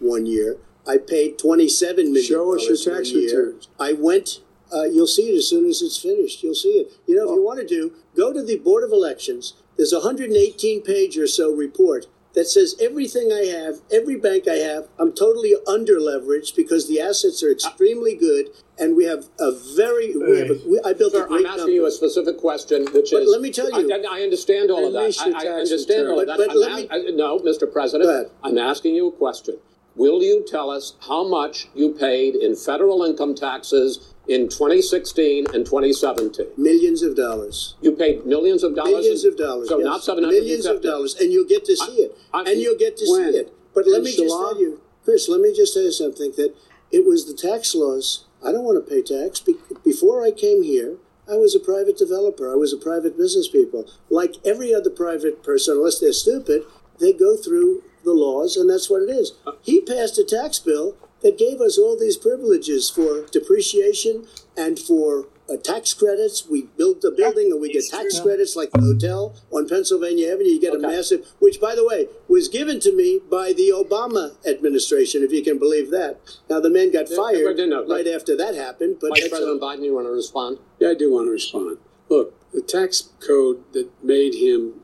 [0.00, 0.56] one year.
[0.86, 3.68] I paid $27 million Show us your tax returns.
[3.78, 4.40] I went,
[4.72, 6.42] uh, you'll see it as soon as it's finished.
[6.42, 6.92] You'll see it.
[7.06, 9.54] You know, if you want to do, go to the Board of Elections.
[9.76, 14.54] There's a 118 page or so report that says everything I have, every bank I
[14.56, 19.52] have, I'm totally under leveraged because the assets are extremely good, and we have a
[19.76, 20.16] very.
[20.16, 21.72] We have a, we, I built Sir, a great I'm asking number.
[21.72, 23.28] you a specific question, which But is.
[23.30, 25.16] let me tell you- I, I understand all of that.
[25.20, 26.38] I, I tax understand all of that.
[26.38, 27.72] But- but I'm let a- I- no, Mr.
[27.72, 29.58] President, I'm asking you a question.
[29.96, 35.64] Will you tell us how much you paid in federal income taxes in 2016 and
[35.64, 36.46] 2017?
[36.56, 37.74] Millions of dollars.
[37.80, 38.92] You paid millions of dollars.
[38.92, 39.68] Millions in- of dollars.
[39.68, 39.84] So yes.
[39.84, 40.40] not 750.
[40.40, 43.32] Millions of dollars, and you'll get to see it, and you'll get to when?
[43.32, 43.52] see it.
[43.74, 45.28] But let me just tell you, Chris.
[45.28, 46.32] Let me just tell you something.
[46.36, 46.54] That
[46.90, 48.24] it was the tax laws.
[48.46, 49.40] I don't want to pay tax.
[49.40, 50.96] Be- before I came here,
[51.28, 52.52] I was a private developer.
[52.52, 53.86] I was a private business people.
[54.10, 56.62] Like every other private person, unless they're stupid,
[57.00, 59.32] they go through the laws, and that's what it is.
[59.46, 64.78] Uh, he passed a tax bill that gave us all these privileges for depreciation and
[64.78, 66.46] for uh, tax credits.
[66.46, 70.50] We built a building and we get tax credits like the hotel on Pennsylvania Avenue.
[70.50, 74.36] You get a massive, which by the way was given to me by the Obama
[74.46, 76.20] administration, if you can believe that.
[76.50, 77.94] Now the man got fired no, no, no.
[77.94, 80.58] right after that happened, but Vice that's President Biden, you want to respond?
[80.78, 81.78] Yeah, I do want to respond.
[82.10, 84.74] Look, the tax code that made him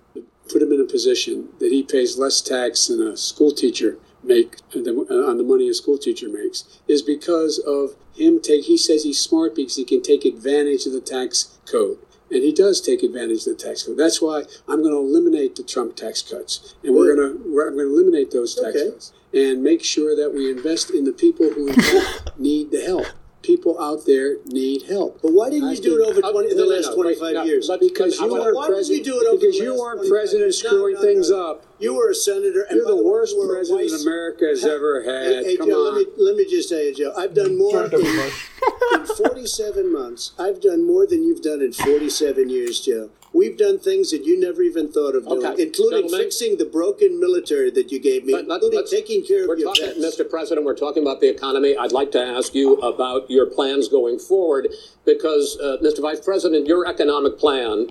[0.51, 4.56] put him in a position that he pays less tax than a school teacher make
[4.74, 4.80] uh,
[5.30, 9.18] on the money a school teacher makes is because of him take he says he's
[9.20, 11.98] smart because he can take advantage of the tax code.
[12.32, 13.96] And he does take advantage of the tax code.
[13.96, 16.74] That's why i'm going to eliminate the trump tax cuts.
[16.84, 18.90] And we're going to we're, i'm going to eliminate those tax Okay.
[18.90, 21.66] cuts and make sure that we invest in the people who
[22.38, 23.06] need the help
[23.43, 26.64] people out there need help But why didn't you do it over 20, the no,
[26.64, 27.68] no, last no, 25 no, years?
[27.68, 30.47] but because you weren't why didn't president, you do it over because you weren't president
[30.47, 30.62] years?
[30.64, 31.51] No, screwing no, things no.
[31.51, 31.66] up.
[31.78, 32.66] You were a senator.
[32.70, 35.26] You're by the worst you president vice- America has ever had.
[35.32, 35.95] Hey, hey, Come Joe, on.
[35.95, 37.12] let me let me just tell you, Joe.
[37.16, 40.32] I've done more in, in 47 months.
[40.38, 43.09] I've done more than you've done in 47 years, Joe.
[43.33, 45.62] We've done things that you never even thought of doing, Okay.
[45.62, 46.20] including Gentlemen.
[46.20, 49.61] fixing the broken military that you gave me, Let- let- including taking care We're of
[49.61, 50.16] your talking, vets.
[50.18, 50.28] Mr.
[50.28, 51.76] President, we're talking about the economy.
[51.76, 54.74] I'd like to ask you about your plans going forward
[55.05, 56.01] because, uh, Mr.
[56.01, 57.91] Vice President, your economic plan,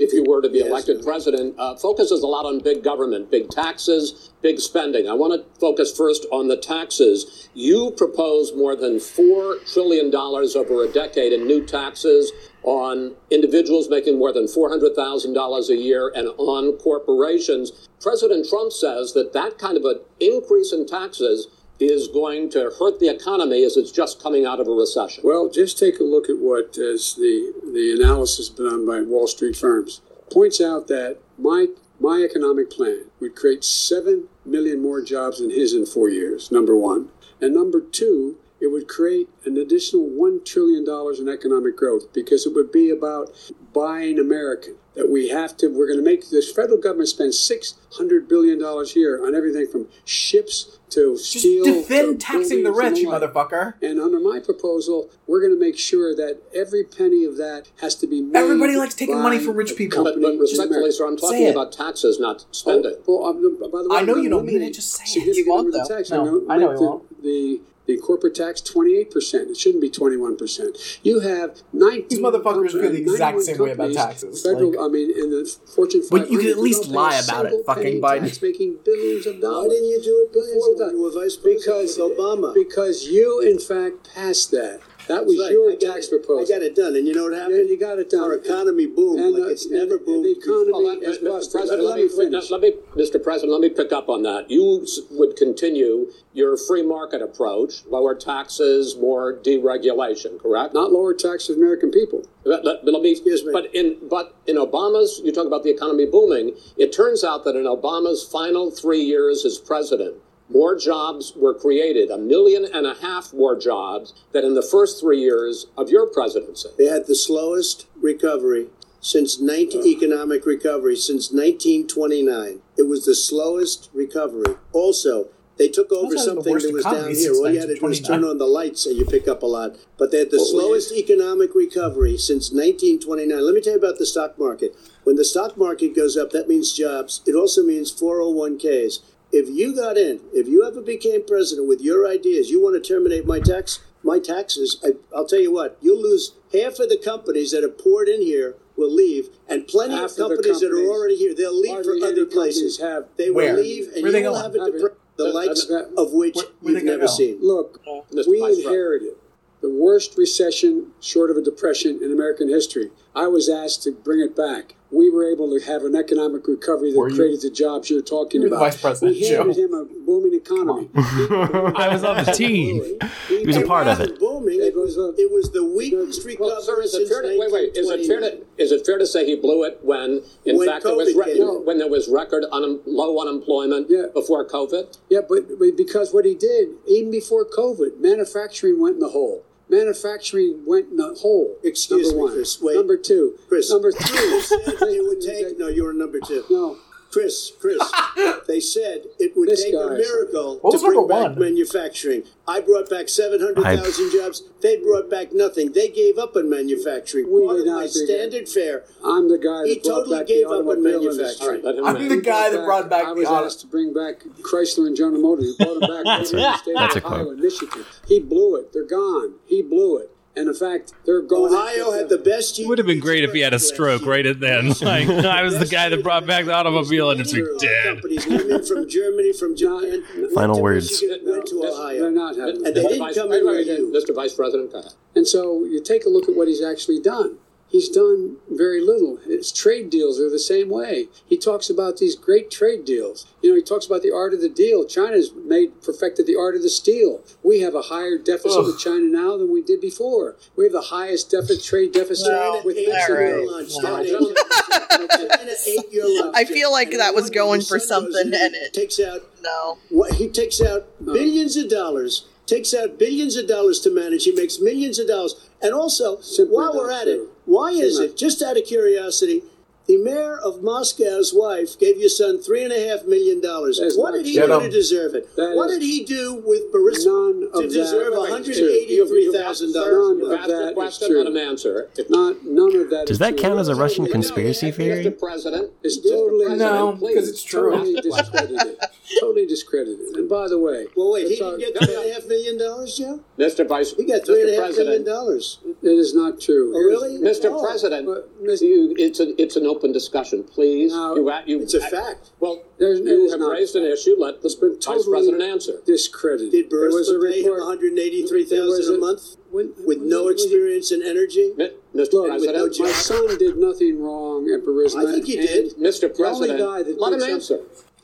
[0.00, 3.50] if you were to be elected president, uh, focuses a lot on big government, big
[3.50, 5.06] taxes, big spending.
[5.06, 7.48] I want to focus first on the taxes.
[7.54, 14.18] You propose more than $4 trillion over a decade in new taxes on individuals making
[14.18, 17.88] more than $400,000 a year and on corporations.
[18.00, 21.48] President Trump says that that kind of an increase in taxes
[21.80, 25.22] is going to hurt the economy as it's just coming out of a recession.
[25.26, 30.00] Well, just take a look at what the the analysis done by Wall Street firms.
[30.30, 31.66] Points out that my
[31.98, 36.52] my economic plan would create seven million more jobs than his in four years.
[36.52, 37.08] Number one,
[37.40, 42.46] and number two, it would create an additional one trillion dollars in economic growth because
[42.46, 43.28] it would be about
[43.74, 44.76] buying American.
[44.94, 45.66] That we have to.
[45.68, 49.34] We're going to make this federal government spend six hundred billion dollars a year on
[49.34, 51.64] everything from ships to steel.
[51.64, 53.22] defend to taxing the buildings and rich, you like.
[53.22, 53.74] motherfucker.
[53.82, 57.94] And under my proposal, we're going to make sure that every penny of that has
[57.96, 58.36] to be made.
[58.38, 60.04] Everybody likes taking money from rich people.
[60.04, 62.94] But, but respectfully, sir, I'm talking about taxes, not spending.
[63.06, 65.36] Well, um, by the way, I know I'm you don't mean it, just say it.
[65.36, 65.86] You won't, though.
[65.88, 66.10] tax.
[66.10, 67.22] No, I'm I know you won't.
[67.22, 69.50] the, the the corporate tax 28 percent.
[69.50, 70.78] It shouldn't be 21 percent.
[71.02, 72.08] You have 19.
[72.08, 74.42] These motherfuckers feel the exact same way about companies, taxes.
[74.42, 76.10] Federal, Like- I mean, in the Fortune 500.
[76.24, 78.20] But you can at least lie about it, fucking penny Biden.
[78.22, 79.68] Tax, making billions of dollars.
[79.68, 81.34] Why didn't you do it Billions of when you were dollars.
[81.34, 82.54] vice president Because Obama?
[82.54, 84.80] Because you, in fact, passed that.
[85.08, 85.50] That was Right.
[85.50, 86.40] your I got tax it- proposal.
[86.54, 87.68] I got it done, and you know what happened?
[87.68, 88.20] you got it done.
[88.20, 90.24] Our economy boomed And, like it's never and boomed.
[90.24, 91.24] the economy Well, let- is Mr.
[91.24, 91.52] busted.
[91.52, 92.50] President, Let me finish.
[92.50, 93.20] let me, Mr.
[93.22, 94.48] President, let me pick up on that.
[94.50, 100.72] You s- would continue your free market approach, lower taxes, more deregulation, correct?
[100.72, 102.22] Not lower taxes for American people.
[102.44, 103.52] Let, let- let me, Excuse me.
[103.52, 106.54] But in but in Obama's, you talk about the economy booming.
[106.76, 110.14] It turns out that in Obama's final three years as president,
[110.52, 115.00] more jobs were created, a million and a half more jobs than in the first
[115.00, 116.68] three years of your presidency.
[116.78, 118.68] They had the slowest recovery
[119.00, 122.60] since 19, economic recovery since 1929.
[122.76, 124.54] It was the slowest recovery.
[124.72, 125.28] Also,
[125.58, 127.14] They took over Those are the something that was down here.
[127.14, 128.20] since All you had to do was 1929.
[128.20, 129.76] turn on the lights and you pick up a lot.
[129.98, 133.38] But they had the What slowest economic recovery since 1929.
[133.44, 134.74] Let me tell you about the stock market.
[135.04, 137.20] When the stock market goes up, that means jobs.
[137.26, 139.00] It also means 401ks.
[139.32, 142.86] If you got in, if you ever became president with your ideas, you want to
[142.86, 144.78] terminate my tax, my taxes.
[144.84, 148.20] I, I'll tell you what, you'll lose half of the companies that have poured in
[148.20, 151.72] here will leave, and plenty Half of of companies, that are already here, they'll leave
[151.72, 152.78] hardly for any other companies places.
[152.78, 153.54] have- they Where?
[153.54, 155.90] will leave, and Where they you will have a Have it- the that- likes that-
[155.96, 157.06] of which where, where you've never go?
[157.06, 157.38] seen.
[157.42, 158.26] Look, oh, Mr.
[158.28, 158.66] we Vice President.
[158.66, 159.14] inherited
[159.60, 162.90] the worst recession short of a depression in American history.
[163.14, 164.74] I was asked to bring it back.
[164.92, 167.16] We were able to have an economic recovery that Were you?
[167.16, 168.66] created the jobs you're talking You were about.
[168.72, 169.62] vice president, we handed Joe.
[169.64, 170.90] him a booming economy.
[170.94, 172.82] I was on the team.
[173.28, 174.18] He was a part of it.
[174.20, 174.60] Booming.
[174.60, 177.50] It was a- It was the weakest recovery Well, sir, is it fair to, wait,
[177.50, 180.58] wait, is it fair to, is it fair to say he blew it when, in
[180.58, 184.06] When fact, there was, re- when there was record un- low unemployment Yeah.
[184.12, 184.98] before COVID?
[185.08, 189.42] Yeah, but, but because what he did, even before COVID, manufacturing went in the hole.
[189.72, 191.56] Manufacturing went in the hole.
[191.64, 192.32] Excuse number me, one.
[192.34, 192.76] Chris, wait.
[192.76, 193.38] Number two.
[193.48, 193.70] Chris.
[193.70, 194.18] Number three.
[194.18, 195.58] it would take.
[195.58, 196.44] No, you were number two.
[196.50, 196.76] no.
[197.12, 197.78] Chris, Chris,
[198.48, 199.96] they said it would This take a guy.
[199.96, 201.38] miracle What to was bring number back one?
[201.40, 202.22] manufacturing.
[202.48, 204.42] I brought back 700,000 jobs.
[204.62, 205.72] They brought back nothing.
[205.72, 207.30] They gave up on manufacturing.
[207.32, 208.06] We Part did of not my agree.
[208.06, 208.84] standard fare.
[209.04, 211.20] I'm the guy that He brought totally back gave the up on automobile manufacturing.
[211.20, 211.46] industry.
[211.46, 212.08] All right, let him I'm know.
[212.16, 213.44] the guy that brought back I the was auto.
[213.46, 215.54] asked to bring back Chrysler and General Motors.
[215.58, 217.38] He brought them back That's to a- the state that's a of Ohio quote.
[217.38, 218.00] initiative.
[218.08, 218.72] He blew it.
[218.72, 219.34] They're gone.
[219.46, 220.10] He blew it.
[220.34, 221.52] And in fact, they're going.
[221.54, 222.58] Ohio had the best.
[222.58, 224.72] It would have been great if he had a stroke right at then.
[224.82, 227.44] Like I was the guy that brought back the automobile industry.
[227.58, 227.84] Dead.
[227.84, 230.02] Companies women from Germany, from Japan.
[230.34, 230.90] Final words.
[230.90, 232.10] Michigan, Went to They're Ohio.
[232.10, 232.66] not having.
[232.66, 233.92] And they didn't come in wait, with wait, you.
[233.94, 234.14] Mr.
[234.14, 234.74] Vice President.
[235.14, 237.36] And so you take a look at what he's actually done.
[237.72, 239.16] He's done very little.
[239.16, 241.08] His trade deals are the same way.
[241.26, 243.26] He talks about these great trade deals.
[243.42, 244.84] You know, he talks about the art of the deal.
[244.84, 247.22] China's made perfected the art of the steal.
[247.42, 250.36] We have a higher deficit with China now than we did before.
[250.54, 253.18] We have the highest deficit trade deficit China with Mexico.
[253.20, 253.72] your lunch.
[253.80, 256.30] China China ate your.
[256.34, 258.74] I feel like And that was going for the son goes something, in and it-
[258.74, 259.78] takes out No.
[259.88, 264.24] what he takes out billions of dollars, takes out billions of dollars to manage.
[264.24, 265.48] He makes millions of dollars.
[265.62, 267.30] And also, Simply while we're at it, true.
[267.52, 269.42] Why is it, just out of curiosity,
[269.86, 273.80] the mayor of Moscow's wife gave your son three and a half million dollars.
[273.96, 275.34] What did he do to deserve it?
[275.36, 277.04] That what is- did he do with Burisma
[277.34, 278.68] None to of that deserve is one hundred true.
[278.68, 280.10] eighty-three thousand None dollars?
[280.10, 281.18] of You've asked the that is question, true.
[281.18, 281.88] let him answer.
[281.96, 283.38] If- Not none of that Does is that true.
[283.48, 284.74] count as a Russian No, conspiracy Mr.
[284.76, 285.10] theory?
[285.10, 286.10] President, It's Mr.
[286.10, 287.14] totally President, No, please.
[287.14, 287.70] because it's true.
[287.72, 288.76] Totally discredited.
[289.20, 290.16] totally discredited.
[290.16, 292.26] And by the way, Well, wait, he let's didn't talk- get three and a half
[292.28, 293.20] million dollars, Joe?
[293.38, 293.66] Mr.
[293.66, 294.56] Vice, He got three and a Mr.
[294.56, 295.58] half million President, dollars.
[295.82, 296.72] It is not true.
[296.74, 297.18] Oh, really?
[297.18, 297.46] Mr.
[297.52, 297.60] Oh.
[297.62, 298.62] President, But, Mr.
[298.62, 300.92] you, it's a, it's an open discussion, please.
[300.92, 302.30] No, you, you, It's a fact.
[302.40, 303.52] Well, There's- you is have not.
[303.52, 304.14] raised an issue.
[304.18, 305.80] Let the It's been Vice President answer.
[305.86, 306.52] discredited.
[306.52, 307.58] Did There was a pay him report.
[307.60, 311.52] one hundred eighty-three there was a a- month when- with no when- experience in energy?
[311.56, 312.12] Mi- Mr.
[312.14, 312.86] Look, no President, job.
[312.86, 315.06] my son did nothing wrong at Burisma.
[315.08, 315.74] I think he did.
[315.76, 316.00] Mr.
[316.14, 317.60] The only President, guy that let him did answer.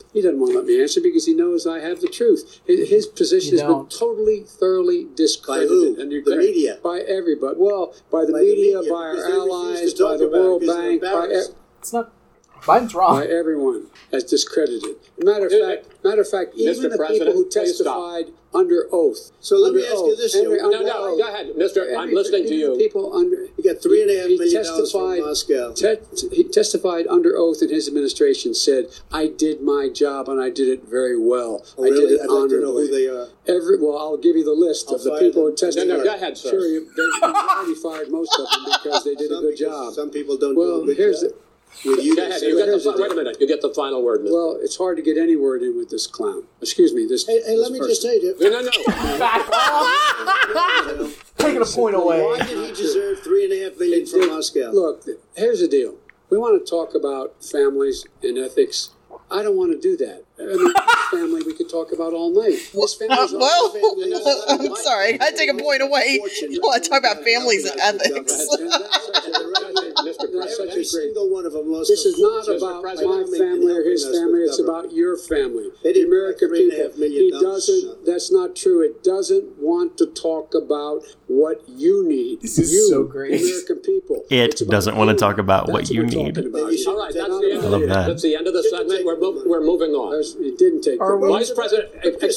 [0.09, 2.61] Something- He doesn't want to let me answer because he knows I have the truth.
[2.67, 3.91] His, his position You has been don't.
[3.91, 5.69] totally, thoroughly discredited.
[5.69, 6.01] who?
[6.01, 6.79] And The media.
[6.83, 7.57] By everybody.
[7.59, 10.29] Well, by the By the media, media, by our because they refuse allies, by the
[10.29, 11.45] World Bank, by, e-
[11.81, 12.13] It's not.
[12.63, 13.21] Biden's wrong.
[13.21, 14.97] by everyone as discredited.
[15.19, 16.59] Matter of fact, matter of fact, Mr.
[16.77, 19.31] even the people who testified under oath.
[19.41, 20.65] So let me under ask you this, every- Joe.
[20.65, 21.19] under No, no, oath.
[21.19, 21.97] go ahead, Mr.
[21.99, 22.77] I'm listening to even you.
[22.79, 25.73] People under He got three and a half he million dollars from testified- Moscow.
[25.73, 28.55] te- he testified under oath in his administration.
[28.55, 31.63] Said, "I did my job and I did it very well.
[31.77, 32.07] Oh, I really?
[32.07, 33.29] did it I'd like to know honorably." who they are.
[33.47, 35.89] Every well, I'll give you the list I'll of the fire people who testified.
[35.89, 36.51] No, no, go ahead, sir.
[36.51, 39.57] Sure, you, they, you've already fired most of them because they did Some a good
[39.59, 39.93] because job.
[39.95, 41.31] Some people don't well, do a good here's job.
[41.33, 41.37] the,
[41.85, 42.43] With you, Go they ahead.
[42.43, 43.37] You get the, fi- wait a minute.
[43.41, 44.33] You get the final word, Mr.
[44.33, 46.45] well, it's hard to get any word in with this clown.
[46.61, 47.27] Excuse me, this.
[47.27, 47.91] Hey, hey, let this me person.
[47.91, 48.35] just tell you.
[48.41, 49.19] No, no, no.
[49.19, 51.35] Back off.
[51.39, 52.23] Taking a point away.
[52.23, 54.71] Why did he deserve three and a half million from Dick, Moscow?
[54.73, 55.05] Look,
[55.37, 55.95] here's the deal.
[56.31, 58.91] We want to talk about families and ethics.
[59.31, 60.25] I don't want to do that.
[60.39, 60.75] I mean, this
[61.11, 62.59] family we could talk about all night.
[62.73, 64.13] This family's uh, all Well, family.
[64.71, 65.19] I'm sorry.
[65.21, 66.19] I take a point away.
[66.43, 68.49] You want to talk about families and ethics.
[68.59, 70.41] And that's such a- Mr.
[70.41, 70.87] that's such Every a great.
[70.87, 71.89] single one of them lost.
[71.89, 72.95] This is not about my
[73.37, 74.41] family or his family.
[74.43, 77.09] It's about your family, They the American pay three and a people.
[77.09, 77.67] He dollars.
[77.67, 78.07] doesn't.
[78.07, 78.83] That's not true.
[78.83, 82.43] It doesn't want to talk about what you need.
[82.43, 83.41] This is you, so great.
[83.41, 84.25] American people.
[84.31, 86.35] It doesn't want to talk about what you we're need.
[86.35, 86.73] talking about.
[86.73, 87.65] You All right, that's the the end.
[87.65, 88.07] Of the, that.
[88.09, 89.05] That's the end of the segment.
[89.05, 90.11] We're, the we're moving on.
[90.13, 91.01] That's- It didn't take.
[91.01, 91.45] Are the we- money.
[91.45, 91.95] Vice President,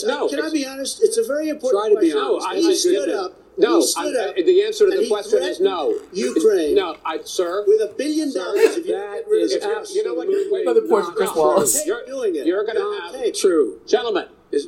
[0.07, 0.27] no.
[0.29, 1.01] can I be honest?
[1.03, 2.17] It's a very important Try to be question.
[2.19, 2.47] No, honest.
[2.47, 3.37] I, He stood up.
[3.61, 5.97] No, He stood I- up I- the answer to the question is no.
[6.13, 6.75] Ukraine.
[6.75, 7.63] No, I, sir.
[7.67, 10.51] With a billion dollars, if you That get rid of is you know what, absolutely
[10.51, 11.41] wait, Another point for not Chris true.
[11.41, 11.85] Wallace.
[11.85, 12.45] You're doing it.
[12.45, 13.35] You're going to Not have tape.
[13.35, 13.79] True.
[13.87, 14.67] Gentlemen, is.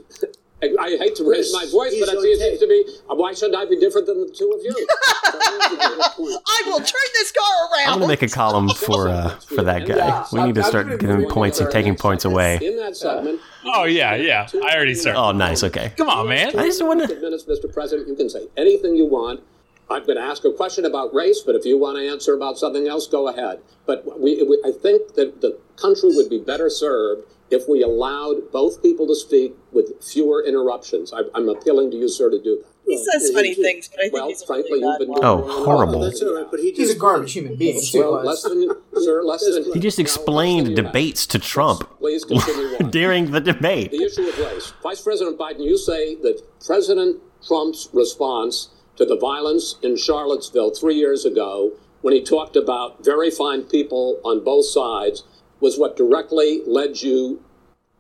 [0.80, 2.86] I hate to raise my voice, but I see it seems to be.
[3.08, 4.88] Why shouldn't I be different than the two of you?
[6.48, 7.94] I will turn this car around.
[7.94, 10.26] I'm gonna make a column for uh, for that guy.
[10.32, 12.60] We need to start giving points and taking points away.
[12.62, 13.42] In that segment.
[13.66, 14.48] Oh yeah, yeah.
[14.54, 15.20] I already started.
[15.20, 15.64] Oh, nice.
[15.64, 15.94] Okay.
[15.98, 16.58] Come on, man.
[16.58, 17.20] I just want to.
[17.20, 17.72] minutes, Mr.
[17.72, 18.08] President.
[18.08, 19.42] You can say anything you want.
[19.90, 22.58] I'm going to ask a question about race, but if you want to answer about
[22.58, 23.60] something else, go ahead.
[23.86, 28.52] But we, we, I think that the country would be better served if we allowed
[28.52, 31.14] both people to speak with fewer interruptions.
[31.14, 32.68] I, I'm appealing to you, sir, to do that.
[32.86, 35.10] He says funny things, but I think Well, he's a frankly, really you've bad been
[35.10, 35.20] one.
[35.24, 36.02] Oh, horrible.
[36.02, 37.80] That's all right, but he He's a garbage human being.
[37.82, 38.00] Too.
[38.00, 39.74] Well, less than, sir, less than.
[39.74, 43.92] He just explained debates to Trump Please continue during the debate.
[43.92, 44.74] The issue of race.
[44.84, 50.96] Vice President Biden, you say that President Trump's response to the violence in Charlottesville three
[50.96, 51.72] years ago,
[52.02, 55.24] when he talked about very fine people on both sides,
[55.64, 57.42] was what directly led you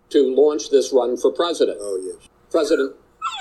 [0.10, 1.78] to launch this run for president.
[1.82, 2.30] Oh yes.
[2.52, 2.94] President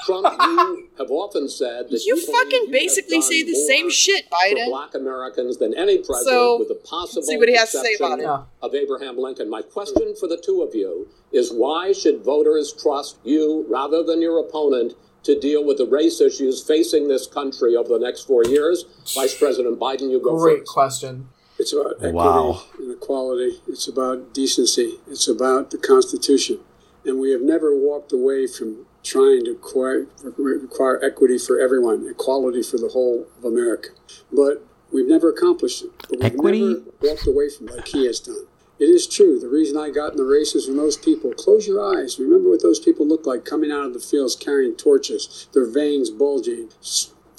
[0.06, 3.90] Trump, you have often said that You believe fucking have basically done say the same
[3.90, 4.64] shit, Biden.
[4.64, 7.78] for Black Americans than any president, So, with the possible see what he has to
[7.78, 8.64] say about exception it.
[8.66, 9.50] of Abraham Lincoln.
[9.50, 14.22] My question for the two of you is why should voters trust you rather than
[14.22, 14.94] your opponent
[15.24, 18.84] to deal with the race issues facing this country over the next four years?
[19.14, 20.72] Vice President Biden, you go Great first.
[20.72, 21.28] question.
[21.62, 22.62] It's about equity Wow.
[22.78, 23.60] and equality.
[23.68, 24.98] It's about decency.
[25.08, 26.58] It's about the Constitution.
[27.04, 30.06] And we have never walked away from trying to acquire,
[30.36, 33.90] require equity for everyone, equality for the whole of America.
[34.32, 35.90] But we've never accomplished it.
[36.08, 36.60] But we've Equity?
[36.60, 38.46] never walked away from it like he has done.
[38.80, 39.38] It is true.
[39.38, 41.30] The reason I got in the race is from those people.
[41.32, 42.18] Close your eyes.
[42.18, 46.10] Remember what those people looked like coming out of the fields carrying torches, their veins
[46.10, 46.70] bulging,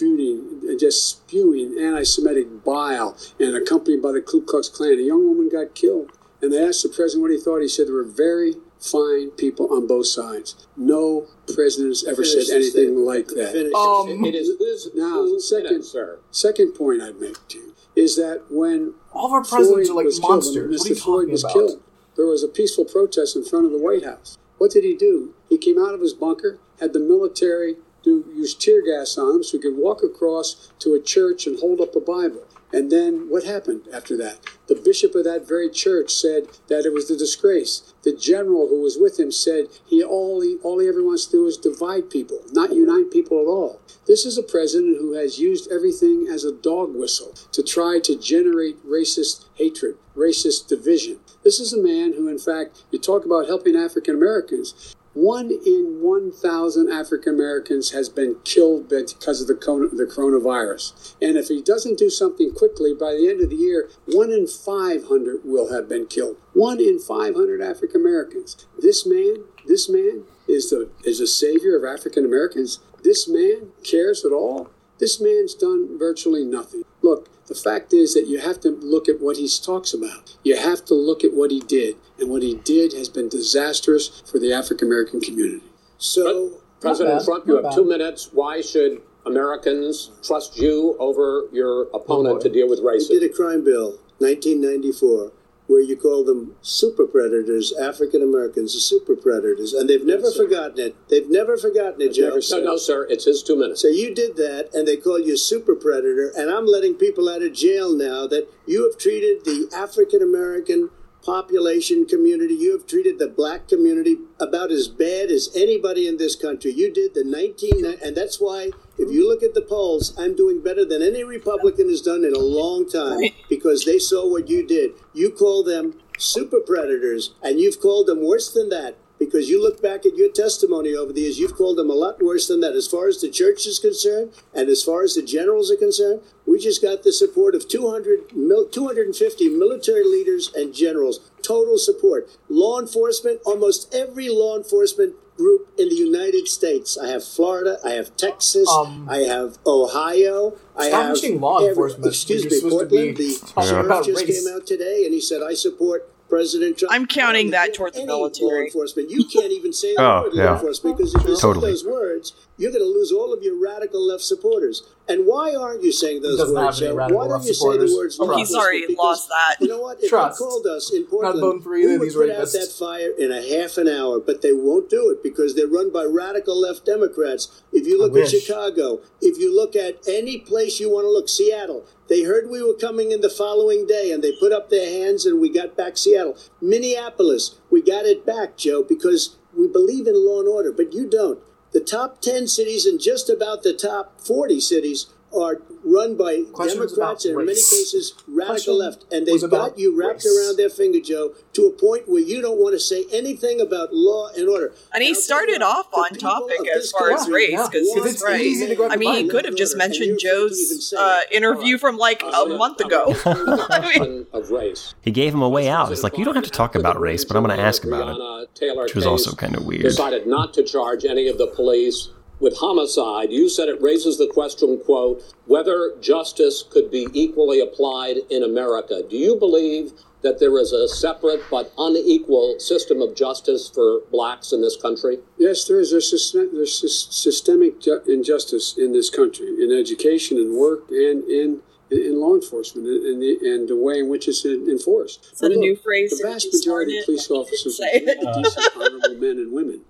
[0.04, 4.94] spewing, and just spewing anti Semitic bile, and accompanied by the Ku Klux Klan.
[5.00, 6.12] A young woman got killed.
[6.42, 7.60] And they asked the president what he thought.
[7.62, 10.68] He said there were very fine people on both sides.
[10.76, 13.06] No president has ever Finish said anything thing.
[13.06, 13.54] like that.
[13.54, 16.20] Finish Um, It is who's, Now, second- minute, sir.
[16.32, 19.94] Second point I'd make to you is that when All of our presidents Floyd are
[19.96, 20.54] like was monsters.
[20.56, 21.00] Killed, when What are you Mr.
[21.02, 21.54] Floyd was about?
[21.54, 21.80] killed.
[22.18, 24.38] There was a peaceful protest in front of the White House.
[24.58, 25.34] What did he do?
[25.48, 29.44] He came out of his bunker, had the military do use tear gas on him
[29.44, 32.46] so he could walk across to a church and hold up a Bible.
[32.74, 34.40] And then what happened after that?
[34.68, 37.94] The bishop of that very church said that it was a disgrace.
[38.02, 41.32] The general who was with him said he all he all he ever wants to
[41.34, 43.80] do is divide people, not unite people at all.
[44.08, 48.18] This is a president who has used everything as a dog whistle to try to
[48.18, 51.20] generate racist hatred, racist division.
[51.44, 54.96] This is a man who, in fact, you talk about helping African Americans.
[55.14, 61.16] One in 1,000 African Americans has been killed because of the, coronavirus.
[61.22, 64.48] And if he doesn't do something quickly, by the end of the year, one in
[64.48, 66.38] 500 will have been killed.
[66.54, 68.66] One in 500 African Americans.
[68.80, 72.80] This man, this man is the is a savior of African Americans.
[73.04, 74.70] This man cares at all.
[75.00, 76.84] This man's done virtually nothing.
[77.02, 80.38] Look, the fact is that you have to look at what he talks about.
[80.44, 81.98] You have to look at what he did.
[82.20, 85.66] And what he did has been disastrous for the African American community.
[85.98, 87.74] So President bad, Trump, you have bad.
[87.74, 88.30] two minutes.
[88.32, 93.20] Why should Americans trust you over your opponent oh, to deal with we racism?
[93.20, 95.32] did a crime bill, 1994,
[95.68, 97.74] where you call them super predators.
[97.74, 100.96] African Americans are super predators, and they've never Yes, forgotten it.
[101.10, 102.40] They've never forgotten it, Joe.
[102.52, 103.08] No, no, sir.
[103.10, 103.82] It's his two minutes.
[103.82, 107.42] So you did that, and they call you super predator, and I'm letting people out
[107.42, 110.90] of jail now that you have treated the African American
[111.24, 116.36] population community, you have treated the black community about as bad as anybody in this
[116.36, 116.72] country.
[116.72, 120.62] You did the 19, and that's why if you look at the polls, I'm doing
[120.62, 123.20] better than any Republican has done in a long time
[123.50, 124.92] because they saw what you did.
[125.14, 129.82] You call them super predators, and you've called them worse than that because you look
[129.82, 132.74] back at your testimony over the years, you've called them a lot worse than that.
[132.74, 136.22] As far as the church is concerned, and as far as the generals are concerned,
[136.54, 138.30] we just got the support of 200,
[138.72, 142.30] 250 military leaders and generals, total support.
[142.48, 146.96] Law enforcement, almost every law enforcement group in the United States.
[146.96, 152.06] I have Florida, I have Texas, Um, I have Ohio, I have law every- enforcement.
[152.06, 153.18] Excuse You're me, Portland.
[153.18, 154.44] The sheriff just race.
[154.46, 156.94] came out today and he said, "I support." President Trump.
[156.94, 158.66] I'm counting I that give towards the any Law military.
[158.68, 159.12] enforcement.
[159.12, 160.46] You can't even say the Oh, word yeah.
[160.46, 161.66] law enforcement because if you Totally.
[161.68, 164.84] say those words, you're going to lose all of your radical left supporters.
[165.08, 166.80] And why aren't you saying those doesn't words?
[166.80, 168.18] have any radical Why don't left you say the words?
[168.20, 168.88] Oh, law he's He's already?
[168.88, 169.56] Because lost that.
[169.60, 170.02] You know what?
[170.02, 170.40] If Trust.
[170.40, 172.52] they called us in Portland, voting for either we of would these put out rapists.
[172.54, 175.92] that fire in a half an hour, but they won't do it because they're run
[175.92, 177.62] by radical left Democrats.
[177.74, 178.32] If you look at wish.
[178.32, 182.62] Chicago, if you look at any place you want to look, Seattle, they heard we
[182.62, 185.78] were coming in the following day and they put up their hands and we got
[185.78, 186.38] back Seattle.
[186.62, 191.10] Minneapolis, we got it back, Joe, because we believe in law and order, but you
[191.10, 191.40] don't.
[191.72, 196.94] The top 10 cities and just about the top 40 cities are run by Questions
[196.94, 199.06] Democrats and in many cases radical Question left.
[199.12, 200.38] And they've got you wrapped race.
[200.38, 203.90] around their finger, Joe, to a point where you don't want to say anything about
[203.94, 204.74] law and order.
[204.94, 207.34] And he I'll tell you started what, off on topic of as far as country
[207.34, 208.42] race, yeah, he's it's right.
[208.42, 212.24] easy to go I mean, he could have just mentioned Joe's uh, interview from like
[212.24, 213.16] a month ago.
[213.26, 214.96] I mean, Question of race.
[215.02, 215.92] He gave him a way out.
[215.92, 218.16] It's like, you don't have to talk about race, but I'm going to ask about
[218.16, 218.56] it.
[218.56, 219.84] Taylor Which was also kind of weird.
[219.84, 222.10] Decided not to charge any of the police
[222.44, 223.32] with homicide.
[223.32, 229.02] You said it raises the question, quote, whether justice could be equally applied in America.
[229.10, 234.52] Do you believe that there is a separate but unequal system of justice for blacks
[234.52, 235.20] in this country?
[235.38, 235.92] Yes, there is.
[235.92, 236.78] There's, system, there's
[237.16, 237.76] systemic
[238.08, 243.22] injustice in this country, in education and work and in in law enforcement and, and,
[243.22, 245.30] the, and the way in which it's enforced.
[245.32, 248.00] Is that a new look, phrase The vast majority of police officers are
[248.34, 249.82] decent, honorable men and women.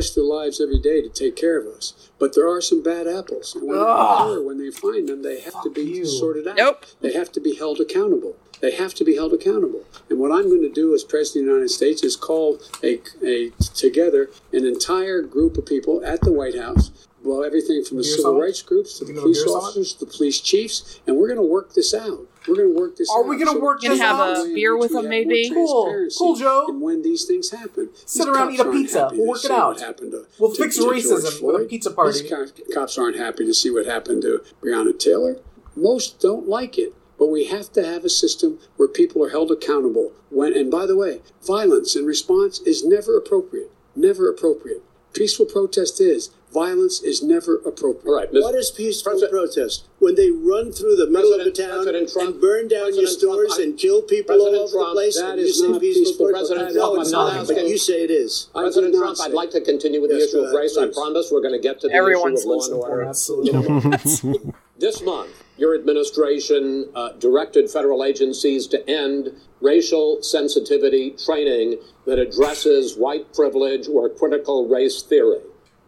[0.00, 2.10] They risk their lives every day to take care of us.
[2.18, 3.54] But there are some bad apples.
[3.54, 6.56] And when, they occur, when they find them, they have to be sorted out.
[6.56, 6.86] Nope.
[7.02, 8.36] They have to be held accountable.
[8.62, 9.84] They have to be held accountable.
[10.08, 13.00] And what I'm going to do as President of the United States is call a,
[13.22, 16.90] a together an entire group of people at the White House.
[17.22, 18.40] Well, everything from the Beer civil summit?
[18.40, 19.62] rights groups to the police beer summit?
[19.62, 22.20] officers, the police chiefs, and we're going to work this out.
[22.50, 23.28] We're going to work this Are out.
[23.28, 24.46] we gonna So work there's this a out?
[24.46, 25.50] in beer with them, maybe?
[25.50, 26.08] Cool.
[26.18, 26.66] Cool, Joe.
[26.68, 27.90] in when these things happen.
[28.06, 29.08] Sit around, eat a pizza.
[29.12, 29.78] We'll work it out.
[29.78, 32.20] to- We'll to- fix to racism with a pizza party.
[32.20, 35.38] These cops, cops aren't happy to see what happened to Breonna Taylor.
[35.76, 36.94] Most don't like it.
[37.18, 40.12] But we have to have a system where people are held accountable.
[40.30, 43.70] When and by the way, violence in response is never appropriate.
[43.94, 44.82] Never appropriate.
[45.12, 46.30] Peaceful protest is.
[46.52, 48.06] Violence is never appropriate.
[48.10, 48.42] All right, Ms.
[48.42, 49.84] What is peaceful President- protest?
[50.00, 53.20] When they run through the middle of a town Trump- and burn down your President
[53.20, 55.16] Trump, stores I- and kill people President all over Trump, the place?
[55.20, 56.26] that and you say not peaceful peaceful.
[56.26, 56.48] protest?
[56.50, 57.46] President no, Trump, it's I'm not not.
[57.48, 58.48] But you say it is.
[58.52, 60.76] President Trump, I'd like to continue with the issue of ahead, race.
[60.76, 63.54] I promise we're going to get to the Everyone's issue of law and listening.
[63.54, 63.92] order.
[63.94, 64.52] Absolutely.
[64.80, 65.28] This month,
[65.58, 69.30] your administration uh, directed federal agencies to end
[69.60, 71.76] racial sensitivity training
[72.06, 75.40] that addresses white privilege or critical race theory.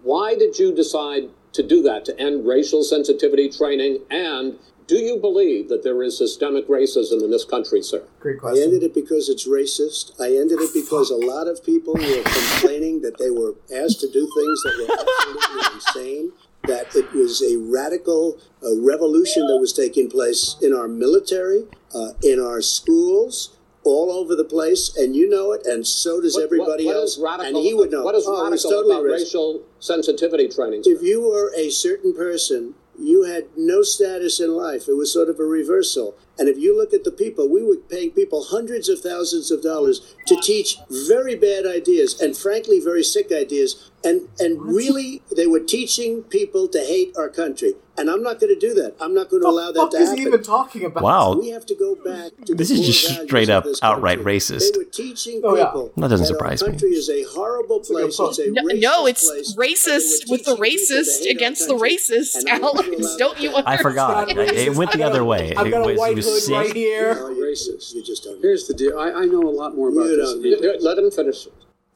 [0.03, 4.01] Why did you decide to do that, to end racial sensitivity training?
[4.11, 8.03] And do you believe that there is systemic racism in this country, sir?
[8.21, 8.63] Great question.
[8.63, 10.21] I ended it because it's racist.
[10.21, 14.11] I ended it because a lot of people were complaining that they were asked to
[14.11, 16.33] do things that were absolutely insane.
[16.65, 22.11] That it was a radical uh, revolution that was taking place in our military, uh,
[22.23, 26.45] in our schools, all over the place, and you know it, and so does What-
[26.45, 27.19] everybody what- what else.
[27.19, 28.03] radical, and he would know.
[28.05, 30.83] What is oh, radical totally about racial sensitivity training?
[30.85, 34.89] If you were a certain person, you had no status in life.
[34.89, 36.15] It was sort of a reversal.
[36.39, 39.63] And if you look at the people, we were paying people hundreds of thousands of
[39.63, 43.91] dollars to teach very bad ideas and frankly very sick ideas.
[44.05, 47.75] And and really they were teaching people to hate our country.
[47.97, 48.97] And I'm not going to do that.
[49.01, 50.33] I'm not going to allow What that the to fuck is he happen.
[50.33, 51.03] even talking about?
[51.05, 51.35] Wow.
[51.39, 54.39] We have to go back to This the is just straight up outright country.
[54.39, 54.73] racist.
[54.73, 55.67] They were teaching Oh, yeah.
[55.67, 56.73] people That doesn't that surprise our me.
[56.73, 58.17] country is a horrible a place.
[58.17, 58.31] point.
[58.31, 59.55] It's a No, racist no, it's place.
[59.57, 62.61] racist And they were with the teaching people to racist against the racist, And I'm
[62.63, 63.17] not gonna Alex.
[63.17, 63.69] Don't that you to.
[63.69, 64.29] I forgot.
[64.31, 65.55] It's It, it went the other way.
[65.55, 66.57] I've It got a was, white he was hood sick.
[66.57, 67.15] right here.
[67.15, 67.95] No, racist.
[67.95, 68.41] You just don't.
[68.41, 68.99] Here's the deal.
[68.99, 70.33] I, I know a lot more about You this.
[70.33, 70.43] don't.
[70.43, 70.77] than you do.
[70.81, 71.47] Let him finish.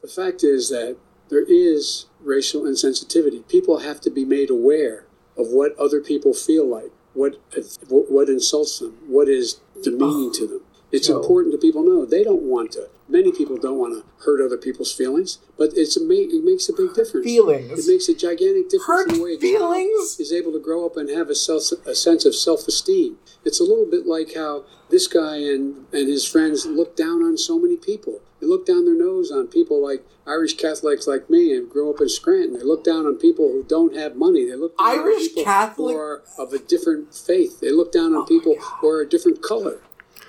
[0.03, 0.95] The fact is that
[1.29, 3.47] there is racial insensitivity.
[3.47, 5.05] People have to be made aware
[5.37, 7.39] of what other people feel like, what
[7.87, 10.61] what, what insults them, what is demeaning to them.
[10.91, 12.89] It's important to people know they don't want to.
[13.09, 16.67] Many people don't want to hurt other people's feelings, but it's a ma- it makes
[16.67, 17.25] a big difference.
[17.25, 17.87] Feelings.
[17.87, 20.19] It makes a gigantic difference Hurt in the way a child feelings?
[20.19, 23.17] is able to grow up and have a self a sense of self esteem.
[23.45, 27.37] It's a little bit like how this guy and and his friends look down on
[27.37, 28.19] so many people.
[28.41, 32.01] They look down their nose on people like Irish Catholics like me and grew up
[32.01, 32.53] in Scranton.
[32.59, 34.45] They look down on people who don't have money.
[34.45, 35.95] They look down on Irish people Catholic?
[35.95, 37.61] who are of a different faith.
[37.61, 39.79] They look down on oh people who are a different color.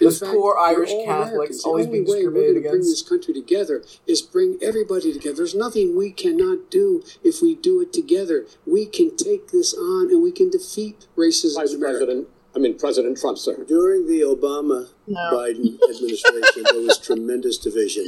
[0.00, 2.70] In Those poor Irish all Catholics The always only being way we're discriminated going to
[2.70, 5.36] bring this country together is bring everybody together.
[5.36, 8.46] There's nothing we cannot do if we do it together.
[8.66, 11.74] We can take this on and we can defeat racism Vice.
[11.74, 13.64] President, I mean President Trump, sir.
[13.66, 15.18] During the Obama No.
[15.32, 18.06] Biden administration, there was tremendous division.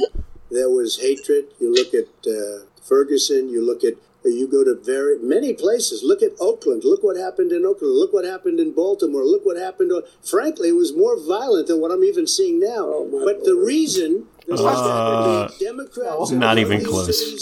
[0.49, 1.45] There was hatred.
[1.59, 6.03] You look at uh, Ferguson, you look at You go to very many places.
[6.03, 6.83] Look at Oakland.
[6.83, 7.95] Look what happened in Oakland.
[7.95, 9.23] Look what happened in Baltimore.
[9.23, 9.91] Look what happened.
[10.23, 12.85] Frankly, it was more violent than what I'm even seeing now.
[12.85, 17.39] Oh, but the reason Uh, Democrats not even close.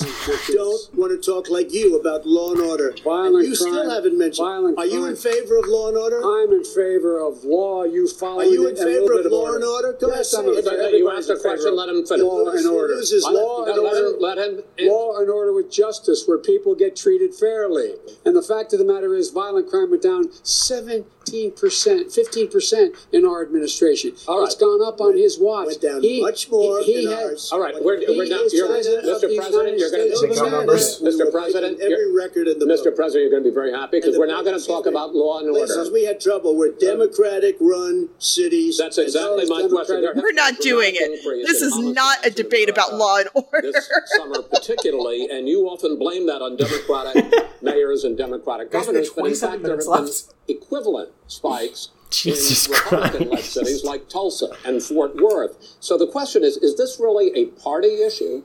[0.50, 2.94] don't want to talk like you about law and order.
[3.04, 4.46] Violent and you still haven't mentioned.
[4.46, 5.12] Violent Are you crime.
[5.12, 6.20] in favor of law and order?
[6.22, 7.84] I'm in favor of law.
[7.86, 9.94] You follow Are you in favor of bit law and order?
[10.00, 10.70] Go yes, ahead, I'm say in it.
[10.70, 10.76] favor.
[10.76, 12.24] You Everybody's asked a question, let him finish.
[12.24, 12.96] Law and order.
[12.96, 13.78] Loses Law left.
[13.78, 14.18] and Let him, order.
[14.20, 14.88] let him.
[14.90, 17.94] Law and order with justice, where people get treated fairly.
[18.26, 23.26] And the fact of the matter is, violent crime went down 17%, 15% 15% in
[23.26, 24.14] our administration.
[24.28, 24.46] All right.
[24.46, 25.68] It's gone up on his watch.
[25.68, 27.50] Went down much more he, he in had- ours.
[27.52, 29.36] All right, we're, He we're now, you're, Mr.
[29.36, 31.02] President, you're going to, of Take our numbers.
[31.02, 31.32] Mr.
[31.32, 32.86] President, every record in the Mr.
[32.86, 32.96] book.
[32.96, 35.40] President, you're going to be very happy because we're now going to talk about law
[35.40, 35.72] and order.
[35.74, 35.92] order.
[35.94, 38.78] we had trouble were Democratic-run cities.
[38.78, 40.02] That's exactly my question.
[40.02, 41.46] There has We're not doing it.
[41.46, 43.72] This is not a debate about law and order.
[43.72, 48.94] This summer, particularly, and you often blame that on Democratic mayors and Democratic Guys, we
[48.94, 50.39] got governors, but in 27 fact, there have minutes been left.
[50.50, 55.78] Equivalent spikes Jesus in Republican-led cities like Tulsa and Fort Worth.
[55.80, 58.44] So the question is: Is this really a party issue?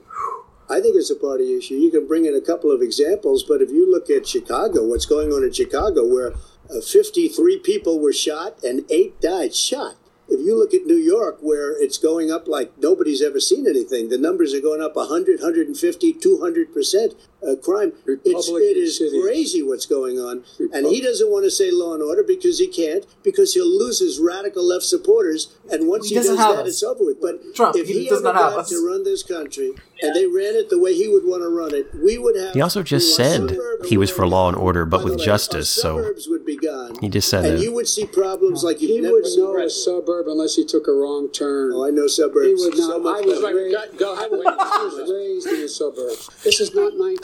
[0.69, 1.75] I think it's a party issue.
[1.75, 5.05] You can bring in a couple of examples, but if you look at Chicago, what's
[5.05, 6.33] going on in Chicago, where
[6.69, 9.95] uh, 53 people were shot and eight died shot.
[10.27, 14.09] If you look at New York, where it's going up like nobody's ever seen anything,
[14.09, 17.93] the numbers are going up 100, 150, 200% uh, crime.
[18.05, 19.21] It's, it is cities.
[19.23, 20.43] crazy what's going on.
[20.73, 23.99] And he doesn't want to say law and order because he can't, because he'll lose
[23.99, 25.55] his radical left supporters.
[25.71, 26.69] And once He he, doesn't have that, us.
[26.69, 27.21] it's over with.
[27.21, 28.69] But Trump, if he he, does ever not have got us.
[28.69, 31.73] to run this country and they ran it the way he would want to run
[31.73, 32.53] it, we would have.
[32.53, 35.69] He also just said he was for law and order, but with way, justice.
[35.69, 36.95] So would be gone.
[36.99, 37.63] he just said and that.
[37.63, 39.43] you would see problems like you've He never would seen.
[39.43, 41.71] know a suburb unless he took a wrong turn.
[41.73, 42.47] Oh, I know suburbs.
[42.47, 43.01] He would not.
[43.03, 43.55] much I was better.
[43.55, 43.97] raised.
[43.97, 46.29] Go ahead, I was raised in the suburbs.
[46.43, 47.17] This is not 19.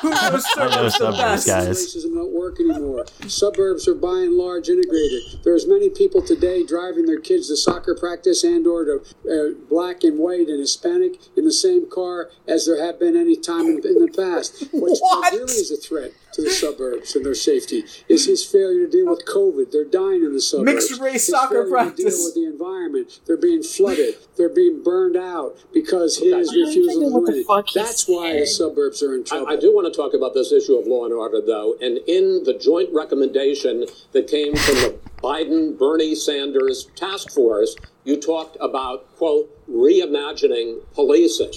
[0.00, 1.46] Who knows I know suburbs the best?
[1.46, 1.68] guys.
[1.96, 3.06] Racism don't work anymore.
[3.26, 5.22] Suburbs are by and large integrated.
[5.44, 10.04] There's many people today driving their kids to soccer practice and or to uh, black
[10.04, 13.78] and white and Hispanic in the same car as there have been any time in,
[13.86, 14.68] in the past.
[14.72, 15.32] which What?
[15.32, 19.08] really is a threat to the suburbs and their safety is his failure to deal
[19.08, 19.70] with COVID.
[19.72, 20.72] They're dying in the suburbs.
[20.72, 22.04] Mixed race His soccer failure practice.
[22.04, 23.20] To deal with the environment.
[23.26, 24.14] They're being flooded.
[24.36, 27.46] They're being burned out because his refusal to what do the anything.
[27.46, 29.48] fuck he's That's why the suburbs are in trouble.
[29.48, 31.76] I, I do want to talk about this issue of law and order, though.
[31.80, 37.74] And in the joint recommendation that came from the Biden Bernie Sanders task force,
[38.04, 41.52] you talked about, quote, reimagining policing.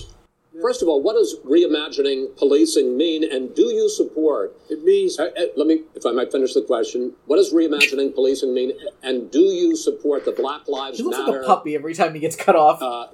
[0.60, 4.54] First of all, what does reimagining policing mean, and do you support?
[4.70, 7.14] It means Uh, uh, let me, if I might finish the question.
[7.26, 10.98] What does reimagining policing mean, and do you support the Black Lives Matter?
[10.98, 12.82] He looks Matter like a puppy every time he gets cut off.
[12.82, 13.08] uh,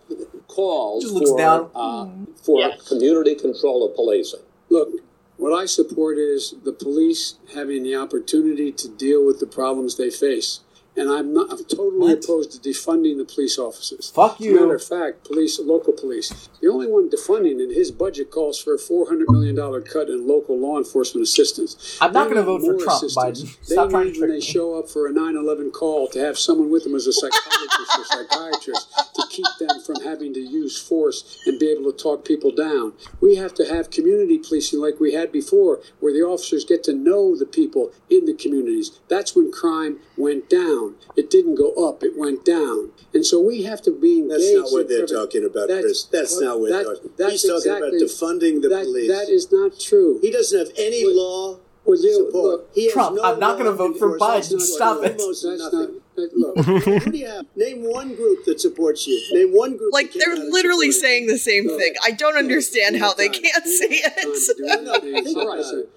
[0.47, 1.69] calls Just looks for down.
[1.75, 2.07] Uh,
[2.41, 2.87] for Yes.
[2.87, 4.39] community control of policing?
[4.69, 4.89] Look,
[5.37, 10.09] what I support is the police having the opportunity to deal with the problems they
[10.09, 10.61] face.
[10.97, 12.23] And I'm not I'm totally What?
[12.23, 14.09] opposed to defunding the police officers.
[14.09, 14.55] Fuck As a you.
[14.59, 18.73] matter of fact, police, local police, the only one defunding in his budget calls for
[18.73, 21.97] a four hundred million dollar cut in local law enforcement assistance.
[22.01, 23.15] I'm not gonna vote for Trump, assistance.
[23.43, 23.67] Biden.
[23.67, 26.37] They Stop trying need to when they show up for a 9/11 call to have
[26.37, 30.77] someone with them as a psychologist or psychiatrist to keep them from having to use
[30.81, 32.93] force and be able to talk people down.
[33.21, 36.93] We have to have community policing like we had before, where the officers get to
[36.93, 38.99] know the people in the communities.
[39.09, 40.95] That's when crime went down.
[41.15, 42.91] It didn't go up; it went down.
[43.13, 44.31] And so we have to be engaged.
[44.41, 46.03] That's not what they're every- talking about, That's- Chris.
[46.05, 48.85] That's well, not what that- they're talking that's He's talking exactly- about defunding the that-
[48.85, 49.09] police.
[49.11, 50.19] That is not true.
[50.21, 52.43] he doesn't have any law Well, you- support.
[52.45, 54.17] look, he Trump, no I'm not gonna vote for.
[54.19, 54.49] Biden.
[54.49, 55.19] That's Stop it.
[55.19, 55.79] almost That's nothing.
[55.79, 55.89] not.
[55.89, 57.45] that- Look, Who do you have?
[57.55, 59.21] Name one group that supports you.
[59.33, 59.93] Name one group.
[59.93, 61.93] Like they're literally supported saying the same Look, thing.
[62.03, 63.41] I don't understand how they Time.
[63.43, 64.57] can't We say don't have time to it.
[64.57, 64.81] do you.
[64.81, 65.23] No, anything.
[65.25, 65.73] think All about right.
[65.75, 65.89] it.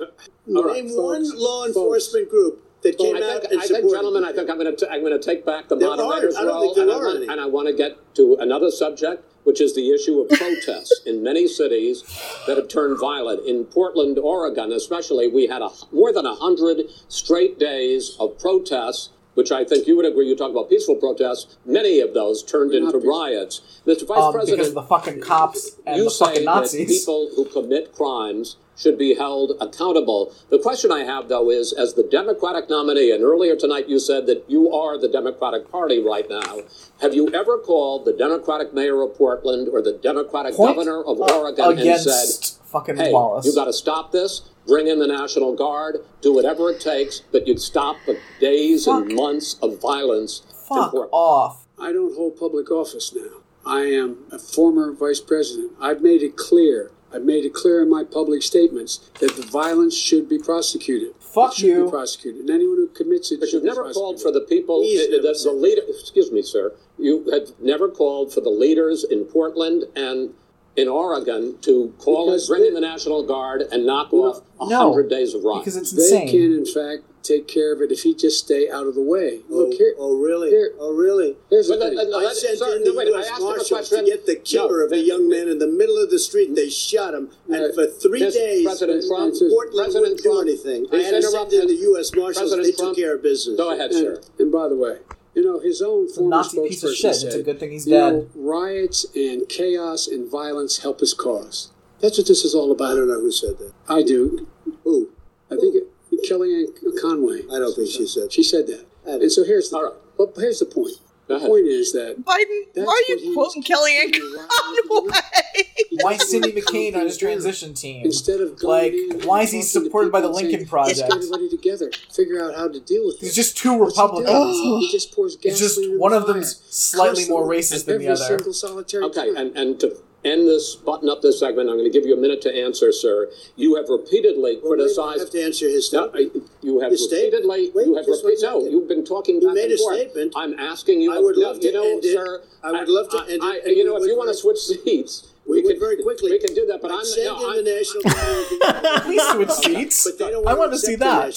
[0.57, 1.69] All right, Name one law folks.
[1.69, 4.25] enforcement group that came I out think, and I think, gentlemen.
[4.25, 6.43] I think I'm going to I'm going to take back the There are- moderator's I
[6.43, 7.29] don't role, think there and I, want, any.
[7.29, 11.23] and I want to get to another subject, which is the issue of protests in
[11.23, 12.03] many cities
[12.47, 13.47] that have turned violent.
[13.47, 19.11] In Portland, Oregon, especially, we had a, more than hundred straight days of protests.
[19.35, 20.27] Which I think you would agree.
[20.29, 21.57] You talk about peaceful protests.
[21.65, 23.11] Many of those turned They're into peaceful.
[23.11, 23.81] riots.
[23.87, 24.07] Mr.
[24.09, 26.99] Vice Um, President, because of the fucking cops and you the say fucking that Nazis.
[26.99, 30.35] people who commit crimes should be held accountable.
[30.49, 34.27] The question I have, though, is as the Democratic nominee, and earlier tonight you said
[34.27, 36.63] that you are the Democratic Party right now.
[37.01, 41.21] Have you ever called the Democratic mayor of Portland or the Democratic Point governor of
[41.21, 43.45] uh, Oregon and said, fucking hey, Wallace.
[43.45, 47.47] you got to stop this, bring in the National Guard, do whatever it takes, but
[47.47, 51.67] you'd stop the days and months of violence Fuck off.
[51.81, 53.41] I don't hold public office now.
[53.67, 55.73] I am a former vice president.
[55.81, 59.97] I've made it clear I've made it clear in my public statements that the violence
[59.97, 61.15] should be prosecuted.
[61.19, 61.85] Fuck it should you.
[61.85, 64.83] be prosecuted, and anyone who commits it But should you've never called for the people,
[64.83, 65.83] He's the, never the, said the leader.
[65.89, 66.73] Excuse me, sir.
[66.99, 70.35] You have never called for the leaders in Portland and
[70.77, 74.69] in Oregon to call Because us, bring in the National Guard and knock off a
[74.69, 75.61] No, hundred days of riots.
[75.65, 76.27] Because it's insane.
[76.27, 79.03] They can, in fact, take care of it if he just stay out of the
[79.03, 79.41] way.
[79.51, 79.95] Oh, Look here.
[79.99, 80.49] oh, really?
[80.49, 81.37] Here- oh, really?
[81.51, 81.95] Here's the thing.
[81.95, 83.31] no, I sent sir, in no, the wait, U.S.
[83.41, 86.19] Marshals to get the killer No, of a young man in the middle of the
[86.19, 86.55] street.
[86.55, 86.73] They mm.
[86.73, 90.87] shot him, and for three days, President Trump- Portland President wouldn't Trump- do anything.
[90.93, 92.15] I had to send in the U.S.
[92.15, 92.39] Marshals.
[92.39, 93.57] President they Trump, took care of business.
[93.57, 94.23] Go ahead, And, sir.
[94.39, 94.99] and by the way,
[95.41, 97.15] you know, his own a former Nazi piece of spokesperson shit.
[97.17, 98.13] said, It's a good thing he's you dead.
[98.13, 101.71] know, riots and chaos and violence help his cause.
[102.01, 102.85] That's what this is all about.
[102.85, 102.99] I about.
[103.01, 103.73] don't know who said that.
[103.89, 104.47] I do.
[104.85, 105.11] Who?
[105.51, 105.87] I think it,
[106.29, 107.43] Kellyanne Conway.
[107.53, 108.25] I don't think she said.
[108.25, 108.87] That she said that.
[109.07, 109.95] And so here's the, All right.
[110.19, 110.93] well, here's the point.
[111.31, 115.65] Go The point is that Biden, why are you quoting was Kellyanne doing right Conway?
[116.03, 118.05] Why Cindy McCain on his transition team?
[118.05, 120.99] instead of Like, and why is he supported by the Lincoln saying, Project?
[120.99, 123.47] Let's get everybody together, figure out how to deal with There's this.
[123.53, 124.03] just two What's he?
[124.03, 124.57] Republicans.
[124.57, 125.53] He just pours gasoline.
[125.53, 126.65] It's just gasoline in one of them's fire.
[126.71, 128.25] slightly more racist than the every other.
[128.25, 131.99] single solitary Okay, and, and to end this, button up this segment, I'm going to
[131.99, 133.31] give you a minute to answer, sir.
[133.57, 135.21] You have repeatedly Well, criticized.
[135.21, 136.37] have to answer his No, statement.
[136.37, 137.71] I- you have His repeatedly.
[137.75, 139.77] Wait, you have just one repeat, no, you've been talking He back made and a
[139.79, 139.97] forth.
[139.97, 140.33] statement.
[140.37, 141.13] I'm asking you.
[141.13, 142.13] I would no, love to you know, end it.
[142.13, 142.43] sir.
[142.63, 144.59] I would love to I- end it, I- you know, if you want to switch
[144.59, 146.31] seats, We we would can very quickly.
[146.31, 149.03] We can do that, but I'd I'm send no, in I'm, the national guard.
[149.03, 150.05] Please switch seats.
[150.05, 151.35] But they don't I want want to see that.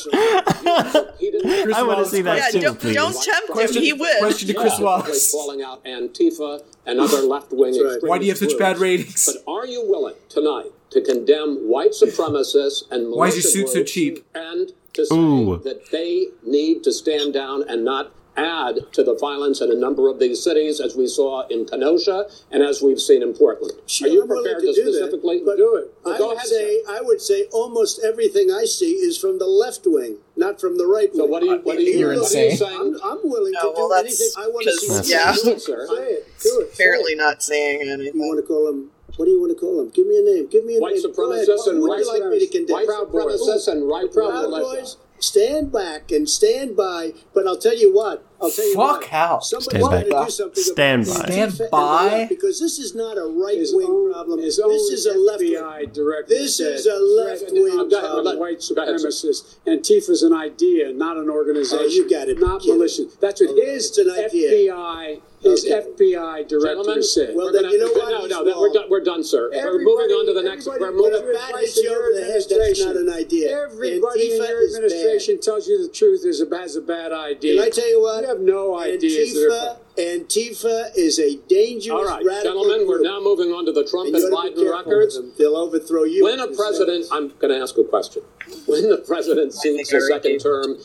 [1.76, 3.81] I want to see that yeah, too, don't, don't tempt him.
[3.81, 4.19] He would.
[4.19, 5.31] question to Chris Yeah, Wallace.
[5.31, 7.73] calling out Antifa and other left-wing.
[7.73, 8.10] That's right.
[8.10, 8.60] Why do you have such groups.
[8.60, 9.26] bad ratings?
[9.26, 13.69] But are you willing tonight to condemn white supremacists and Why is your militia suit
[13.69, 14.26] so cheap?
[14.35, 15.57] And to say Ooh.
[15.64, 20.10] that they need to stand down and not add to the violence in a number
[20.10, 23.73] of these cities, as we saw in Kenosha and as we've seen in Portland.
[23.88, 25.93] Sure, are you I'm prepared to to, do that, specifically do it?
[26.05, 26.47] I would ahead.
[26.47, 26.91] say sir.
[26.97, 30.88] I would say almost everything I see is from the left wing, not from the
[30.88, 31.19] right wing.
[31.19, 31.60] So what do you?
[31.60, 31.97] What do you?
[31.97, 32.57] You're what are you insane.
[32.57, 32.80] saying?
[33.03, 34.30] I'm, I'm willing to Oh, well, do anything.
[34.38, 35.11] I want to see.
[35.14, 35.34] yeah.
[35.43, 35.88] Do it, sir.
[35.89, 36.27] Say it.
[36.41, 36.73] Do it.
[36.76, 37.18] Say Apparently it.
[37.18, 37.97] not saying anything.
[37.97, 38.22] You anything.
[38.22, 38.89] want to call him?
[39.15, 39.89] What do you want to call him?
[39.89, 40.47] Give me a name.
[40.49, 41.03] Give me a White name.
[41.14, 41.47] Go ahead.
[41.47, 42.73] supremacists and would white you like me to condemn?
[42.73, 44.49] white supremacists and right Proud.
[44.49, 47.14] Boys, stand back and stand by.
[47.34, 48.26] But I'll tell you what.
[48.44, 49.06] I'll tell you Fuck what.
[49.10, 49.40] how.
[49.40, 51.32] Somebody Stand got to do something Stand about by.
[51.32, 52.26] Stand Antifa and the by?
[52.30, 54.40] because this is not a right wing problem.
[54.41, 55.53] his This is a left wing.
[55.53, 58.28] FBI director This is a left-wing threat problem.
[58.28, 59.07] of white Go ahead, sir.
[59.10, 59.56] supremacists.
[59.65, 61.80] Antifa's an idea, not an oh, organization.
[61.82, 62.40] Oh, you got it.
[62.40, 62.74] Not Kid.
[62.76, 63.03] militia.
[63.20, 64.52] That's what Oh, his it's an idea.
[64.74, 65.82] FBI, his Okay.
[65.91, 67.36] FBI director Gentlemen, said.
[67.36, 68.10] Well, then gonna, you know what?
[68.10, 68.86] No, no, that, we're done.
[68.90, 69.49] We're done, sir.
[69.53, 70.68] we're moving on to the next.
[70.68, 71.30] everybody We're moving.
[71.30, 72.34] a Bat advice hits in your over the head.
[72.34, 72.98] That's not administration.
[72.98, 73.64] an idea.
[73.64, 77.56] Everybody in your is administration tells you the truth is a, has a bad idea.
[77.60, 78.24] Can I tell you what?
[78.24, 79.35] You have no ideas.
[79.35, 83.85] Antifa, Antifa is a dangerous All right, radical gentlemen, we're now moving on to the
[83.85, 85.15] Trump And and you ought to be Biden records.
[85.18, 85.34] with them.
[85.38, 86.23] They'll overthrow you.
[86.23, 88.23] When a president, I'm going to ask a question.
[88.65, 90.77] When the president seeks a second term,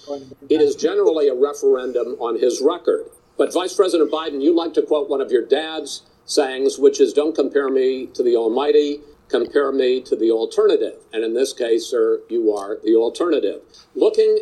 [0.49, 3.07] it is generally a referendum on his record.
[3.37, 7.13] But Vice President Biden, you like to quote one of your dad's sayings, which is,
[7.13, 10.95] "Don't compare me to the Almighty." Compare me to the alternative.
[11.13, 13.61] And in this case, sir, you are the alternative.
[13.95, 14.39] Looking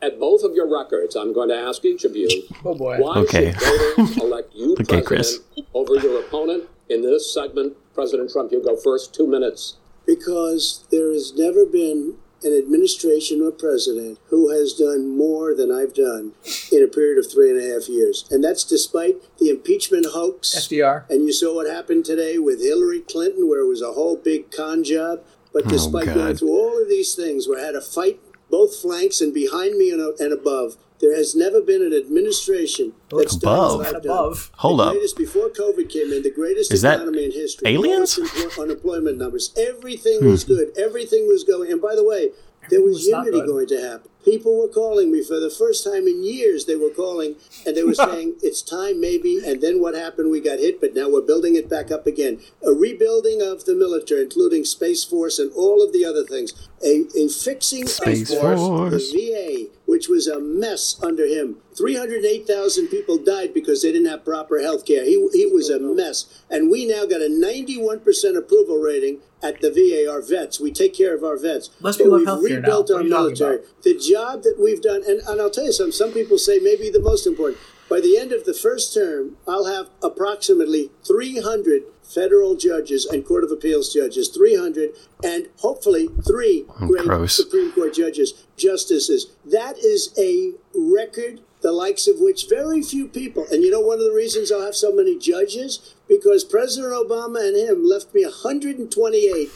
[0.00, 2.28] at both of your records, I'm going to ask each of you
[2.64, 2.98] Oh boy.
[2.98, 3.52] why Okay.
[3.52, 3.60] should
[3.96, 5.38] voters elect you Okay, president Chris.
[5.74, 6.64] over your opponent?
[6.88, 9.76] In this segment, President Trump, you go first, two minutes.
[10.06, 15.92] because there has never been an administration or president who has done more than I've
[15.92, 16.32] done
[16.72, 18.24] in a period of three and a half years.
[18.30, 20.54] And that's despite the impeachment hoax.
[20.54, 21.04] FDR.
[21.10, 24.50] And you saw what happened today with Hillary Clinton, where it was a whole big
[24.52, 25.20] con job.
[25.52, 28.20] But Oh, despite going through all of these things, where I had to fight
[28.50, 32.92] both flanks and behind me and, uh, and above, there has never been an administration
[33.10, 33.70] that's Above?
[33.70, 34.50] done what I've Above.
[34.56, 34.92] Hold the up.
[34.92, 37.68] Greatest, before COVID came in, the greatest Is that economy in history.
[37.68, 38.18] aliens?
[38.58, 39.54] Unemployment numbers.
[39.56, 40.54] Everything was hmm.
[40.54, 40.76] good.
[40.76, 41.70] Everything was going.
[41.70, 42.30] And by the way,
[42.68, 44.10] there was, was unity going to happen.
[44.28, 46.66] People were calling me for the first time in years.
[46.66, 47.36] They were calling
[47.66, 49.40] and they were saying, it's time maybe.
[49.44, 50.30] And then what happened?
[50.30, 52.40] We got hit, but now we're building it back up again.
[52.66, 56.52] A rebuilding of the military, including Space Force and all of the other things.
[56.84, 59.10] A, a fixing Space of Force.
[59.12, 61.56] the VA, which was a mess under him.
[61.76, 65.04] 308,000 people died because they didn't have proper health care.
[65.04, 66.42] He, he was a mess.
[66.50, 70.58] And we now got a 91% approval rating at the VA, our vets.
[70.60, 71.70] We take care of our vets.
[71.80, 72.78] Less But people have we've healthcare now.
[72.78, 73.56] rebuilt our are you talking military.
[73.56, 73.82] about?
[73.84, 76.90] The job that we've done, and, and I'll tell you something, some people say maybe
[76.90, 77.58] the most important.
[77.88, 83.44] By the end of the first term, I'll have approximately 300 federal judges and Court
[83.44, 84.90] of Appeals judges, 300,
[85.24, 87.36] and hopefully three oh, great gross.
[87.36, 89.28] Supreme Court judges, justices.
[89.44, 93.98] That is a record the likes of which very few people, and you know one
[93.98, 95.94] of the reasons I'll have so many judges?
[96.08, 99.50] Because President Obama and him left me 128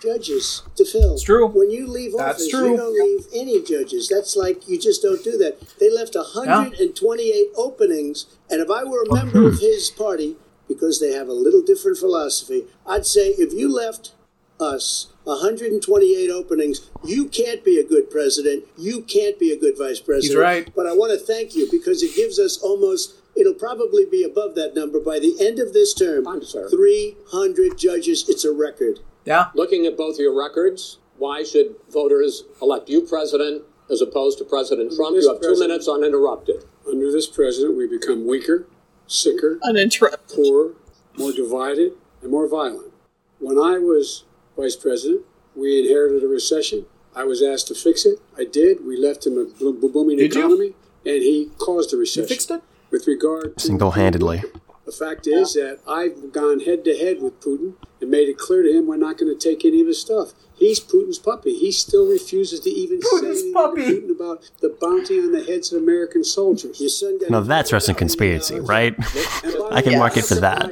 [0.00, 1.14] judges to fill.
[1.14, 1.46] It's true.
[1.46, 2.70] When you leave That's office, true.
[2.70, 4.08] you don't leave any judges.
[4.08, 5.60] That's like you just don't do that.
[5.78, 9.60] They left 128 openings, and if I were a member of hmm.
[9.60, 10.36] his party,
[10.68, 14.12] because they have a little different philosophy, I'd say if you left
[14.60, 18.64] us 128 openings, you can't be a good president.
[18.76, 20.30] You can't be a good vice president.
[20.30, 20.72] He's right.
[20.74, 23.14] But I want to thank you because it gives us almost.
[23.36, 26.24] It'll probably be above that number by the end of this term.
[26.70, 28.28] 300 judges.
[28.28, 28.98] It's a record.
[29.28, 29.50] Yeah.
[29.54, 34.90] Looking at both your records, why should voters elect you president as opposed to President
[34.96, 35.14] Trump?
[35.16, 36.64] this You have two minutes uninterrupted.
[36.88, 38.66] Under this president, we become weaker,
[39.06, 40.72] sicker, uninterrupted, poorer,
[41.18, 41.92] more divided,
[42.22, 42.90] and more violent.
[43.38, 44.24] When I was
[44.56, 46.86] vice president, we inherited a recession.
[47.14, 48.20] I was asked to fix it.
[48.38, 48.86] I did.
[48.86, 50.40] We left him a bo- bo- booming Did you?
[50.40, 50.74] economy,
[51.04, 52.28] and he caused the recession.
[52.28, 52.62] fixed it?
[52.90, 54.42] With regard to Single handedly.
[54.86, 58.62] the fact is that I've gone head to head with Putin and made it clear
[58.62, 60.32] to him we're not going to take any of his stuff.
[60.56, 61.54] He's Putin's puppy.
[61.56, 65.72] He still refuses to even say anything to Putin about the bounty on the heads
[65.72, 66.80] of American soldiers.
[66.80, 68.94] Your son got Now that's Russian conspiracy, right?
[69.70, 70.64] I can mark it for that.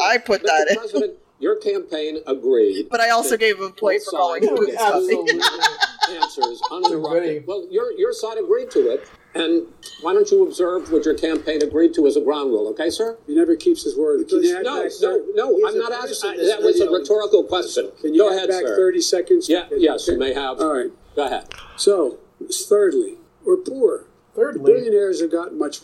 [0.00, 0.76] I put that in.
[0.76, 2.88] President, your campaign agreed.
[2.88, 6.16] But I also gave him a point for calling him Putin's puppy.
[6.16, 7.46] answers uninterrupted.
[7.48, 9.08] Well, your your side agreed to it,
[9.40, 9.66] and
[10.02, 13.16] why don't you observe what your campaign agreed to as a ground rule, okay, sir?
[13.26, 14.28] He never keeps his word.
[14.28, 15.56] Can you add No, back no, no.
[15.56, 16.36] He's I'm not asking.
[16.36, 17.90] that's That was a rhetorical question.
[18.00, 18.76] Can you Go add ahead, back sir.
[18.76, 19.48] 30 seconds?
[19.48, 20.60] Yeah, yes, you may have.
[20.60, 20.90] All right.
[21.14, 21.48] Go ahead.
[21.76, 22.18] So,
[22.68, 23.14] thirdly,
[23.44, 24.06] we're poor.
[24.34, 24.60] Thirdly.
[24.60, 25.78] The billionaires have gotten much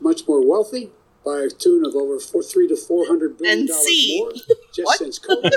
[0.00, 0.90] much more wealthy
[1.24, 4.18] by a tune of over four, three to four hundred billion And dollars C.
[4.20, 4.32] more
[4.74, 5.50] just since COVID.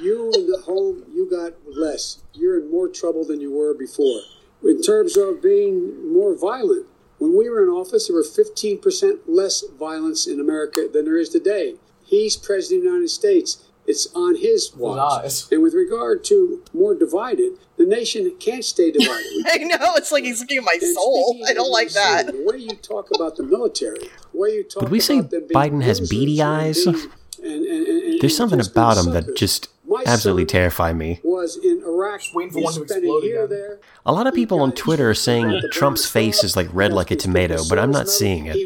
[0.00, 2.22] you in the home, you got less.
[2.34, 4.20] You're in more trouble than you were before.
[4.64, 6.86] In terms of being more violent,
[7.18, 11.28] when we were in office, there were 15% less violence in America than there is
[11.28, 11.74] today.
[12.04, 13.64] He's president of the United States.
[13.86, 15.24] It's on his watch.
[15.24, 15.48] eyes.
[15.50, 19.24] And with regard to more divided, the nation can't stay divided.
[19.46, 21.40] I know, it's like he's looking at my soul.
[21.48, 22.26] I don't like that.
[22.26, 23.98] the way you talk about the military,
[24.32, 26.86] the way you talk Would we say them being Biden has beady eyes?
[26.86, 26.96] and,
[27.42, 31.20] and, and, and There's something about him that just My absolutely terrify me.
[31.22, 32.20] Was in Iraq.
[32.34, 33.48] waiting for one to spending explode again.
[33.48, 33.80] there.
[34.04, 37.16] A lot of people on Twitter are saying Trump's face is like red like a
[37.16, 38.56] tomato, but I'm not seeing it.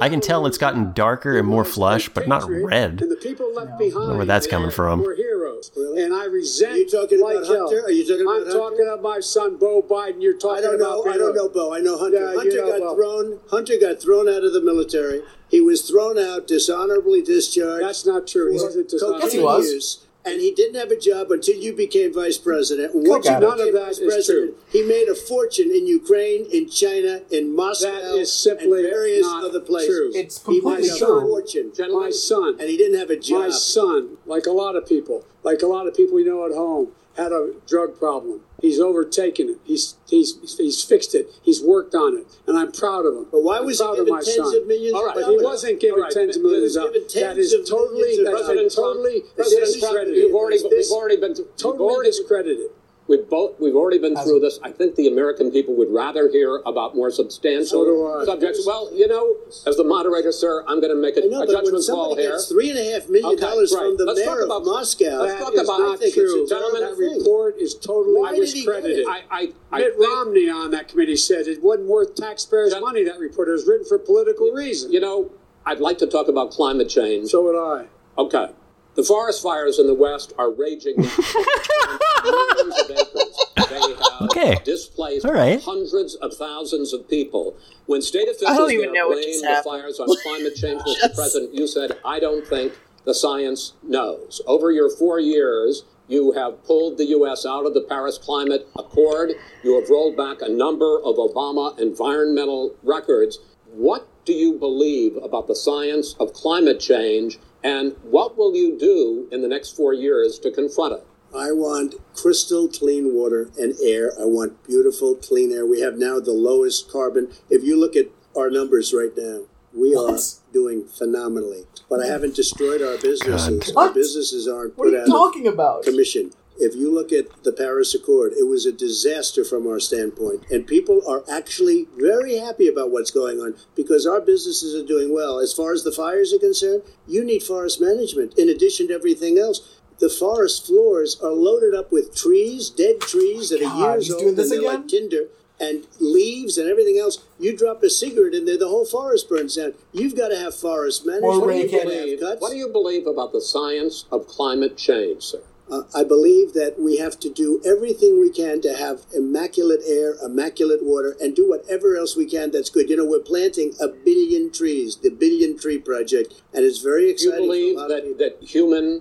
[0.00, 3.02] I can tell it's gotten darker and more flush, but not red.
[3.02, 5.02] I don't know where that's coming from.
[5.02, 6.72] Were heroes, and I resent.
[6.72, 7.68] Are you talking like about hell.
[7.68, 7.84] Hunter?
[7.84, 10.22] Are you talking I'm about talking about my son Bo Biden.
[10.22, 10.74] You're talking about.
[10.74, 11.02] I don't know.
[11.02, 11.14] about.
[11.14, 11.74] I don't know, Bo.
[11.74, 12.18] I know Hunter.
[12.18, 12.94] Yeah, you Hunter know got Bo.
[12.96, 13.40] thrown.
[13.50, 15.22] Hunter got thrown out of the military.
[15.48, 17.84] He was thrown out, dishonorably discharged.
[17.86, 18.52] That's not true.
[18.52, 19.20] He wasn't dishonorably.
[19.20, 19.72] cocaine Yes, he was.
[19.72, 22.94] use, And he didn't have a job until you became vice president.
[22.94, 23.48] And Coke once you addict.
[23.48, 24.56] None became vice president, true.
[24.70, 29.22] he made a fortune in Ukraine, in China, in Moscow, That is simply and various
[29.26, 29.88] not other places.
[29.88, 30.10] true.
[30.14, 31.20] It's he completely made a true.
[31.22, 32.56] fortune, My son.
[32.60, 33.40] and he didn't have a job.
[33.40, 36.52] My son, like a lot of people, like a lot of people we know at
[36.52, 38.40] home, had a drug problem.
[38.62, 39.58] He's overtaken it.
[39.64, 41.26] He's he's he's fixed it.
[41.42, 43.26] He's worked on it, and I'm proud of him.
[43.30, 44.56] But why I'm was he given my tens son.
[44.56, 45.42] of millions All of right, he dollars?
[45.42, 47.12] wasn't given right, tens of but- millions he of dollars.
[47.12, 51.34] That tens is totally that is totally President Trump, you've already This- we've already been
[51.56, 52.70] totally discredited.
[53.12, 54.58] We've both we've already been through this.
[54.62, 58.64] I think the American people would rather hear about more substantial So subjects.
[58.66, 59.36] Well, you know,
[59.66, 62.38] as the moderator, sir, I'm going to make a, know, a judgment call here.
[62.40, 63.82] three and a half million Okay, dollars right.
[63.84, 64.14] from the mayor.
[64.14, 66.46] Let's talk mayor about- of Moscow, let's talk about- not true.
[66.48, 68.82] Gentlemen, that report is totally Why did he get it?
[68.82, 69.06] discredited.
[69.06, 73.04] I, I, I Mitt Romney on that committee said it wasn't worth taxpayers' Gen- money.
[73.04, 74.90] That report it was written for political reasons.
[74.90, 75.30] you know,
[75.66, 77.28] I'd like to talk about climate change.
[77.28, 77.88] So would I.
[78.16, 78.48] Okay.
[78.94, 81.08] The forest fires in the West are raging now.
[82.24, 83.46] Millions of acres.
[83.70, 84.58] They have Okay.
[84.64, 85.60] displaced All right.
[85.62, 87.56] hundreds of thousands of people.
[87.86, 89.64] When state officials don't even know what blame just the happened.
[89.82, 91.14] fires on climate change, Mr.
[91.14, 92.74] President, you said, I don't think
[93.04, 94.40] the science knows.
[94.46, 97.46] Over your four years, you have pulled the U.S.
[97.46, 99.32] out of the Paris Climate Accord.
[99.64, 103.38] You have rolled back a number of Obama environmental records.
[103.72, 109.28] What do you believe about the science of climate change, and what will you do
[109.30, 111.06] in the next four years to confront it?
[111.34, 114.12] I want crystal clean water and air.
[114.20, 115.64] I want beautiful clean air.
[115.64, 117.32] We have now the lowest carbon.
[117.48, 118.06] If you look at
[118.36, 119.42] our numbers right now,
[119.74, 120.18] we are
[120.52, 121.64] doing phenomenally.
[121.88, 123.72] But I haven't destroyed our businesses.
[123.72, 123.88] God.
[123.88, 125.84] Our businesses aren't What put are you out talking about?
[125.84, 126.32] commission.
[126.58, 130.44] If you look at the Paris Accord, it was a disaster from our standpoint.
[130.50, 135.12] And people are actually very happy about what's going on because our businesses are doing
[135.12, 135.38] well.
[135.38, 139.38] As far as the fires are concerned, you need forest management in addition to everything
[139.38, 139.78] else.
[139.98, 144.34] The forest floors are loaded up with trees, dead trees that are years old, doing
[144.34, 144.80] this and they're again?
[144.80, 145.28] like tinder,
[145.60, 147.24] and leaves and everything else.
[147.38, 149.74] You drop a cigarette in there, the whole forest burns down.
[149.92, 151.36] You've got to have forest management.
[151.36, 154.26] More You've got to Ray have believe, what do you believe about the science of
[154.26, 155.42] climate change, sir?
[155.72, 160.16] Uh, I believe that we have to do everything we can to have immaculate air,
[160.22, 162.90] immaculate water, and do whatever else we can that's good.
[162.90, 167.48] You know, we're planting a billion trees, the Billion Tree Project, and it's very exciting.
[167.48, 167.76] Do you exciting.
[167.76, 169.00] for a believe lot that, that human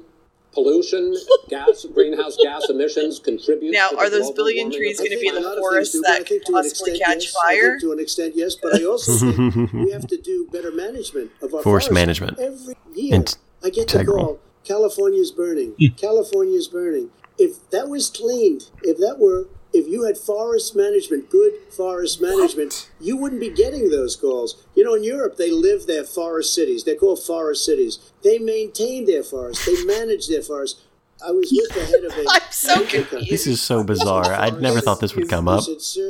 [0.54, 1.14] pollution,
[1.50, 5.28] gas, greenhouse gas emissions contribute Now, to the are those billion trees going to be
[5.28, 7.06] in A the lot of forest things do, that think could to an possibly extent,
[7.06, 7.36] catch yes.
[7.44, 7.80] I think fire?
[7.82, 11.54] to an extent, yes, but I also think we have to do better management of
[11.54, 11.92] our Forest forests.
[11.92, 12.40] management.
[12.40, 14.26] Every year, Int- I get the integral.
[14.26, 15.76] call, California's burning.
[15.80, 15.96] Hmm.
[15.96, 17.10] California's burning.
[17.38, 22.92] If that was cleaned, if that were, if you had forest management, good forest management,
[23.00, 24.64] you wouldn't be getting those calls.
[24.76, 26.84] You know, in Europe, they live their forest cities.
[26.84, 28.12] They're called forest cities.
[28.22, 29.66] They maintain their forests.
[29.66, 30.82] They manage their forests.
[31.26, 32.26] I was with the head of a.
[32.30, 33.30] I'm so management company.
[33.30, 34.32] This is so bizarre.
[34.34, 35.64] I'd never thought this would come up.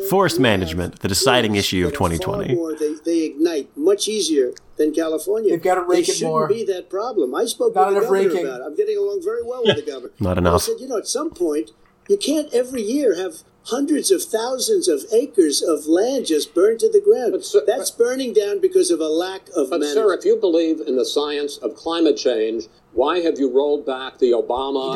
[0.09, 2.55] Forest management, the deciding issue of that are far 2020.
[2.55, 5.51] More, they, they ignite much easier than California.
[5.51, 6.47] They've gotta rake There it shouldn't more.
[6.47, 7.35] be that problem.
[7.35, 8.45] I spoke Not with the governor raking.
[8.47, 8.63] about it.
[8.65, 10.13] I'm getting along very well with the governor.
[10.19, 10.63] Not And I enough.
[10.63, 11.71] said, you know, at some point,
[12.09, 16.89] you can't every year have hundreds of thousands of acres of land just burned to
[16.89, 17.31] the ground.
[17.33, 19.93] But, sir- That's burning down because of a lack of But, management.
[19.93, 24.17] sir, if you believe in the science of climate change, why have you rolled back
[24.19, 24.93] the Obama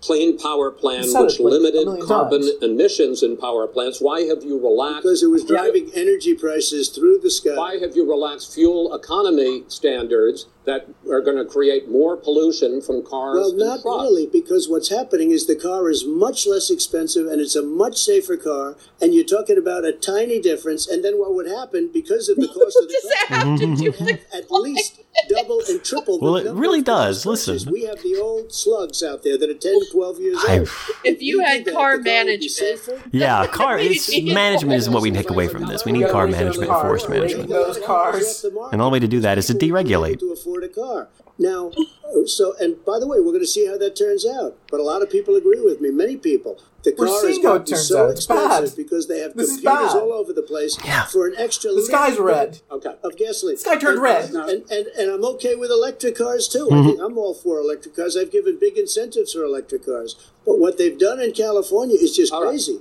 [0.00, 2.52] clean power plan, which it like limited carbon times.
[2.62, 4.00] emissions in power plants?
[4.00, 5.02] Why have you relaxed?
[5.04, 7.54] because it was driving energy prices through the sky.
[7.56, 13.04] Why have you relaxed fuel economy standards that are going to create more pollution from
[13.04, 14.02] cars Well, and not trucks?
[14.02, 17.98] really, because what's happening is the car is much less expensive and it's a much
[17.98, 20.86] safer car, and you're talking about a tiny difference.
[20.88, 23.38] And then what would happen because of the cost of the Does that car?
[23.46, 26.18] have to do with at least double and triple.
[26.18, 27.26] the Well, it really does.
[27.34, 27.54] Listen.
[27.54, 27.70] purchased.
[27.70, 30.50] we have the old slugs out there that are 10, 12 years old.
[30.50, 30.70] I've-
[31.04, 33.02] If you had car the car would be management.
[33.12, 35.84] Yeah, car We management is what we take away from this.
[35.84, 37.48] We need car management and forest management.
[37.48, 38.44] Those cars.
[38.44, 40.18] And the only way to do that is to People won't be able deregulate.
[40.20, 41.08] To afford a car.
[41.38, 44.56] Now, uh, so, and by the way, we're going to see how that turns out.
[44.70, 45.90] But a lot of people agree with me.
[45.90, 46.60] Many people.
[46.84, 48.10] The We're car seeing has how it gotten turns so out.
[48.10, 48.50] It's bad.
[48.62, 51.06] expensive because they have This computers all over the place Yeah.
[51.06, 51.72] for an extra.
[51.72, 52.60] The sky's little red.
[52.70, 52.94] Okay.
[53.02, 53.54] Of gasoline.
[53.54, 54.30] The sky turned and, red.
[54.30, 56.68] And, and and I'm okay with electric cars too.
[56.70, 56.74] Mm-hmm.
[56.74, 58.16] I think I'm all for electric cars.
[58.16, 60.30] I've given big incentives for electric cars.
[60.44, 62.50] But what they've done in California is just All right.
[62.50, 62.80] crazy.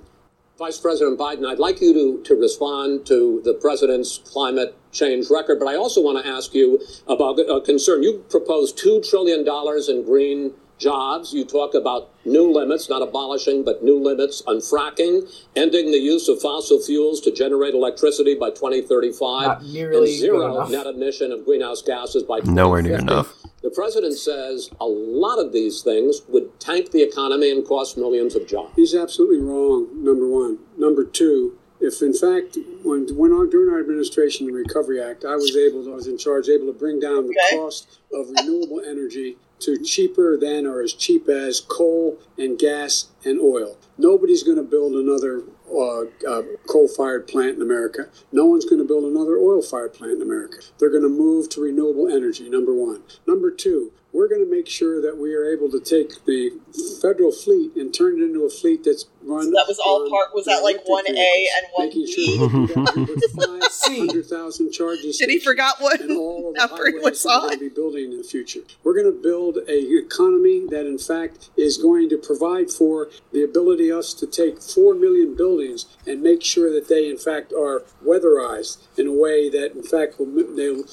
[0.60, 5.58] Vice President Biden, I'd like you to, to respond to the president's climate change record,
[5.58, 8.04] but I also want to ask you about a concern.
[8.04, 9.40] You proposed $2 trillion
[9.90, 11.34] in green jobs.
[11.34, 16.28] You talk about new limits, not abolishing, but new limits on fracking, ending the use
[16.28, 21.46] of fossil fuels to generate electricity by 2035, Not nearly and zero net emission of
[21.46, 23.34] greenhouse gases by Nowhere near enough.
[23.62, 28.36] The president says a lot of these things would tank the economy and cost millions
[28.36, 28.74] of jobs.
[28.76, 30.60] He's absolutely wrong, number one.
[30.78, 35.36] Number two, if in fact, when, when our, during our administration, the Recovery Act, I
[35.36, 37.58] was able, I was in charge, able to bring down the Okay.
[37.58, 43.40] cost of renewable energy to cheaper than or as cheap as coal and gas and
[43.40, 43.78] oil.
[43.98, 48.10] Nobody's going to build another uh, uh, coal-fired plant in America.
[48.32, 50.58] No one's going to build another oil-fired plant in America.
[50.78, 52.50] They're going to move to renewable energy.
[52.50, 53.04] Number one.
[53.28, 53.92] Number two.
[54.12, 56.52] We're going to make sure that we are able to take the
[57.02, 59.52] federal fleet and turn it into a fleet that's run.
[59.52, 61.84] that was all on part- was that like 1A and 1B?
[61.84, 67.04] Making sure that we 500,000 charging Did he forgot what and all number it highways
[67.04, 67.42] was that we're on?
[67.48, 68.62] going to be building in the future.
[68.84, 73.44] We're going to build a economy that, in fact, is going to provide for the
[73.44, 77.84] ability us to take four million buildings and make sure that they, in fact, are
[78.06, 80.26] weatherized in a way that, in fact, will,
[80.56, 80.84] they'll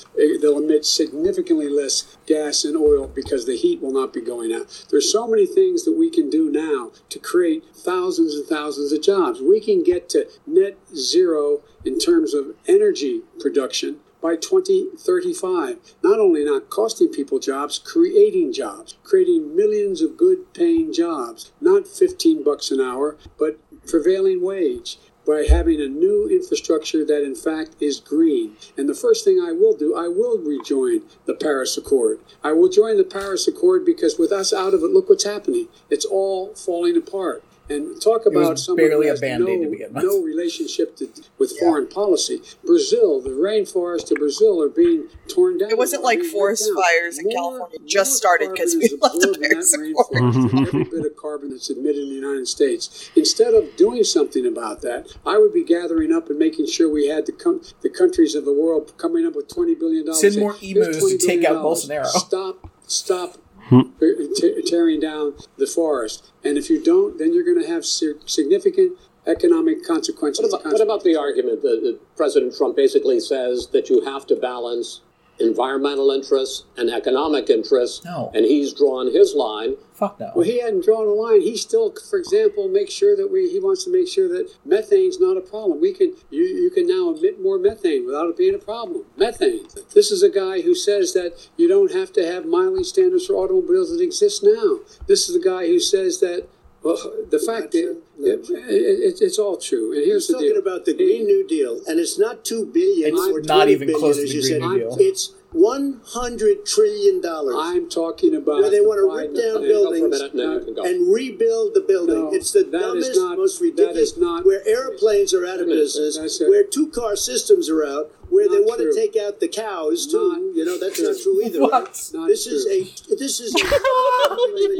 [0.40, 4.84] they'll emit significantly less gas and oil because the heat will not be going out.
[4.90, 9.02] There's so many things that we can do now to create thousands and thousands of
[9.02, 9.40] jobs.
[9.40, 15.78] We can get to net zero in terms of energy production by 2035.
[16.02, 21.86] Not only not costing people jobs, creating jobs, creating millions of good paying jobs, not
[21.86, 27.76] 15 bucks an hour, but prevailing wage by having a new infrastructure that in fact
[27.80, 28.56] is green.
[28.76, 32.20] And the first thing I will do, I will rejoin the Paris Accord.
[32.42, 35.68] I will join the Paris Accord because with us out of it, look what's happening.
[35.88, 37.44] It's all falling apart.
[37.70, 40.04] And talk about someone barely who a has Band-Aid no, to begin with.
[40.04, 42.42] no relationship to, with foreign policy.
[42.64, 45.70] Brazil, the rainforests of Brazil are being torn down.
[45.70, 49.36] It wasn't like forest fires in More- California just started because we left the absorbed
[49.36, 50.66] in Paris Accord.
[50.68, 53.10] every bit of carbon that's emitted in the United States.
[53.14, 57.06] Instead of doing something about that, I would be gathering up and making sure we
[57.06, 60.12] had the, com- the countries of the world coming up with $20 billion.
[60.14, 62.06] Send more Here's emus to take out Bolsonaro.
[62.06, 63.36] Stop, stop
[63.70, 63.80] Hmm.
[64.02, 66.32] Uh, te- tearing down the forest.
[66.44, 70.52] And if you don't, then you're going to have sig- significant economic consequences.
[70.52, 74.26] What about, what about the argument that, that President Trump basically says that you have
[74.26, 75.02] to balance
[75.40, 78.30] environmental interests and economic interests, No.
[78.34, 79.76] and he's drawn his line.
[79.94, 80.32] Fuck no.
[80.34, 81.42] Well, he hadn't drawn a line.
[81.42, 83.50] He still, for example, makes sure that we.
[83.50, 85.80] He wants to make sure that methane's not a problem.
[85.80, 89.04] We can you you can now emit more methane without it being a problem.
[89.16, 89.66] Methane.
[89.94, 93.34] This is a guy who says that you don't have to have mileage standards for
[93.34, 94.78] automobiles that exist now.
[95.06, 96.46] This is a guy who says that.
[96.82, 96.96] Well,
[97.30, 99.92] the fact is, it, it, it's all true.
[99.92, 100.54] And here's He's the deal.
[100.54, 103.72] talking about the Green New Deal, and it's not two billion It's or not 20
[103.72, 104.68] even billion, close to as the you Green said.
[104.68, 104.96] New Deal.
[104.98, 107.56] It's one hundred trillion dollars.
[107.58, 108.60] I'm talking about.
[108.60, 110.82] Where they want to rip Biden down buildings for and then you can go.
[110.84, 112.24] and rebuild the building.
[112.24, 114.16] No, it's the dumbest, not- most ridiculous.
[114.16, 118.48] not- where airplanes are out of Wait a business, where two-car systems are out, where
[118.48, 118.92] they want true.
[118.92, 120.28] to take out the cows too.
[120.32, 121.08] Not you know that's true.
[121.08, 121.60] not true either.
[121.62, 121.72] What?
[121.72, 122.10] right?
[122.14, 123.14] Not this is a.
[123.16, 123.54] This is.
[123.54, 123.58] A,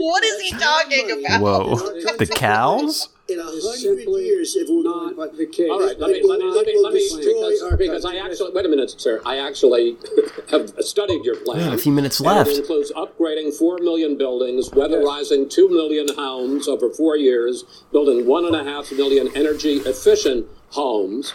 [0.01, 1.41] What is he talking about?
[1.41, 1.77] Whoa.
[2.17, 3.09] The cows?
[3.31, 5.71] In a hundred simply years, if we not but the case.
[5.71, 8.53] All right, let me, It let me, let me, let me, because, because I actually,
[8.53, 9.23] wait a minute, sir.
[9.25, 9.97] I actually
[10.51, 11.59] have studied your plan.
[11.59, 12.51] We have a few minutes And left.
[12.51, 18.97] It includes upgrading 4 million buildings, weatherizing 2 million homes over four years, building 1.5
[18.97, 21.33] million energy efficient homes.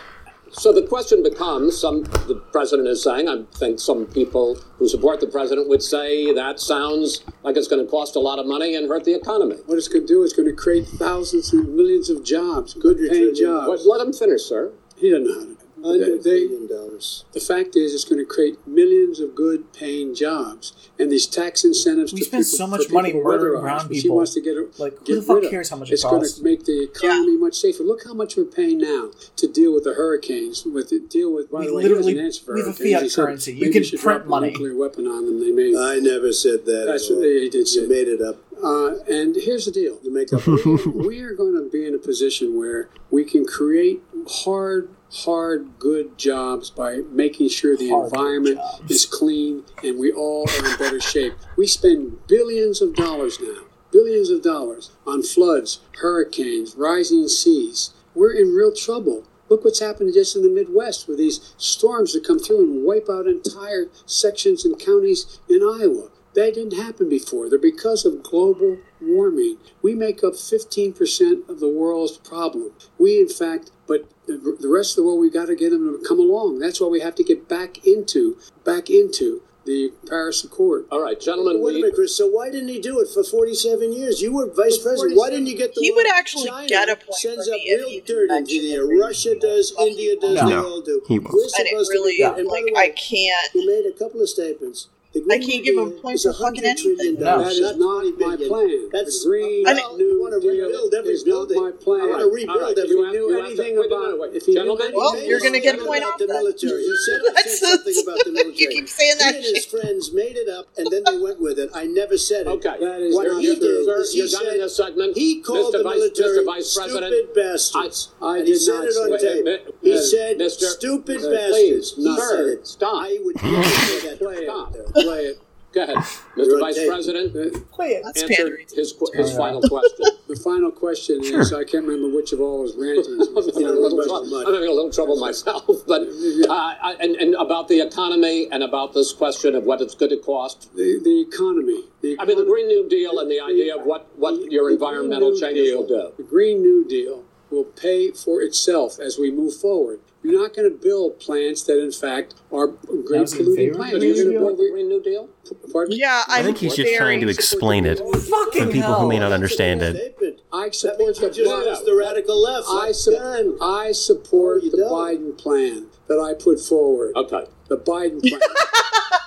[0.57, 5.19] So the question becomes some, the president is saying, I think some people who support
[5.19, 8.73] the president would say that sounds like it's going to cost a lot of money
[8.75, 9.57] and hurt the economy.
[9.65, 12.97] What it's going to do is going to create thousands and millions of jobs, good
[13.09, 13.85] paying Well, jobs.
[13.85, 14.71] let him finish, sir.
[14.95, 15.54] He doesn't know how to.
[15.85, 17.25] They, Hundred they, billion dollars.
[17.33, 21.63] the fact is, it's going to create millions of good paying jobs, and these tax
[21.63, 22.11] incentives.
[22.11, 23.95] We to spend people, so much money to murdering brown people.
[24.01, 25.51] He wants to get it- Like, who get the fuck rid of.
[25.51, 27.83] cares how much it It's going to make the economy much safer.
[27.83, 30.65] Look how much we're paying now to deal with the hurricanes.
[30.65, 31.51] With the, deal with.
[31.51, 33.15] By We the way, literally- he doesn't answer for we have a hurricanes.
[33.15, 33.53] fiat currency.
[33.53, 34.49] You can we should print drop a money.
[34.51, 35.39] nuclear weapon on them.
[35.39, 35.77] They may.
[35.77, 36.85] I never said that.
[36.87, 37.71] That's at what they did.
[37.71, 38.37] You made it up.
[38.63, 39.99] Uh, and here's the deal.
[40.01, 40.47] You make up.
[40.47, 46.17] we are going to be in a position where we can create hard, hard, good
[46.17, 48.59] jobs by making sure the Hard, environment
[48.89, 51.33] is clean and we all are in better shape.
[51.57, 57.91] We spend billions of dollars now, billions of dollars on floods, hurricanes, rising seas.
[58.13, 59.23] We're in real trouble.
[59.47, 63.07] Look what's happened just in the Midwest with these storms that come through and wipe
[63.09, 66.09] out entire sections and counties in Iowa.
[66.33, 67.49] That didn't happen before.
[67.49, 69.57] They're because of global warming.
[69.81, 72.71] We make up 15% of the world's problem.
[72.97, 75.97] We, in fact, but the the rest of the world, we've got to get them
[75.97, 76.59] to come along.
[76.59, 80.85] That's why we have to get back into, back into the Paris Accord.
[80.91, 82.15] All right, gentlemen, Wait a minute, Chris.
[82.15, 84.21] So why didn't he do it for forty-seven years?
[84.21, 85.17] You were vice president.
[85.17, 85.81] Why didn't you get the?
[85.81, 88.85] He would actually China get a point sends up real dirt into mentioned the air.
[88.85, 89.73] Russia does.
[89.79, 90.35] India does.
[90.35, 90.49] No.
[90.49, 91.01] they all do.
[91.07, 91.33] He won't.
[91.33, 92.21] We're And it supposed really, to.
[92.21, 92.35] Yeah.
[92.35, 93.51] And like, way, I can't.
[93.53, 94.89] He made a couple of statements.
[95.15, 97.15] The I can't give him points for fucking anything.
[97.15, 97.39] No.
[97.39, 98.49] That is not my billion.
[98.51, 98.89] plan.
[98.91, 101.55] That's The Green I mean- you want to rebuild every building.
[101.63, 102.01] my plan.
[102.01, 103.77] I want to rebuild right, every you If have- he knew you have to- anything
[103.79, 104.35] about no, wait.
[104.35, 106.33] if he knew Gentlemen, Well, you're gonna get a Something point off the that.
[106.35, 106.83] military.
[106.83, 110.11] You said, That's said something about the you keep saying that He and his friends
[110.11, 111.69] made it up, and then they went with it.
[111.73, 112.49] I never said it.
[112.59, 112.75] Okay.
[112.79, 113.55] That is What not he true.
[113.55, 115.15] did Sir, he you're done in said this segment.
[115.17, 116.45] he called the military Mr.
[116.45, 118.09] Vice President, stupid bastards.
[118.21, 119.75] I and he did said not it on tape.
[119.81, 121.91] He said stupid bastards.
[121.93, 122.67] please, he said it.
[122.67, 123.03] Stop.
[123.05, 124.17] I would never say that.
[124.43, 124.75] Stop.
[125.05, 125.07] It.
[125.07, 125.41] Play it.
[125.73, 125.97] Go ahead,
[126.37, 126.59] You're Mr.
[126.61, 126.87] Vice tape.
[126.89, 127.71] President.
[127.71, 128.01] Quiet.
[128.05, 128.65] That's Answer pandering.
[128.73, 130.05] his qu- his final question.
[130.27, 133.27] The final question is I can't remember which of all his rantings.
[133.27, 137.15] I'm having a little trouble- I'm having a little trouble myself, but uh, I- and,
[137.17, 140.73] and about the economy and about this question of what it's going to cost.
[140.75, 141.83] the, the economy.
[142.01, 144.73] The I mean, the Green New Deal and the idea of what, what your The
[144.73, 146.11] environmental changes Deal- will do.
[146.17, 149.99] The Green New Deal will pay for itself as we move forward.
[150.25, 153.97] You're not going to build plants that, in fact, are great was polluting plants.
[153.97, 155.29] So you You're gonna build the Green New Deal?
[155.71, 155.95] Pardon?
[155.97, 159.19] Yeah, I I'm think he's just trying to explain it Fucking for people who may
[159.19, 160.41] not understand it.
[160.51, 161.85] I That support the just plan.
[161.85, 162.65] the radical left.
[162.67, 164.91] I, Like, su- I support the don't.
[164.91, 167.15] Biden plan that I put forward.
[167.15, 167.45] Okay.
[167.67, 168.41] The Biden plan.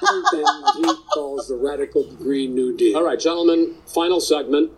[0.01, 2.97] Different than what he calls the radical Green New Deal.
[2.97, 4.73] All right, gentlemen, final segment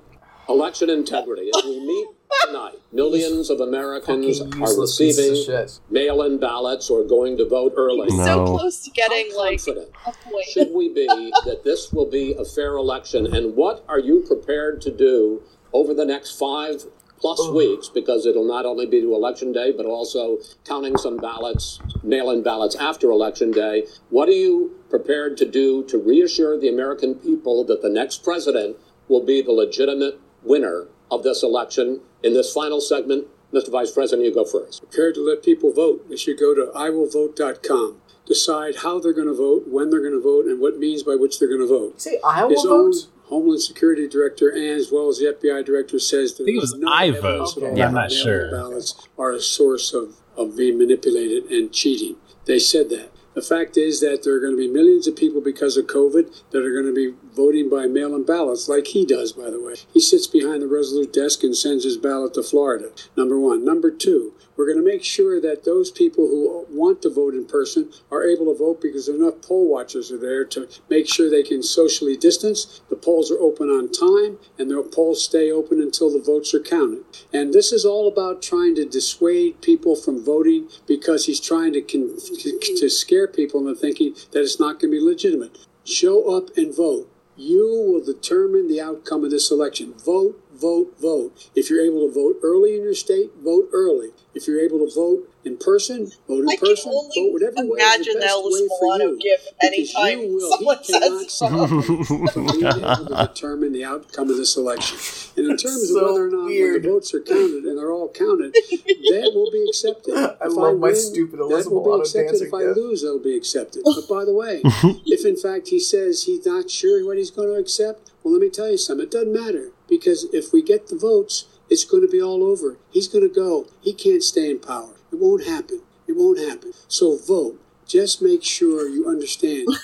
[0.48, 1.50] election integrity.
[1.56, 2.08] As we meet
[2.46, 7.48] tonight, millions of Americans are useless pieces of receiving mail in ballots or going to
[7.48, 8.08] vote early.
[8.10, 10.46] so close to getting How like confident a point.
[10.46, 11.06] should we be
[11.44, 13.34] that this will be a fair election?
[13.34, 15.42] And what are you prepared to do
[15.72, 16.84] over the next five
[17.18, 17.88] plus weeks?
[17.88, 22.42] Because it'll not only be to election day, but also counting some ballots, mail in
[22.42, 23.86] ballots after election day.
[24.08, 28.76] What are you prepared to do to reassure the American people that the next president
[29.08, 32.00] will be the legitimate winner of this election?
[32.22, 33.70] In this final segment, Mr.
[33.70, 34.80] Vice President, you go first.
[34.80, 38.00] prepared to let people vote, they should go to iwillvote.com.
[38.26, 41.16] Decide how they're going to vote, when they're going to vote, and what means by
[41.16, 42.00] which they're going to vote.
[42.00, 42.92] Say Iowa His own?
[43.24, 46.74] Homeland Security Director and as well as the FBI Director says that think it was
[46.74, 47.62] no I evidence vote.
[47.62, 48.50] at all Yeah, I'm not sure.
[48.50, 52.16] Ballots are a source of, of being manipulated and cheating.
[52.46, 53.10] They said that.
[53.40, 56.42] The fact is that there are going to be millions of people because of COVID
[56.50, 59.58] that are going to be voting by mail in ballots, like he does, by the
[59.58, 59.76] way.
[59.94, 62.90] He sits behind the Resolute desk and sends his ballot to Florida.
[63.16, 63.64] Number one.
[63.64, 67.46] Number two, we're going to make sure that those people who want to vote in
[67.46, 71.42] person are able to vote because enough poll watchers are there to make sure they
[71.42, 72.82] can socially distance.
[72.90, 76.60] The polls are open on time, and the polls stay open until the votes are
[76.60, 77.04] counted.
[77.32, 81.80] And this is all about trying to dissuade people from voting because he's trying to
[81.80, 85.56] con- to scare people into thinking that it's not going to be legitimate.
[85.86, 87.10] Show up and vote.
[87.34, 89.94] You will determine the outcome of this election.
[89.94, 91.50] Vote, vote, vote.
[91.54, 94.10] If you're able to vote early in your state, vote early.
[94.34, 96.92] If you're able to vote in person, vote in I person.
[96.92, 99.18] can only vote whatever way is imagine the best Ellis way for you.
[99.18, 103.26] gif Because anytime you will, someone he cannot says stop you from being able to
[103.26, 104.98] determine the outcome of this election.
[105.36, 107.90] And in terms So of whether or not when the votes are counted and they're
[107.90, 110.14] all counted, that will be accepted.
[110.16, 112.42] I If love my win, stupid that will be accepted.
[112.42, 112.76] If I gif.
[112.76, 113.82] lose, that'll be accepted.
[114.00, 114.60] But by the way,
[115.06, 118.42] if in fact he says he's not sure what he's going to accept, well, let
[118.42, 119.06] me tell you something.
[119.06, 122.76] It doesn't matter because if we get the votes, it's going to be all over.
[122.90, 123.66] He's going to go.
[123.82, 124.94] He can't stay in power.
[125.12, 125.82] It won't happen.
[126.06, 126.72] It won't happen.
[126.88, 127.60] So vote.
[127.86, 129.66] Just make sure you understand.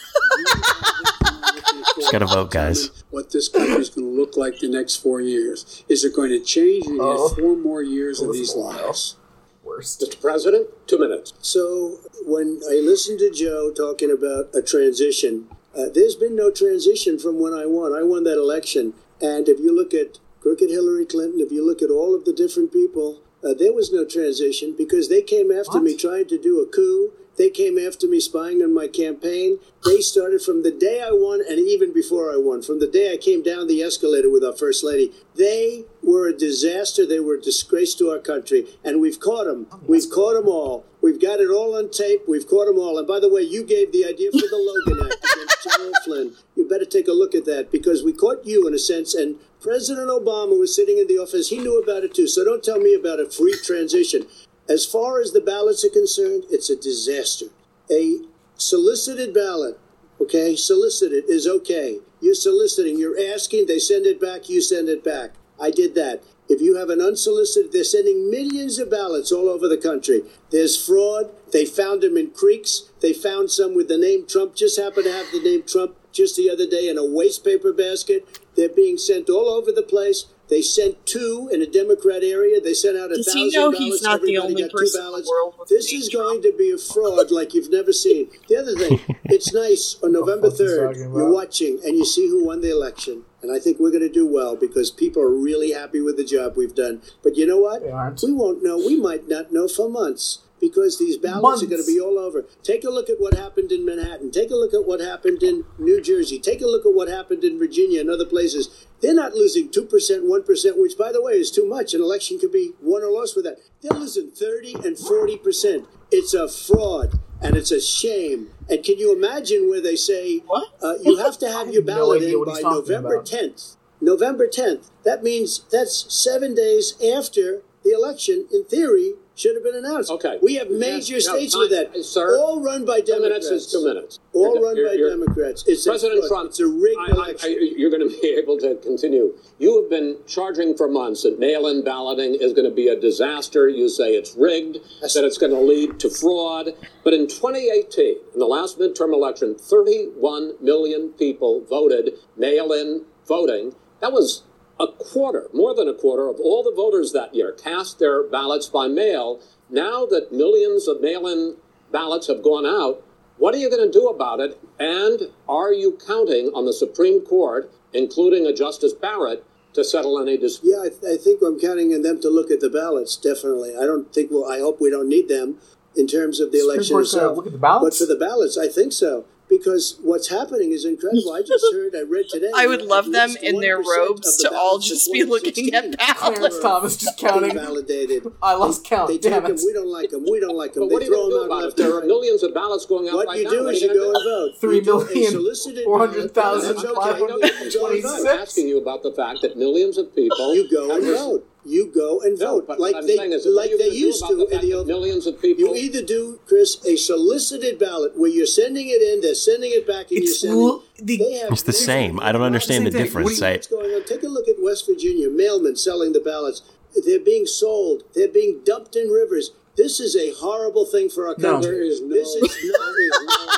[1.99, 2.91] Just gotta vote, guys.
[3.11, 5.83] What this country is going to look like the next four years.
[5.89, 6.85] Is it going to change?
[6.87, 7.29] You're Oh.
[7.29, 9.17] get four more years of these lies.
[9.65, 10.01] Worst.
[10.01, 10.21] Mr.
[10.21, 11.33] President, two minutes.
[11.41, 17.19] So when I listened to Joe talking about a transition, uh, there's been no transition
[17.19, 17.93] from when I won.
[17.95, 21.83] I won that election, and if you look at crooked Hillary Clinton, if you look
[21.83, 25.81] at all of the different people, uh, there was no transition because they came after
[25.81, 27.13] me trying to do a coup.
[27.37, 29.59] They came after me spying on my campaign.
[29.85, 33.13] They started from the day I won and even before I won, from the day
[33.13, 35.13] I came down the escalator with our First Lady.
[35.35, 37.07] They were a disaster.
[37.07, 38.67] They were a disgrace to our country.
[38.83, 39.67] And we've caught them.
[39.87, 40.87] We've caught them all.
[41.03, 42.23] We've got it all on tape.
[42.27, 42.99] We've caught them all.
[42.99, 46.35] And by the way, you gave the idea for the Logan Act against General Flynn.
[46.69, 49.15] Better take a look at that because we caught you in a sense.
[49.15, 51.49] And President Obama was sitting in the office.
[51.49, 52.27] He knew about it too.
[52.27, 54.27] So don't tell me about a free transition.
[54.69, 57.47] As far as the ballots are concerned, it's a disaster.
[57.91, 58.19] A
[58.57, 59.79] solicited ballot,
[60.21, 62.01] okay, solicited is okay.
[62.21, 65.33] You're soliciting, you're asking, they send it back, you send it back.
[65.61, 66.23] I did that.
[66.49, 70.23] If you have an unsolicited, they're sending millions of ballots all over the country.
[70.51, 71.31] There's fraud.
[71.53, 72.91] They found them in creeks.
[73.01, 76.37] They found some with the name Trump, just happened to have the name Trump just
[76.37, 78.41] the other day in a waste paper basket.
[78.57, 80.27] They're being sent all over the place.
[80.49, 82.61] They sent two in a Democrat area.
[82.61, 83.79] They sent out a Does thousand he know ballots.
[83.79, 85.29] he's not the Everybody only got two person in the ballots.
[85.29, 88.31] world This is going to be a fraud like you've never seen.
[88.49, 92.61] The other thing, it's nice on November 3rd, you're watching and you see who won
[92.61, 93.25] the election.
[93.43, 96.25] And I think we're going to do well because people are really happy with the
[96.25, 97.03] job we've done.
[97.23, 97.83] But you know what?
[98.23, 98.77] We won't know.
[98.79, 102.45] We might not know for months because these ballots are going to be all over.
[102.63, 104.31] Take a look at what happened in Manhattan.
[104.31, 106.39] Take a look at what happened in New Jersey.
[106.39, 108.87] Take a look at what happened in Virginia and other places.
[109.01, 111.93] They're not losing 2%, 1%, which, by the way, is too much.
[111.95, 113.59] An election could be won or lost with that.
[113.83, 115.87] They're losing 30 and 40%.
[116.11, 118.49] It's a fraud and it's a shame.
[118.69, 120.69] And can you imagine where they say What?
[120.83, 123.27] uh, you have to have your ballot idea in by November about.
[123.27, 123.77] 10th?
[124.01, 124.91] November 10th.
[125.05, 130.11] That means that's seven days after the election, in theory, should have been announced.
[130.11, 130.39] Okay.
[130.43, 131.27] We have major Yes.
[131.27, 132.05] No, states time- with that.
[132.05, 133.49] sir, all run by Two Democrats.
[133.51, 134.19] minutes is two minutes.
[134.33, 135.65] All You're- run you're- by you're- Democrats.
[135.67, 137.51] It's President a, Trump, It's a rigged I, I, election.
[137.51, 139.35] I, you're going to be able to continue.
[139.59, 143.69] You have been charging for months that mail-in balloting is going to be a disaster.
[143.69, 146.73] You say it's rigged, that it's going to lead to fraud.
[147.05, 153.75] But in 2018, in the last midterm election, 31 million people voted mail-in voting.
[154.01, 154.43] That was
[154.79, 158.69] a quarter, more than a quarter of all the voters that year cast their ballots
[158.69, 159.41] by mail.
[159.71, 161.57] Now that millions of mail-in
[161.91, 163.03] ballots have gone out,
[163.39, 164.59] what are you going to do about it?
[164.79, 169.45] And are you counting on the Supreme Court, including a Justice Barrett,
[169.75, 170.73] to settle any dispute?
[170.75, 173.17] Yeah, I, th- I think I'm counting on them to look at the ballots.
[173.17, 173.77] Definitely.
[173.77, 174.31] I don't think.
[174.31, 175.59] Well, I hope we don't need them
[175.95, 177.37] in terms of the Supreme election Court's itself.
[177.37, 177.99] look at the ballots?
[177.99, 179.27] But for the ballots, I think so.
[179.59, 181.33] Because what's happening is incredible.
[181.33, 182.51] I just heard, I read today.
[182.55, 185.97] I would love them in their robes the to all just be looking at 2016
[185.97, 186.39] ballots.
[186.39, 187.55] Clarence Thomas just counting.
[187.55, 188.27] Validated.
[188.43, 189.09] I lost count.
[189.09, 189.65] They Damn take them.
[189.67, 190.25] We don't like them.
[190.29, 190.85] We don't like them.
[190.85, 192.87] But They what are you throw them out about left There are millions of ballots
[192.87, 194.61] going out What right you do What is are you go and vote.
[194.61, 196.97] Three You do a million, solicited four hundred thousand, ballot.
[196.97, 197.73] five Okay, hundred you go and
[198.03, 198.23] twenty-six.
[198.23, 198.31] vote.
[198.31, 200.55] I'm asking you about the fact that millions of people.
[200.55, 201.49] You go and vote.
[201.69, 204.25] You go and No, vote but like they saying is, like they gonna do used
[204.27, 204.87] to the in the old.
[204.87, 205.65] millions of people.
[205.65, 209.87] You either do, Chris, a solicited ballot where you're sending it in, they're sending it
[209.87, 210.61] back, and It's you're sending.
[210.63, 212.21] l- the- they have It's the same.
[212.21, 213.41] I don't understand the Same difference.
[213.41, 214.05] What I, What's going on?
[214.05, 215.29] Take a look at West Virginia.
[215.29, 216.63] Mailmen selling the ballots.
[217.05, 218.05] They're being sold.
[218.15, 219.51] They're being dumped in rivers.
[219.77, 221.53] This is a horrible thing for our No.
[221.53, 221.71] country.
[221.73, 222.51] There is no- this is not.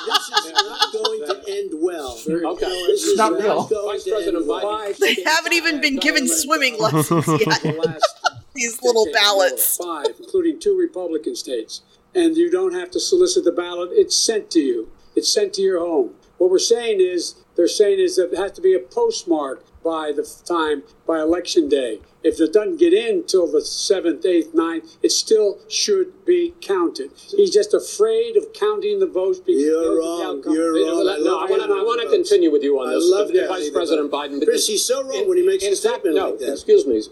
[0.06, 2.18] this is not going to end well.
[2.28, 2.86] Okay.
[2.88, 3.64] This is not not, real.
[3.68, 4.64] going Vice to President end well.
[4.64, 4.96] Biden.
[4.98, 7.62] They haven't even been given swimming lessons yet.
[8.54, 9.76] These little ballots.
[9.76, 11.82] Five, including two Republican states.
[12.14, 13.90] And you don't have to solicit the ballot.
[13.92, 14.88] It's sent to you.
[15.14, 16.14] It's sent to your home.
[16.38, 20.10] What we're saying is, they're saying is that it has to be a postmark by
[20.12, 22.00] the time, by election day.
[22.28, 27.10] If it doesn't get in till the 7th, 8th, 9th, it still should be counted.
[27.36, 30.42] He's just afraid of counting the votes because You're wrong.
[30.46, 31.08] You're wrong.
[31.08, 31.68] I No, I love want to.
[31.72, 34.28] I want to continue with you on I this, love Vice President votes.
[34.34, 34.44] Biden.
[34.44, 36.52] Chris, he's so wrong in- when he makes in a statement no, like that.
[36.52, 37.02] Excuse me,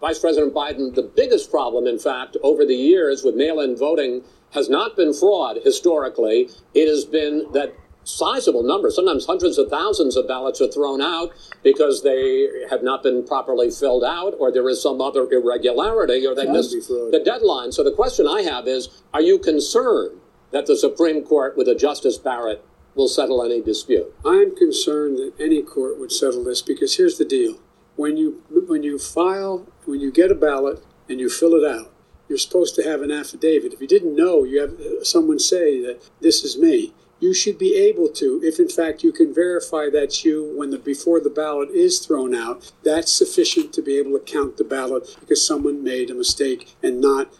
[0.00, 0.94] Vice President Biden.
[0.94, 4.22] The biggest problem, in fact, over the years with mail-in voting
[4.52, 5.58] has not been fraud.
[5.64, 7.74] Historically, it has been that
[8.04, 11.32] sizable numbers, sometimes hundreds of thousands of ballots are thrown out
[11.62, 16.34] because they have not been properly filled out, or there is some other irregularity, or
[16.34, 17.72] they missed the deadline.
[17.72, 20.20] So the question I have is: Are you concerned
[20.50, 22.64] that the Supreme Court, with a Justice Barrett,
[22.94, 24.12] will settle any dispute?
[24.24, 27.58] I'm concerned that any court would settle this because here's the deal:
[27.96, 31.92] when you when you file, when you get a ballot and you fill it out,
[32.28, 33.72] you're supposed to have an affidavit.
[33.72, 36.94] If you didn't know, you have someone say that this is me.
[37.20, 40.78] You should be able to, if in fact you can verify that's you when the
[40.78, 45.16] before the ballot is thrown out, that's sufficient to be able to count the ballot
[45.20, 47.32] because someone made a mistake and not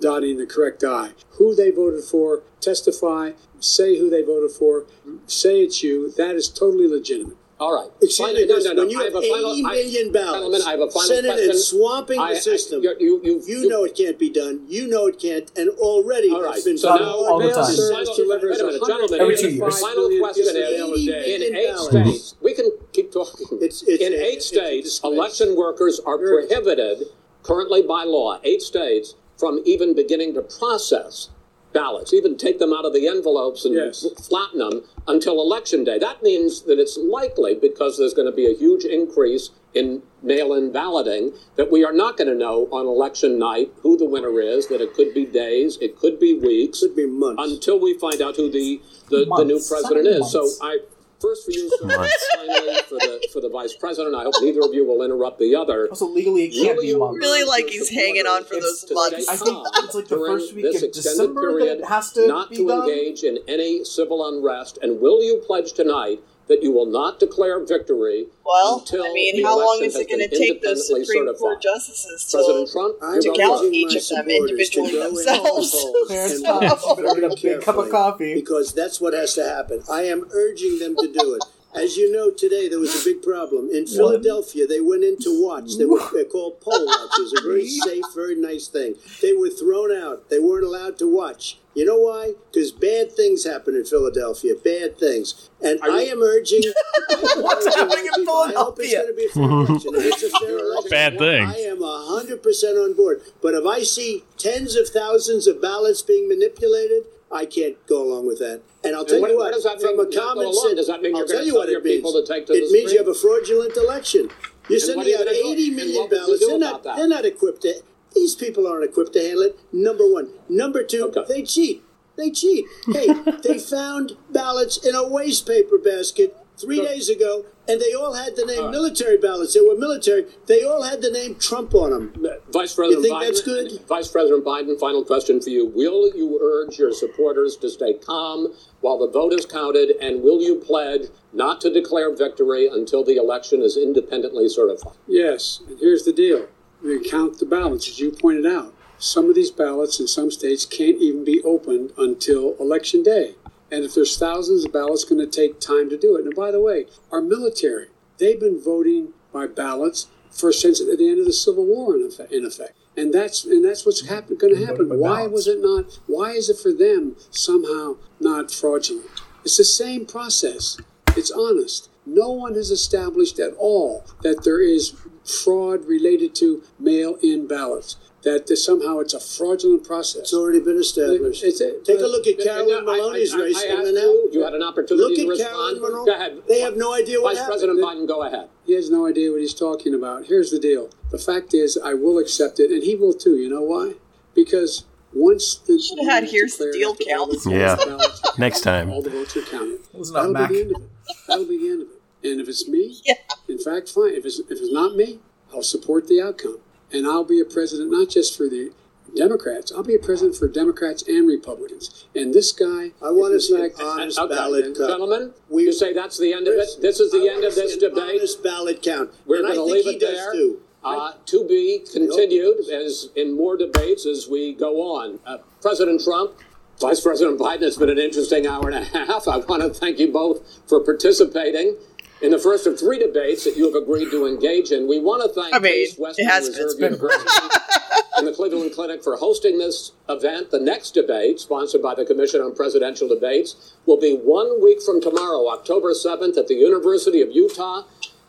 [0.00, 1.12] dotting the correct I.
[1.38, 4.86] Who they voted for, testify, say who they voted for,
[5.26, 6.12] say it's you.
[6.16, 7.36] That is totally legitimate.
[7.60, 7.90] All right.
[8.00, 8.82] Excuse Finally- me, no, no, no.
[8.82, 10.90] when you I have have a 80 final- I- million ballots, Gentlemen, I have a
[10.90, 11.50] final Senate question.
[11.50, 12.82] is swamping I- I- the system.
[12.82, 14.64] you- you- you- you you- know it can't be done.
[14.66, 16.56] You know it can't, and already All right.
[16.56, 17.02] it's been So done.
[17.02, 17.70] now, all the time.
[17.74, 19.20] service delivers wait a minute, gentlemen.
[19.20, 19.78] Every two years.
[19.78, 21.88] Final question is: in million eight ballots.
[21.90, 23.46] states, we can keep talking.
[23.58, 27.08] It's- it's in eight states, election workers are prohibited
[27.42, 28.40] currently by law.
[28.42, 31.28] Eight states from even beginning to process
[31.72, 34.04] ballots, even take them out of the envelopes and Yes.
[34.28, 35.98] flatten them until election day.
[35.98, 40.72] That means that it's likely, because there's going to be a huge increase in mail-in
[40.72, 44.66] balloting, that we are not going to know on election night who the winner is.
[44.66, 47.52] That it could be days, it could be weeks, it Could be months.
[47.52, 50.30] until we find out who the the, the new president Seven is.
[50.32, 50.48] So.
[50.62, 50.78] I.
[51.20, 51.86] First for you, sir.
[51.86, 52.26] Months.
[52.34, 54.14] Finally, for the for the vice president.
[54.14, 55.88] I hope neither of you will interrupt the other.
[55.88, 57.18] Also, legally, it can't Will be you months.
[57.20, 59.28] Really like he's hanging on for those months.
[59.28, 62.26] I think it's like the first week this of extended December that it has to
[62.26, 62.88] not be to done?
[62.88, 64.78] engage in any civil unrest.
[64.80, 69.36] And will you pledge tonight that you will not declare victory Well, until I mean,
[69.36, 71.38] the how long election is has it going to take those independently Supreme certified?
[71.38, 74.90] Court justices President to, Trump, I'm to count urging each my of them supporters individually
[74.90, 75.70] to go in themselves?
[75.72, 76.82] polls Fair and enough.
[76.84, 78.34] watch Better get a cup of coffee.
[78.34, 79.82] because that's what has to happen.
[79.90, 81.44] I am urging them to do it.
[81.72, 84.66] As you know, today there was a big problem in Philadelphia.
[84.66, 85.76] They went in to watch.
[85.78, 87.32] They were they're called poll watchers.
[87.38, 88.96] A very safe, very nice thing.
[89.22, 90.30] They were thrown out.
[90.30, 91.58] They weren't allowed to watch.
[91.74, 92.32] You know why?
[92.50, 94.54] Because bad things happen in Philadelphia.
[94.56, 95.48] Bad things.
[95.62, 96.62] And I am urging.
[97.08, 98.96] I am What's urging happening in people- I hope it's Philadelphia?
[98.96, 99.94] going to be a fair election.
[99.94, 101.54] If it's a fair election, Bad things.
[101.54, 103.22] I am 100% on board.
[103.40, 108.26] But if I see tens of thousands of ballots being manipulated, I can't go along
[108.26, 108.62] with that.
[108.82, 111.14] And I'll tell what- you what what, from mean, a common sense, Does that mean
[111.14, 111.96] I'll tell you what it means.
[111.98, 114.30] people to take to it means you have a fraudulent election.
[114.68, 115.42] You're sending you out gonna do?
[115.44, 116.46] Million what would you ballots.
[116.46, 117.82] They're not, they're not equipped to,
[118.14, 119.58] these people aren't equipped to handle it.
[119.72, 120.30] Number one.
[120.48, 121.24] Number two, Okay.
[121.28, 121.82] they cheat.
[122.16, 122.66] They cheat.
[122.92, 123.08] Hey,
[123.42, 128.34] they found ballots in a waste paper basket three days ago, and they all had
[128.34, 129.54] the name military ballots.
[129.54, 130.26] They were military.
[130.46, 132.26] They all had the name Trump on them.
[132.52, 133.86] Vice President you think Biden, that's good?
[133.86, 135.66] Vice President Biden, final question for you.
[135.66, 140.42] Will you urge your supporters to stay calm while the vote is counted, and will
[140.42, 141.02] you pledge
[141.32, 144.96] not to declare victory until the election is independently certified?
[145.06, 146.48] Yes, and here's the deal.
[146.82, 148.74] We count the ballots, as you pointed out.
[148.98, 153.34] Some of these ballots in some states can't even be opened until election day.
[153.70, 156.24] And if there's thousands of ballots, it's going to take time to do it.
[156.24, 157.88] And by the way, our military,
[158.18, 162.32] they've been voting by ballots for since the end of the Civil War, in effect.
[162.32, 162.76] In effect.
[162.96, 164.88] And that's and that's what's happen, going to happen.
[164.98, 165.32] Why ballots.
[165.32, 166.00] was it not?
[166.06, 169.06] Why is it for them somehow not fraudulent?
[169.44, 170.78] It's the same process.
[171.16, 171.88] It's honest.
[172.04, 177.96] No one has established at all that there is fraud related to mail-in ballots.
[178.22, 180.20] That there's somehow it's a fraudulent process.
[180.22, 181.42] It's already been established.
[181.42, 183.66] It's a- Take a uh, look at I- Carolyn I- I- Maloney's I- race I
[183.68, 185.50] in asked the you, you had an opportunity Look to at respond.
[185.54, 186.04] Carolyn Maloney.
[186.06, 186.42] Go ahead.
[186.46, 187.52] They have no idea what Vice happened.
[187.60, 188.48] President Biden, go ahead.
[188.66, 190.26] He has no idea what he's talking about.
[190.26, 190.90] Here's the deal.
[191.10, 193.36] The fact is, I will accept it, and he will too.
[193.38, 193.94] You know why?
[194.34, 194.84] Because
[195.14, 197.46] once the Should've had here's the deal after count.
[197.46, 197.76] Yeah.
[197.76, 198.90] ballots Next time.
[198.90, 199.80] all the votes are counted.
[200.12, 200.50] That'll Mac.
[200.50, 200.88] be the end of it.
[201.26, 202.30] That'll be the end of it.
[202.30, 203.14] And if it's me, Yeah.
[203.48, 204.12] in fact, fine.
[204.12, 205.20] If it's if it's not me,
[205.54, 206.58] I'll support the outcome,
[206.92, 208.72] and I'll be a president not just for the
[209.16, 209.72] Democrats.
[209.72, 212.06] I'll be a president for Democrats and Republicans.
[212.14, 214.76] And this guy, I want to see an honest Okay, ballot count.
[214.78, 216.68] gentlemen, We- you say that's the end of it?
[216.80, 218.20] This is the I end of this debate?
[218.20, 219.10] Honest ballot count.
[219.26, 220.32] We're going to leave it there.
[220.32, 220.60] too.
[220.82, 225.18] Uh, to be continued as in more debates as we go on.
[225.26, 226.32] Uh, President Trump,
[226.80, 229.28] Vice President Biden, it's been an interesting hour and a half.
[229.28, 231.76] I want to thank you both for participating
[232.22, 234.88] in the first of three debates that you have agreed to engage in.
[234.88, 237.48] We want to thank I mean, Case Western has Reserve University
[238.16, 240.50] and the Cleveland Clinic for hosting this event.
[240.50, 245.00] The next debate, sponsored by the Commission on Presidential Debates, will be one week from
[245.00, 247.84] tomorrow, October 7th, at the University of Utah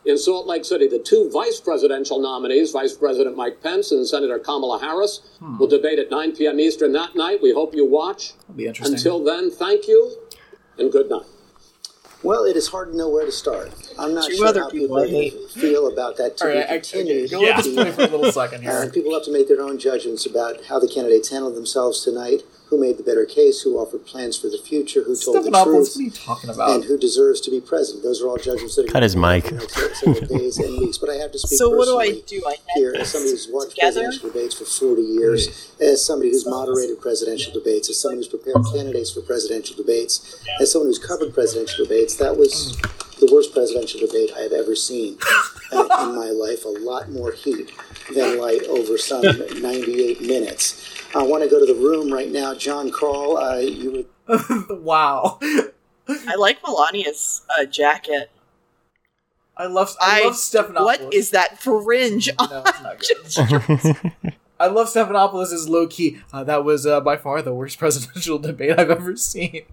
[0.06, 0.88] in Salt Lake City.
[0.88, 5.58] The two vice presidential nominees, Vice President Mike Pence and Senator Kamala Harris, hmm.
[5.58, 6.60] will debate at 9 p.m.
[6.60, 7.40] Eastern that night.
[7.42, 8.34] We hope you watch.
[8.40, 8.96] That'll be interesting.
[8.96, 10.16] Until then, thank you
[10.78, 11.26] and good night.
[12.24, 13.72] Well, it is hard to know where to start.
[13.98, 16.70] I'm not Two sure other how people people feel about that to All be right,
[16.70, 17.34] I, continued.
[17.34, 18.82] okay, let's play for a little second Uh, here.
[18.84, 22.44] and people have to make their own judgments about how the candidates handled themselves tonight,
[22.72, 25.66] who made the better case, who offered plans for the future, who told the Stephanopoulos,
[25.66, 26.70] truth, what are you talking about?
[26.72, 28.02] and who deserves to be president.
[28.02, 29.44] Those are all judgments that are Cut his mic.
[29.44, 30.98] to be made over the next several days and weeks.
[30.98, 32.42] But I have to speak So what do I do?
[32.48, 34.00] I here as somebody who's watched together?
[34.04, 38.64] presidential debates for 40 years, as somebody who's moderated presidential debates, as someone who's prepared
[38.74, 42.16] candidates for presidential debates, as someone who's covered presidential debates.
[42.16, 42.78] That was
[43.20, 45.18] the worst presidential debate I have ever seen
[45.74, 46.64] uh, in my life.
[46.64, 47.70] A lot more heat
[48.14, 49.22] than light over some
[49.62, 50.88] 98 minutes.
[51.16, 52.54] I want to go to the room right now.
[52.54, 55.40] Jon Karl, uh, you were wow.
[56.08, 58.32] I like Melania's uh, jacket.
[59.58, 60.84] I love I, I- love Stephanopoulos.
[60.86, 62.50] What is that fringe on?
[62.50, 64.12] No, it's not good.
[64.60, 66.20] I love Stephanopoulos low key.
[66.32, 69.64] Uh, that was uh, by far the worst presidential debate I've ever seen.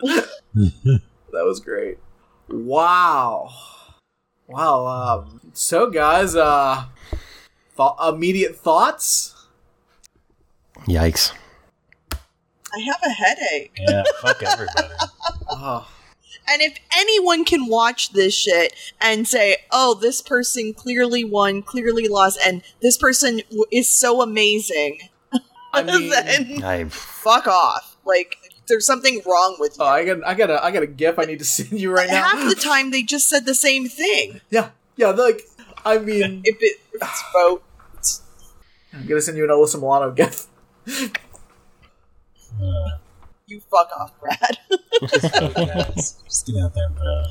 [0.00, 0.28] that
[1.32, 1.98] was great.
[2.48, 3.50] Wow.
[4.46, 4.86] Wow.
[4.86, 6.84] Um, so, guys, uh,
[7.76, 9.34] th- immediate thoughts?
[10.86, 11.32] Yikes.
[12.12, 13.72] I have a headache.
[13.88, 14.88] Yeah, fuck everybody.
[15.48, 15.88] Oh,
[16.48, 22.08] And if anyone can watch this shit and say, "Oh, this person clearly won, clearly
[22.08, 24.98] lost, and this person w- is so amazing,"
[25.72, 27.96] I mean, then I fuck off.
[28.04, 28.36] Like,
[28.68, 29.84] there's something wrong with you.
[29.84, 31.90] oh, I got, I got a, I got a gif I need to send you
[31.92, 32.22] right now.
[32.24, 34.40] Half the time, they just said the same thing.
[34.50, 35.12] yeah, yeah.
[35.12, 35.42] They're like,
[35.86, 37.62] I mean, If, it, if it's vote,
[38.92, 40.46] I'm gonna send you an Alyssa Milano gif.
[43.46, 44.58] you fuck off, Brad.
[45.02, 47.22] Just get out there, bro.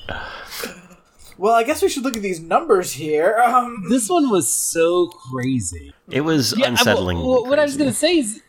[1.38, 3.38] Well, I guess we should look at these numbers here.
[3.40, 5.94] Um, This one was so crazy.
[6.10, 7.18] It was Yeah, I- unsettling.
[7.18, 8.42] well, what I was going to say is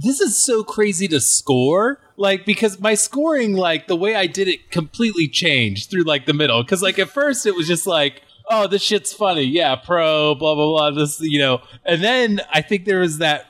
[0.00, 4.48] this is so crazy to score like because my scoring like the way i did
[4.48, 8.20] it completely changed through like the middle because like at first it was just like
[8.50, 12.60] oh this shit's funny yeah pro blah blah blah this you know and then i
[12.60, 13.46] think there was that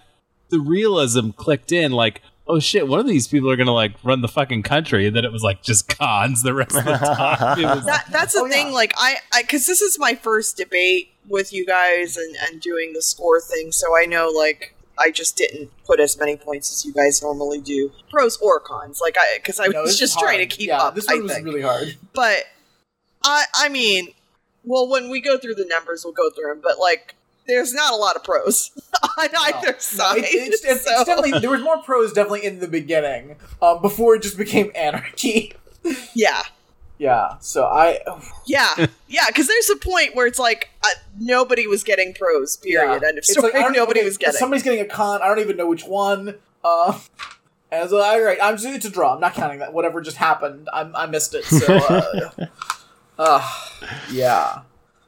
[0.51, 4.21] the realism clicked in like oh shit one of these people are gonna like run
[4.21, 7.63] the fucking country and then it was like just cons the rest of the time
[7.63, 8.67] was that, that's the Oh, thing.
[8.69, 8.73] yeah.
[8.73, 13.01] Like, I, because this is my first debate with you guys and, and doing the
[13.01, 16.93] score thing, so I know, like, I just didn't put as many points as you
[16.93, 19.01] guys normally do, pros or cons.
[19.03, 20.95] Like, I, because I no, was just is trying to keep yeah, up.
[20.95, 21.47] This I was think.
[21.47, 21.97] really hard.
[22.13, 22.45] but
[23.25, 24.09] I, I mean,
[24.65, 26.61] well, when we go through the numbers, we'll go through them.
[26.63, 27.15] But like,
[27.47, 28.71] there's not a lot of pros
[29.19, 30.19] on either side.
[30.19, 33.81] It- it's, it's, so- it's definitely there was more pros definitely in the beginning, um,
[33.83, 35.53] before it just became anarchy.
[36.15, 36.43] yeah,
[36.99, 38.01] Yeah, so I
[38.47, 38.69] yeah,
[39.09, 39.25] yeah.
[39.27, 40.89] Because there's a point where it's like uh,
[41.21, 42.57] nobody was getting pros.
[42.57, 43.03] Period.
[43.03, 43.09] yeah.
[43.09, 44.35] End of It's like, nobody okay, was getting.
[44.39, 45.21] Somebody's getting a con.
[45.23, 46.37] I don't even know which one.
[46.63, 46.99] Uh,
[47.71, 49.15] and so all right, I'm just it's a draw.
[49.17, 49.75] I'm not counting that.
[49.75, 51.45] Whatever just happened, I, I missed it.
[51.45, 52.47] So, uh,
[53.19, 53.49] uh,
[54.11, 54.63] yeah.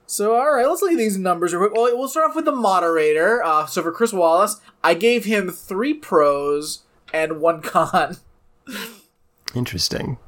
[0.06, 1.74] So all right, let's look at these numbers real quick.
[1.74, 3.42] Well, we'll start off with the moderator.
[3.42, 8.16] Uh, so for Chris Wallace, I gave him three pros and one con.
[9.54, 10.18] Interesting.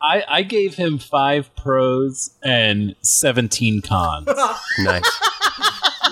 [0.00, 4.28] I, I gave him five pros and 17 cons
[4.78, 5.20] Nice.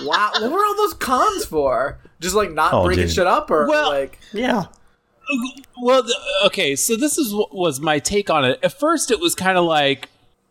[0.03, 1.97] Wow, what were all those cons for?
[2.19, 3.15] Just like not Oh, bringing dude.
[3.15, 4.65] shit up, or Well- like Yeah.
[5.81, 6.03] Well,
[6.45, 8.59] okay, so this is what was my take on it.
[8.63, 10.09] At first, it was kind of like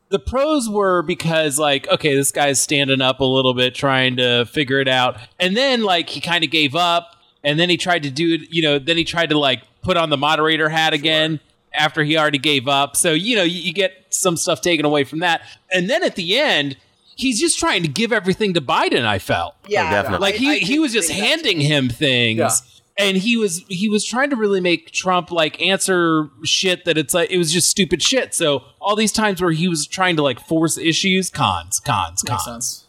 [0.08, 4.44] the pros were because, like, okay, this guy's standing up a little bit, trying to
[4.46, 8.02] figure it out, and then like he kind of gave up, and then he tried
[8.04, 8.42] to do it.
[8.50, 11.40] You know, then he tried to like put on the moderator hat again
[11.74, 12.96] after he already gave up.
[12.96, 15.42] So you know, you, you get some stuff taken away from that,
[15.72, 16.76] and then at the end.
[17.18, 19.06] He's just trying to give everything to Biden.
[19.06, 20.18] I felt yeah, Oh, definitely.
[20.18, 22.50] like he I- I he was just handing him things Yeah.
[22.98, 27.12] And he was he was trying to really make trump like answer shit that it's
[27.14, 30.22] like it was just stupid shit so all these times where he was trying to
[30.22, 32.86] like force issues cons cons makes cons sense.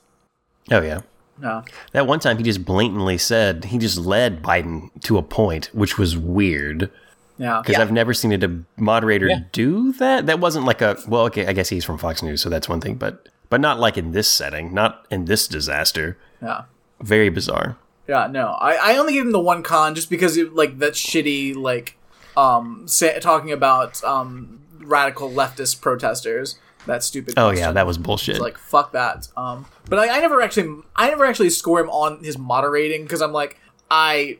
[0.72, 1.02] Oh yeah.
[1.40, 1.64] No.
[1.92, 5.98] That one time he just blatantly said he just led Biden to a point, which
[5.98, 6.90] was weird.
[7.38, 7.62] Yeah.
[7.62, 7.84] Because Yeah.
[7.84, 9.42] I've never seen a moderator Yeah.
[9.52, 10.26] do that.
[10.26, 12.82] That wasn't like a well, okay, I guess he's from Fox News, so that's one
[12.82, 16.18] thing, but but not like in this setting, not in this disaster.
[16.42, 16.64] Yeah.
[17.02, 17.78] Very bizarre.
[18.08, 18.50] Yeah, no.
[18.60, 21.98] I, I only gave him the one con just because it, like that shitty like
[22.36, 26.58] um sa- talking about um radical leftist protesters.
[26.86, 27.34] That stupid.
[27.38, 27.66] Oh question.
[27.66, 28.36] yeah, that was bullshit.
[28.36, 29.28] It's like fuck that.
[29.36, 33.22] Um, but I, I never actually, I never actually score him on his moderating because
[33.22, 33.60] I'm like,
[33.92, 34.38] I,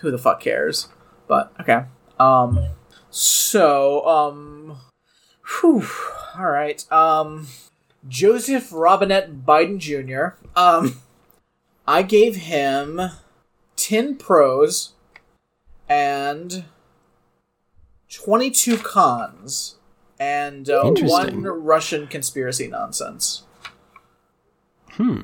[0.00, 0.88] who the fuck cares?
[1.26, 1.84] But okay.
[2.18, 2.60] Um,
[3.08, 4.76] so um,
[5.60, 5.86] whew,
[6.38, 6.90] all right.
[6.92, 7.46] Um,
[8.06, 10.36] Joseph Robinette Biden Jr.
[10.54, 11.00] Um,
[11.86, 13.00] I gave him
[13.76, 14.92] ten pros
[15.88, 16.64] and
[18.08, 19.76] twenty-two cons
[20.20, 23.44] and uh, one Russian conspiracy nonsense.
[24.92, 25.20] Hmm.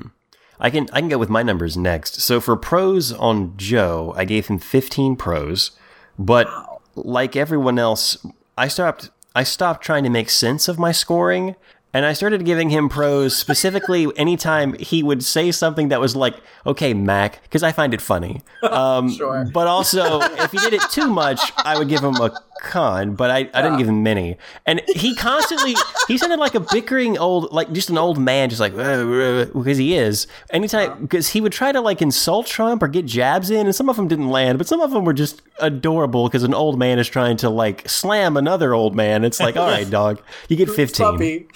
[0.59, 2.21] I can I can go with my numbers next.
[2.21, 5.71] So for pros on Joe, I gave him 15 pros,
[6.17, 6.49] but
[6.95, 8.17] like everyone else,
[8.57, 11.55] I stopped I stopped trying to make sense of my scoring
[11.97, 16.35] and I started giving him pros specifically anytime he would say something that was like,
[16.63, 18.41] "Okay, Mac," because I find it funny.
[18.63, 19.47] Um, Sure.
[19.51, 22.29] But also, if he did it too much, I would give him a
[22.61, 23.15] con.
[23.15, 24.37] But I, I didn't give him many.
[24.65, 25.75] And he constantly
[26.07, 29.95] he sounded like a bickering old, like just an old man, just like because he
[29.95, 30.27] is.
[30.49, 30.99] Anytime uh-huh.
[31.01, 33.95] because he would try to like insult Trump or get jabs in, and some of
[33.95, 37.07] them didn't land, but some of them were just adorable because an old man is
[37.07, 39.23] trying to like slam another old man.
[39.23, 41.47] It's like, all right, dog, you get fifteen.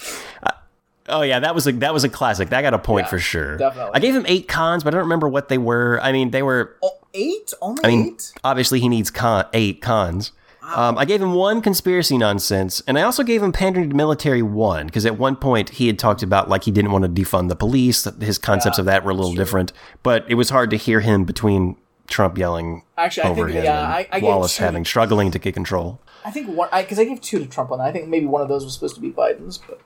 [1.08, 2.50] Oh yeah, that was a that was a classic.
[2.50, 3.56] That got a point for sure.
[3.56, 3.92] definitely.
[3.94, 6.00] I gave him eight cons, but I don't remember what they were.
[6.02, 6.76] I mean, they were.
[6.82, 7.52] Oh, eight?
[7.60, 8.32] Only I mean, eight?
[8.44, 10.32] obviously he needs con eight cons.
[10.74, 14.42] Um, I gave him one conspiracy nonsense, and I also gave him pandering to military
[14.42, 17.48] one because at one point he had talked about like he didn't want to defund
[17.48, 18.04] the police.
[18.20, 19.72] His concepts of that were a little different,
[20.02, 21.76] but it was hard to hear him between
[22.06, 25.54] Trump yelling Actually, I over think, him yeah, I- I Wallace having struggling to get
[25.54, 26.00] control.
[26.24, 27.84] I think one because I gave two to Trump on that.
[27.88, 29.80] I think maybe one of those was supposed to be Biden's, but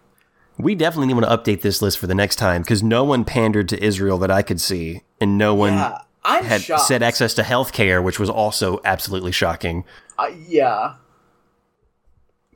[0.59, 3.69] We definitely want to update this list for the next time because no one pandered
[3.71, 6.83] to Israel that I could see, and no one Yeah, I'm had shocked.
[6.83, 9.85] said access to health care, which was also absolutely shocking.
[10.19, 10.95] uh, yeah.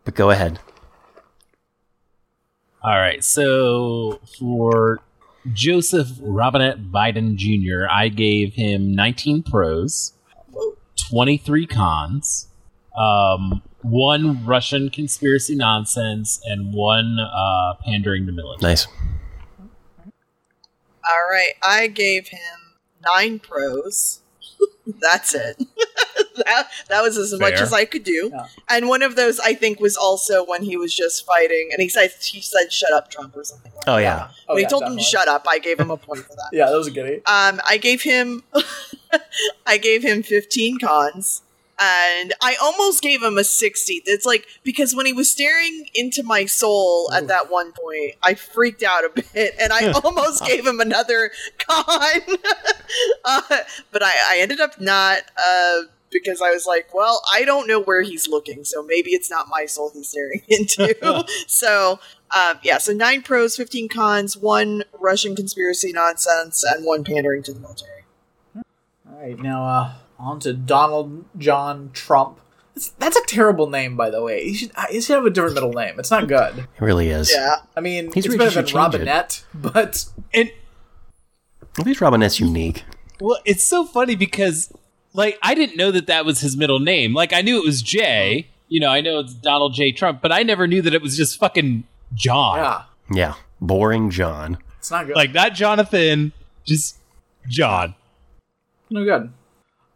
[0.04, 0.58] But go ahead.
[2.82, 3.22] All right.
[3.22, 5.00] So for
[5.52, 10.14] Joseph Robinette Biden Jr., I gave him 19 pros,
[11.10, 12.48] 23 cons,
[12.98, 18.70] um, one Russian conspiracy nonsense, and one uh, pandering to military.
[18.70, 18.86] Nice.
[19.98, 22.59] All right, I gave him
[23.04, 24.20] nine pros.
[25.00, 25.56] That's it.
[26.46, 28.32] that that was as much as I could do.
[28.68, 31.88] And one of those I think was also when he was just fighting, and he
[31.88, 33.72] said he said "Shut up, Trump" or something.
[33.74, 34.28] Like Oh yeah.
[34.48, 36.34] Oh, when he yeah, told him to shut up, I gave him a point for
[36.34, 36.50] that.
[36.52, 37.22] Yeah, that was a goodie.
[37.26, 38.42] Um, I gave him,
[39.66, 41.42] I gave him 15 cons,
[41.80, 44.02] and I almost gave him a 60.
[44.04, 48.34] It's like because when he was staring into my soul at that one point, I
[48.34, 51.86] freaked out a bit, and I almost gave him another con.
[53.24, 53.40] uh,
[53.90, 57.80] but I, I ended up not, uh, because I was like, well, I don't know
[57.80, 61.24] where he's looking, so maybe it's not my soul he's staring into.
[61.46, 62.00] so,
[62.36, 67.54] um, yeah, so nine pros, 15 cons, one Russian conspiracy nonsense, and one pandering to
[67.54, 68.02] the military.
[68.56, 68.64] All
[69.20, 72.38] right, now uh, on to Donald John Trump.
[72.74, 74.44] That's, that's a terrible name, by the way.
[74.44, 75.98] He should, uh, he should have a different middle name.
[75.98, 76.58] It's not good.
[76.58, 77.32] It really is.
[77.34, 77.56] Yeah.
[77.76, 78.98] I mean, He's it's better than should change it.
[78.98, 80.50] Robinette, but And
[81.78, 82.84] At least Robinette's unique.
[83.20, 84.72] Well, it's so funny because,
[85.12, 87.12] like, I didn't know that that was his middle name.
[87.12, 88.48] Like, I knew it was Jay.
[88.68, 89.90] You know, I know it's Donald J.
[89.92, 91.84] Trump, but I never knew that it was just fucking
[92.14, 92.58] John.
[92.58, 92.82] yeah,
[93.12, 93.34] Yeah.
[93.60, 94.58] Boring John.
[94.78, 95.16] it's not good.
[95.16, 96.32] Like, not Jonathan,
[96.64, 96.98] just
[97.48, 97.94] John.
[98.88, 99.32] no good.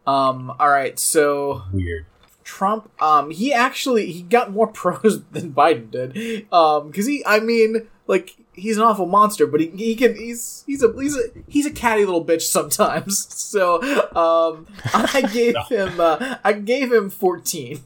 [0.06, 0.54] Um.
[0.58, 2.06] All right, so Weird.
[2.44, 6.46] Trump, um, he actually he got more pros than Biden did.
[6.52, 10.62] Um, because he, I mean, like he's an awful monster, but he, he can he's
[10.66, 13.26] he's a he's a he's a catty little bitch sometimes.
[13.54, 13.80] So,
[14.16, 17.80] um, I gave him uh, I gave him fourteen,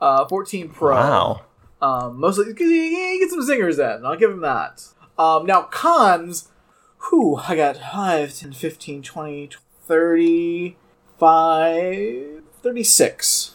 [0.00, 0.96] uh, fourteen pro.
[0.96, 1.42] Wow.
[1.82, 4.06] Um, mostly because he, he gets some zingers in.
[4.06, 4.86] I'll give him that.
[5.18, 6.48] Um, now cons.
[6.96, 9.50] who I got 5, 10, 15, 20,
[9.84, 10.76] 30,
[11.22, 13.54] 5, 36.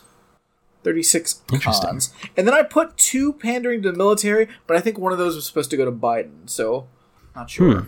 [0.86, 1.90] 36 Interesting.
[1.90, 2.14] cons.
[2.38, 5.36] And then I put two pandering to the military, but I think one of those
[5.36, 6.88] was supposed to go to Biden, so
[7.36, 7.82] not sure.
[7.82, 7.88] Hmm.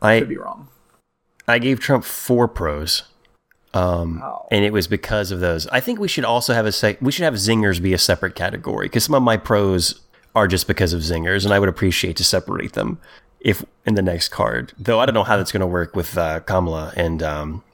[0.00, 0.68] I Could be wrong.
[1.48, 3.02] I gave Trump four pros.
[3.74, 4.46] Um, Wow.
[4.52, 5.66] and it was because of those.
[5.68, 6.98] I think we should also have a sec.
[7.00, 10.00] We should have zingers be a separate category because some of my pros
[10.36, 12.98] are just because of zingers, and I would appreciate to separate them.
[13.40, 14.72] if in the next card.
[14.78, 17.64] Though I don't know how that's going to work with uh, Kamala and um,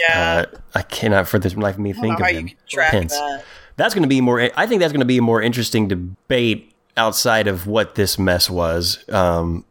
[0.00, 0.44] Yeah.
[0.52, 2.26] uh, I cannot for the life of me think of
[2.68, 3.44] track that.
[3.76, 4.40] That's going to be more.
[4.56, 8.50] I think that's going to be a more interesting debate outside of what this mess
[8.50, 9.08] was.
[9.08, 9.64] Um,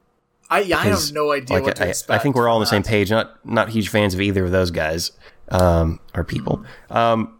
[0.49, 2.61] I yeah, I have no idea like, what to I, I think we're all on
[2.61, 3.11] the same page.
[3.11, 5.11] Not not huge fans of either of those guys
[5.49, 6.63] um, or people.
[6.89, 7.39] Um,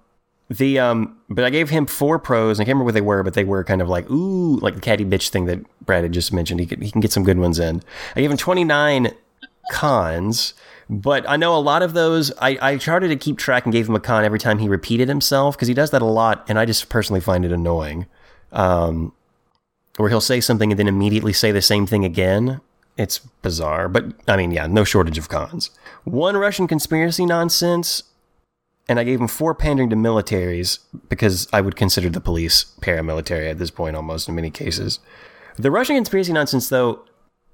[0.49, 2.59] the um, but I gave him four pros.
[2.59, 4.75] and I can't remember what they were, but they were kind of like ooh, like
[4.75, 6.59] the catty bitch thing that Brad had just mentioned.
[6.59, 7.81] He can, he can get some good ones in.
[8.15, 9.11] I gave him twenty nine
[9.71, 10.53] cons.
[10.89, 12.31] But I know a lot of those.
[12.39, 15.07] I, I tried to keep track and gave him a con every time he repeated
[15.07, 18.07] himself because he does that a lot, and I just personally find it annoying.
[18.51, 19.13] Um,
[19.97, 22.61] where he'll say something and then immediately say the same thing again.
[22.97, 25.69] It's bizarre, but I mean, yeah, no shortage of cons.
[26.05, 28.03] One Russian conspiracy nonsense,
[28.87, 33.49] and I gave him four pandering to militaries because I would consider the police paramilitary
[33.49, 34.99] at this point almost in many cases.
[35.57, 37.05] The Russian conspiracy nonsense, though,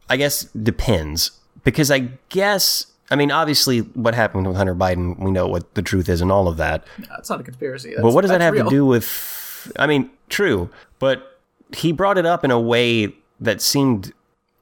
[0.09, 1.31] I guess depends
[1.65, 2.93] because I guess.
[3.11, 6.31] I mean, obviously, what happened with Hunter Biden, we know what the truth is and
[6.31, 6.85] all of that.
[7.09, 7.93] That's not a conspiracy.
[8.01, 8.63] but what does that have real.
[8.63, 9.71] to do with?
[9.77, 10.69] I mean, true,
[10.99, 11.39] but
[11.75, 14.11] he brought it up in a way that seemed,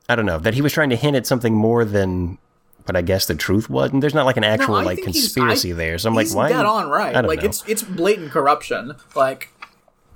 [0.10, 2.38] I don't know, that he was trying to hint at something more than
[2.86, 3.92] what I guess the truth was.
[3.92, 5.98] And there's not like an actual No, like conspiracy I- there.
[5.98, 6.50] So I'm like, why?
[6.50, 7.16] dead on right.
[7.16, 7.48] I don't like know.
[7.50, 8.94] it's it's blatant corruption.
[9.16, 9.53] Like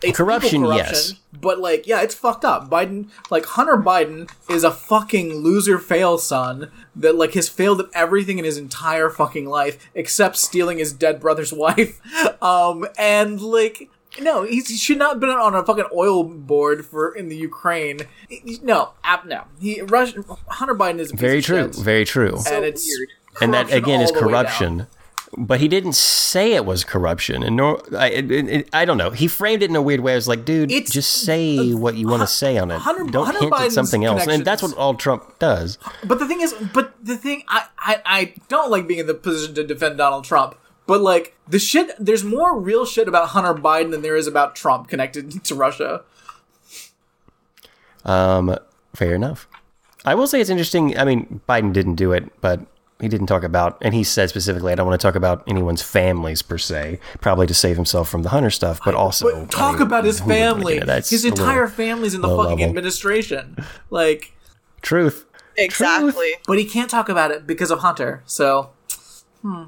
[0.03, 1.13] it's Corruption, evil yes.
[1.39, 2.69] But like, yeah, it's fucked up.
[2.69, 7.87] Biden, like Hunter Biden, is a fucking loser fail son that like has failed at
[7.93, 11.99] everything in his entire fucking life except stealing his dead brother's wife.
[12.43, 13.89] Um, and like.
[14.19, 17.99] No, he should not have been on a fucking oil board for in the Ukraine.
[18.27, 19.43] He- No, app no.
[19.59, 20.13] He Rush,
[20.47, 21.75] Hunter Biden is a piece very of true, shit.
[21.75, 22.39] very true.
[22.49, 22.89] and it's
[23.41, 24.43] and that again is all the way down.
[24.45, 24.87] corruption.
[25.35, 29.09] But he didn't say it was corruption, and nor I, it, it, I don't know.
[29.09, 30.13] He framed it in a weird way.
[30.13, 32.77] I was like, dude, just say what you want to say on it.
[32.77, 34.25] Hunter- don't Hunter hint at something else.
[34.25, 35.77] And that's what all Trump does.
[36.03, 39.13] But the thing is, but the thing, I, I, I don't like being in the
[39.13, 40.55] position to defend Donald Trump.
[40.85, 44.55] But like the shit, there's more real shit about Hunter Biden than there is about
[44.55, 46.03] Trump connected to Russia.
[48.05, 48.55] Um,
[48.95, 49.49] fair enough.
[50.05, 50.97] I will say it's interesting.
[50.97, 52.61] I mean, Biden didn't do it, but
[52.99, 55.81] he didn't talk about, and he said specifically, I don't want to talk about anyone's
[55.83, 59.75] families per se, probably to save himself from the Hunter stuff, but also But talk
[59.75, 60.73] I mean, about his who would wanna family.
[60.73, 60.97] get into that?
[60.99, 62.63] It's His a little entire family's in the fucking level.
[62.65, 63.57] administration.
[63.89, 64.33] Like
[64.81, 65.25] Truth.
[65.57, 66.33] Exactly.
[66.47, 68.23] But he can't talk about it because of Hunter.
[68.25, 68.69] So,
[69.41, 69.63] hmm.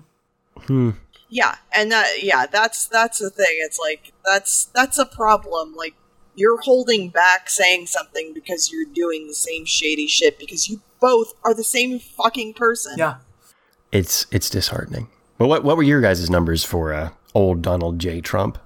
[0.61, 0.91] Hmm.
[1.29, 3.57] Yeah, and that yeah, that's that's the thing.
[3.59, 5.75] It's like that's that's a problem.
[5.75, 5.93] Like
[6.35, 11.33] you're holding back saying something because you're doing the same shady shit because you both
[11.43, 12.93] are the same fucking person.
[12.97, 13.17] Yeah.
[13.91, 15.09] It's it's disheartening.
[15.37, 18.21] But what what were your guys' numbers for uh, old Donald J.
[18.21, 18.57] Trump?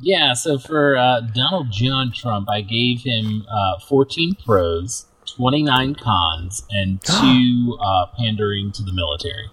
[0.00, 6.66] Yeah, so for uh, Donald John Trump, I gave him uh, 14 pros, 29 cons,
[6.70, 9.50] and two uh, pandering to the military.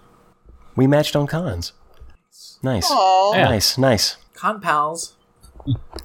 [0.76, 1.72] We matched on cons.
[2.62, 2.88] Nice.
[2.90, 3.34] Aw.
[3.34, 3.44] Yeah.
[3.44, 4.16] Nice, nice.
[4.34, 5.16] Con pals.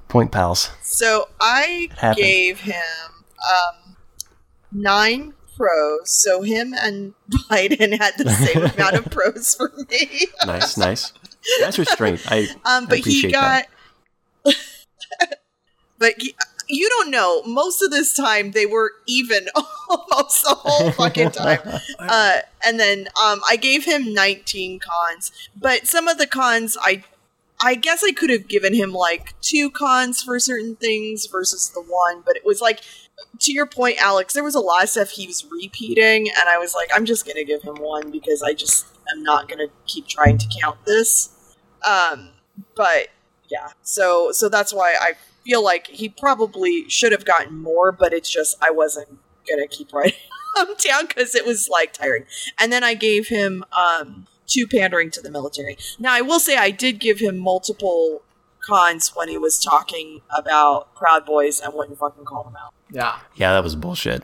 [0.07, 0.71] Point pals.
[0.83, 2.75] So I gave him
[3.17, 3.97] um
[4.71, 6.09] nine pros.
[6.09, 10.27] So him and Biden had the same amount of pros for me.
[10.45, 11.13] Nice, nice.
[11.59, 12.21] That's restraint.
[12.27, 13.65] I, Um, I but he got.
[15.99, 16.33] but he,
[16.69, 17.43] you don't know.
[17.43, 19.47] Most of this time they were even
[19.89, 21.59] almost the whole fucking time.
[21.99, 27.03] Uh, and then um, I gave him 19 cons, but some of the cons I.
[27.61, 31.81] I guess I could have given him like two cons for certain things versus the
[31.81, 32.79] one, but it was like
[33.39, 36.57] to your point, Alex, there was a lot of stuff he was repeating, and I
[36.57, 40.07] was like, I'm just gonna give him one because I just am not gonna keep
[40.07, 41.55] trying to count this.
[41.87, 42.31] Um,
[42.75, 43.07] but
[43.49, 45.13] yeah, so so that's why I
[45.43, 49.93] feel like he probably should have gotten more, but it's just I wasn't gonna keep
[49.93, 50.19] writing
[50.55, 52.25] them down because it was like tiring.
[52.59, 55.77] And then I gave him um two pandering to the military.
[55.97, 58.23] Now I will say I did give him multiple
[58.65, 62.73] cons when he was talking about Proud Boys and wouldn't fucking call them out.
[62.91, 63.19] Yeah.
[63.35, 64.23] Yeah, that was bullshit.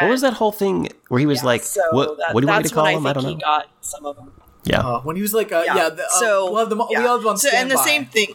[0.00, 2.18] What was that whole thing where he was like, So "What?
[2.18, 3.28] that, what do you want me to call when him?" I I don't know.
[3.28, 3.40] he know.
[3.40, 4.32] got some of them.
[4.64, 4.80] Yeah.
[4.80, 6.98] Uh, when he was like, uh, yeah, the, uh, so we'll have them, yeah.
[6.98, 8.34] we all have them on so, and the same thing.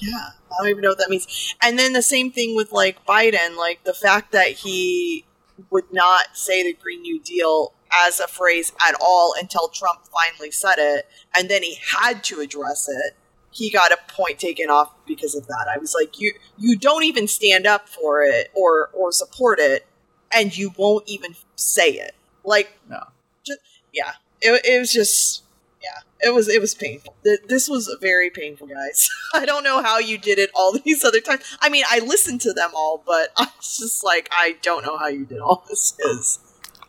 [0.00, 0.10] Yeah,
[0.50, 1.54] I don't even know what that means.
[1.62, 5.24] And then the same thing with like Biden, like the fact that he
[5.70, 7.72] would not say the Green New Deal
[8.06, 12.40] as a phrase at all until Trump finally said it, and then he had to
[12.40, 13.16] address it.
[13.56, 15.66] He got a point taken off because of that.
[15.74, 19.86] I was like, you you don't even stand up for it or or support it,
[20.32, 22.14] and you won't even say it.
[22.44, 23.00] Like, no,
[23.46, 23.60] just,
[23.94, 24.12] yeah,
[24.42, 25.42] it, it was just
[25.82, 27.14] yeah, it was it was painful.
[27.48, 29.08] This was very painful, guys.
[29.34, 31.42] I don't know how you did it all these other times.
[31.60, 34.98] I mean, I listened to them all, but I was just like, I don't know
[34.98, 35.92] how you did all this.
[35.98, 36.40] 'cause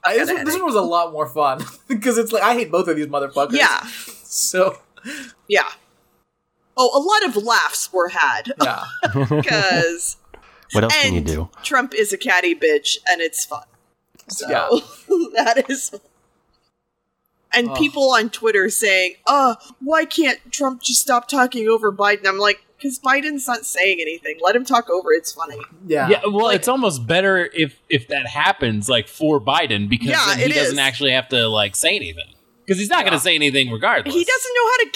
[0.03, 2.53] I I, this, one, this one was a lot more fun because it's like I
[2.55, 3.53] hate both of these motherfuckers.
[3.53, 3.85] Yeah.
[4.25, 4.79] So
[5.47, 5.69] Yeah.
[6.77, 8.83] Oh, a lot of laughs were had yeah.
[9.29, 10.17] because
[10.73, 11.49] What else can you do?
[11.63, 13.63] Trump is a catty bitch, and it's fun.
[14.29, 14.67] So Yeah.
[15.35, 15.91] that is.
[17.53, 17.75] And Oh.
[17.75, 22.61] people on Twitter saying, "Uh, why can't Trump just stop talking over Biden?" I'm like,
[22.77, 24.35] because Biden's not saying anything.
[24.43, 25.11] Let him talk over.
[25.13, 25.57] It's funny.
[25.87, 26.09] Yeah.
[26.09, 30.39] Yeah, well, it's almost better if if that happens, like for Biden, because Yeah, then
[30.49, 30.77] he doesn't is.
[30.79, 32.33] actually have to like say anything
[32.65, 34.13] because he's not going to say anything regardless.
[34.13, 34.89] He doesn't know how to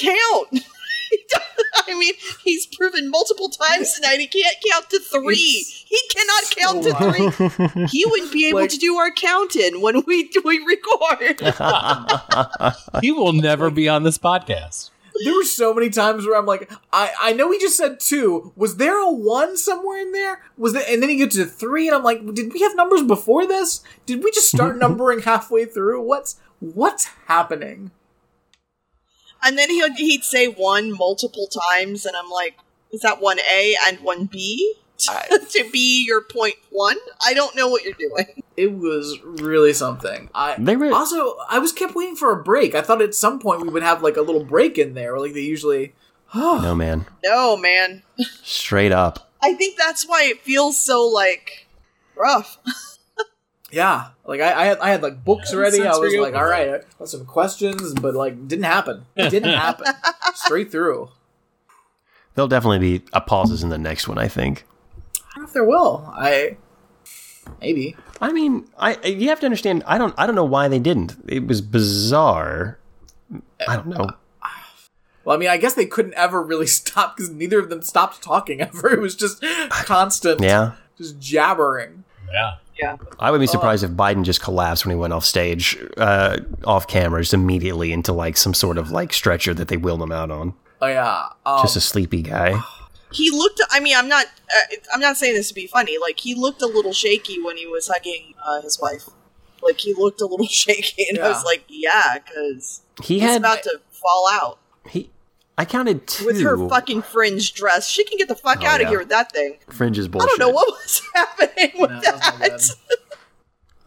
[0.51, 0.65] count.
[1.11, 1.47] He doesn't-
[1.88, 2.13] I mean,
[2.43, 5.65] he's proven multiple times tonight he can't count to three.
[5.88, 6.93] he cannot count to
[7.75, 7.88] three.
[7.91, 11.41] He wouldn't be able Like- to do our counting when we we record.
[13.01, 14.89] he will never be on this podcast.
[15.23, 18.53] There were so many times where I'm like, I, I know he just said two.
[18.55, 20.41] Was there a one somewhere in there?
[20.57, 20.83] Was there?
[20.88, 23.81] And then he gets to three, and I'm like, did we have numbers before this?
[24.05, 26.01] Did we just start numbering halfway through?
[26.01, 27.91] What's what's happening?
[29.43, 32.57] And then he'd, he'd say one multiple times, and I'm like,
[32.91, 34.76] is that one A and one B?
[35.49, 36.97] to be your point one?
[37.26, 38.43] I don't know what you're doing.
[38.55, 40.30] It was really something.
[40.35, 42.76] I They were- also I was kept waiting for a break.
[42.76, 45.34] I thought at some point we would have like a little break in there, like
[45.34, 45.93] they usually.
[46.35, 47.07] No, man.
[47.26, 48.03] No, man.
[48.43, 49.31] Straight up.
[49.41, 51.68] I think that's why it feels so, like,
[52.15, 52.57] rough.
[53.72, 55.81] Yeah, like I, I had I had like books Yeah, ready.
[55.81, 56.81] I was like, all right, overload.
[56.85, 59.06] I got some questions, but like didn't happen.
[59.15, 59.88] It didn't happen.
[60.35, 61.10] Straight through.
[62.35, 64.65] There'll definitely be a pauses in the next one, I think.
[65.15, 66.11] I don't know if there will.
[66.14, 66.57] I
[67.61, 67.95] maybe.
[68.19, 69.84] I mean, I I- you have to understand.
[69.88, 71.15] I don't I don't know why they didn't.
[71.27, 72.77] It was bizarre.
[73.68, 74.10] I don't know.
[75.23, 78.22] Well, I mean, I guess they couldn't ever really stop because neither of them stopped
[78.22, 78.91] talking ever.
[78.91, 82.03] It was just constant, Yeah, just jabbering.
[82.34, 82.56] Yeah.
[82.81, 82.97] Yeah.
[83.19, 86.87] I would be surprised if Biden just collapsed when he went off stage, uh, off
[86.87, 90.55] cameras immediately into like some sort of like stretcher that they wheeled him out on.
[90.81, 92.59] Oh yeah, um, Just a sleepy guy.
[93.13, 93.59] He looked.
[93.71, 94.25] I mean, I'm not.
[94.25, 95.97] Uh, I'm not saying this to be funny.
[95.97, 99.03] Like he looked a little shaky when he was hugging uh, his wife.
[99.61, 103.41] Like he looked a little shaky, and I was like, "Yeah," because He he's had
[103.41, 105.09] about to fall out he.
[105.57, 107.87] I counted two with her fucking fringe dress.
[107.87, 109.57] She can get the fuck Oh, out of here with that thing.
[109.69, 110.29] fringes I bullshit.
[110.29, 112.77] I don't know what was happening with No, that was.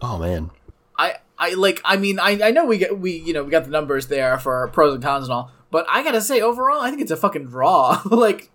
[0.02, 0.50] Oh man,
[0.98, 1.80] I I like.
[1.84, 4.38] I mean, I I know we get we you know we got the numbers there
[4.38, 7.16] for pros and cons and all, but I gotta say overall, I think it's a
[7.16, 8.00] fucking draw.
[8.04, 8.50] like,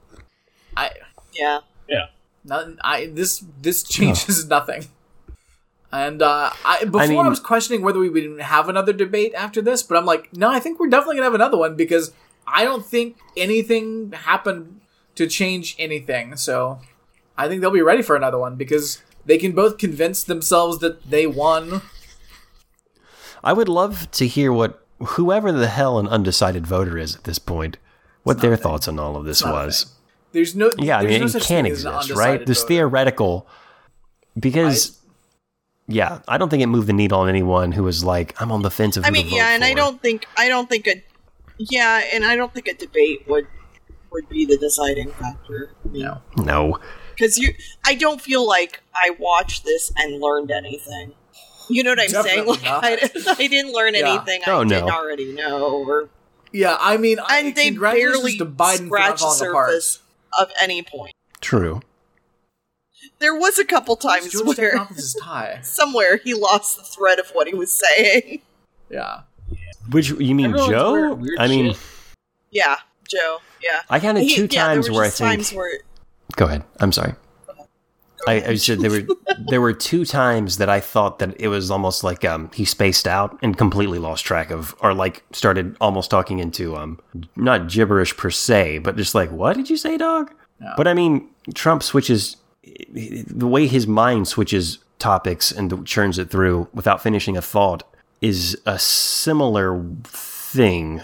[0.78, 0.92] I
[1.34, 1.62] Yeah.
[1.88, 2.06] Yeah.
[2.46, 2.78] Nothing.
[2.82, 4.86] I this this changes nothing.
[5.92, 9.60] And uh, I before I, mean- was questioning whether we would have another debate after
[9.60, 12.12] this, but I'm like, no, I think we're definitely gonna have another one because
[12.54, 14.82] I don't think anything happened
[15.16, 16.36] to change anything.
[16.38, 16.80] So
[17.38, 21.10] I think they'll be ready for another one because they can both convince themselves that
[21.10, 21.82] they won.
[23.44, 27.40] I would love to hear what whoever the hell an undecided voter is at this
[27.40, 27.78] point,
[28.24, 29.94] what their thoughts on all of this was.
[30.32, 32.46] There's no Yeah, I there's mean, no it can thing exist, right?
[32.46, 32.68] This voter.
[32.68, 33.48] theoretical,
[34.38, 35.00] because,
[35.88, 38.62] yeah, I don't think it moved the needle on anyone who was like, "I'm on
[38.62, 41.02] the fence of." I mean, yeah, and I don't think I don't think a
[41.60, 43.48] yeah, and I don't think a debate would
[44.12, 45.72] would be the deciding factor.
[45.92, 46.22] No.
[46.38, 46.80] No,
[47.14, 47.54] because you
[47.86, 51.12] i don't feel like i watched this and learned anything
[51.70, 53.18] you know what i'm saying Definitely like.
[53.28, 54.14] I, I didn't learn Yeah.
[54.16, 54.70] anything Oh, i no.
[54.70, 56.10] didn't already know or
[56.54, 59.50] Yeah, I mean, I, and they congratulations barely to Biden for not scratched the falling
[59.50, 59.70] apart.
[59.72, 60.00] surface
[60.40, 61.82] of any point true.
[63.20, 65.60] there was a couple times George where Stephanopoulos' tie.
[65.64, 68.42] somewhere he lost the thread of what he was saying
[68.90, 69.22] Yeah.
[69.92, 70.92] Which you mean Everyone's Joe?
[70.92, 71.82] wearing weird I mean, shit.
[72.52, 72.76] yeah
[73.10, 75.32] joe yeah I counted He- two yeah, times were where I just think.
[75.32, 75.72] times where
[76.36, 76.64] Go ahead.
[76.80, 77.14] I'm sorry.
[78.28, 79.08] I, I said there were
[79.50, 83.08] there were two times that I thought that it was almost like um he spaced
[83.08, 87.00] out and completely lost track of or like started almost talking into um
[87.36, 90.32] not gibberish per se but just like what did you say dog?
[90.78, 92.36] But I mean Trump switches
[92.94, 97.84] the way his mind switches topics and churns it through without finishing a thought
[98.22, 101.02] is a similar thing.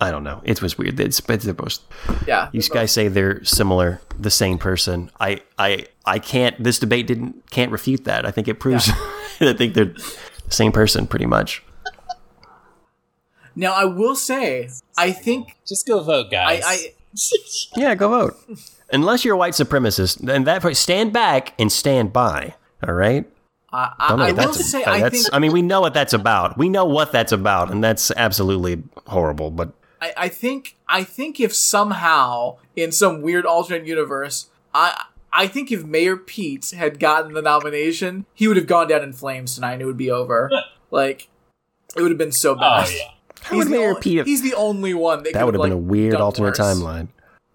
[0.00, 0.40] I don't know.
[0.44, 1.00] It was weird.
[1.00, 1.78] It's, it's they're both
[2.26, 2.50] Yeah.
[2.52, 5.10] you guys say they're similar, the same person.
[5.18, 6.62] I, I, I can't.
[6.62, 8.24] This debate didn't can't refute that.
[8.24, 8.88] I think it proves.
[9.40, 10.14] I think they're the
[10.50, 11.64] same person, pretty much.
[13.56, 16.62] Now I will say, I think Just go vote, guys.
[16.64, 16.94] I
[17.76, 18.36] Yeah, go vote.
[18.92, 22.54] Unless you're a white supremacist, then that stand back and stand by.
[22.86, 23.26] All right.
[23.72, 25.62] I, I, Don't know I will that's, say, uh, I that's- think I mean, we
[25.62, 26.56] know what that's about.
[26.56, 29.50] We know what that's about, and that's absolutely horrible.
[29.50, 35.46] But I, I think I think if somehow in some weird alternate universe, I I
[35.46, 39.54] think if Mayor Pete had gotten the nomination, he would have gone down in flames
[39.54, 40.50] tonight and it would be over.
[40.90, 41.28] like
[41.96, 42.86] it would have been so bad.
[42.86, 43.10] Oh, yeah.
[43.42, 44.26] How would Mayor the, Pete?
[44.26, 46.60] He's the only one that, that would have like, been a weird alternate worse.
[46.60, 47.08] timeline.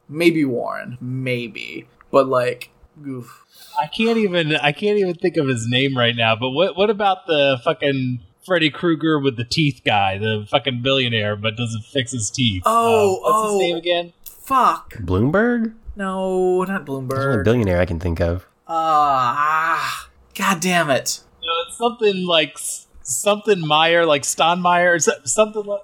[0.07, 2.69] Maybe Warren, maybe, but like,
[3.06, 3.43] oof.
[3.82, 6.36] I can't even I can't even think of his name right now.
[6.36, 11.36] But what what about the fucking Freddy Krueger with the teeth guy, the fucking billionaire,
[11.36, 12.64] but doesn't fix his teeth?
[12.66, 13.52] Oh, Uh, what's oh.
[13.54, 14.14] his name again?
[14.26, 14.94] Fuck.
[14.95, 15.74] Bloomberg?
[15.95, 17.10] No, not Bloomberg.
[17.10, 17.44] There's only Bloomberg.
[17.45, 18.45] billionaire I can think of.
[18.68, 21.22] Ah, god damn it.
[21.41, 22.58] No, it's something like
[23.04, 25.82] something Meyer, like Stonmeyer, or something like.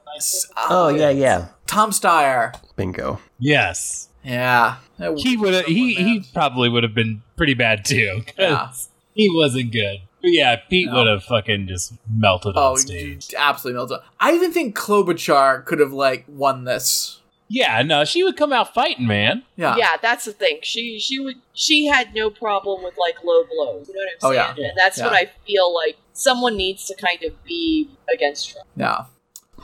[0.69, 1.47] Oh yeah, yeah.
[1.67, 2.53] Tom Steyer.
[2.75, 3.19] Bingo.
[3.37, 4.77] Yes, Yeah.
[5.17, 5.53] he would.
[5.53, 8.23] have He he probably would have been pretty bad too.
[8.25, 8.71] 'cause Yeah.
[9.13, 10.01] he wasn't good.
[10.21, 10.95] But yeah, Pete No.
[10.97, 13.33] would have fucking just melted Oh, on stage.
[13.37, 13.99] absolutely melted.
[14.19, 17.15] I even think Klobuchar could have like won this.
[17.51, 19.43] Yeah, no, she would come out fighting, man.
[19.55, 19.75] Yeah.
[19.77, 20.59] Yeah, that's the thing.
[20.61, 23.87] She she would she had no problem with like low blows.
[23.87, 24.55] You know what I'm Oh, saying?
[24.57, 24.69] yeah.
[24.69, 28.67] And that's what I feel like someone needs to kind of be against Trump.
[28.75, 29.05] Yeah.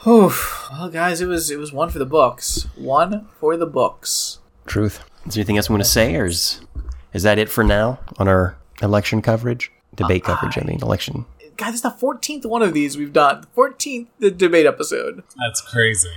[0.04, 0.32] Whew.
[0.72, 2.66] Well, guys, it was it was one for the books.
[2.76, 4.40] One for the books.
[4.66, 5.04] Truth.
[5.26, 6.62] Is there anything else we want to say, or is
[7.14, 9.72] is that it for now on our election coverage?
[9.96, 10.58] Debate coverage.
[10.58, 11.26] I mean, election.
[11.58, 13.46] God, this is the fourteenth one of these we've done.
[13.56, 15.24] Fourteenth the debate episode.
[15.46, 16.10] That's crazy.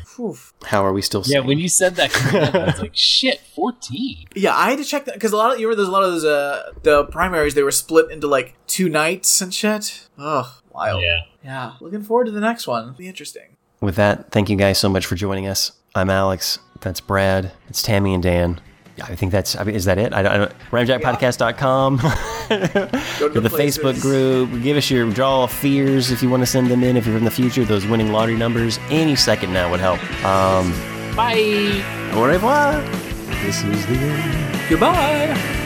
[0.65, 1.23] How are we still?
[1.27, 4.27] Yeah, when you said that, I was like, shit, fourteen.
[4.35, 6.03] Yeah, I had to check that because a lot of you remember there's a lot
[6.03, 10.09] of those uh the primaries they were split into like two nights and shit.
[10.19, 11.03] Ugh, wild.
[11.03, 11.21] Yeah.
[11.45, 11.73] Yeah.
[11.81, 12.83] Looking forward to the next one.
[12.83, 13.57] It'll be interesting.
[13.81, 15.71] With that, thank you guys so much for joining us.
[15.95, 16.59] I'm Alex.
[16.81, 17.53] That's Brad.
[17.69, 18.61] It's Tammy and Dan.
[18.97, 19.57] Yeah, I think that's.
[19.57, 20.13] I mean, is that it?
[20.13, 20.33] I don't.
[20.33, 21.97] I don't RamJackPodcast.com.
[23.21, 23.83] Go to the places.
[23.83, 24.63] Facebook group.
[24.63, 26.97] Give us your draw of fears if you want to send them in.
[26.97, 28.79] If you're in the future, those winning lottery numbers.
[28.91, 30.01] Any second now would help.
[30.25, 30.73] Um,
[31.15, 31.83] Bye.
[32.15, 32.81] au revoir.
[33.45, 34.69] This is the end.
[34.69, 35.65] Goodbye.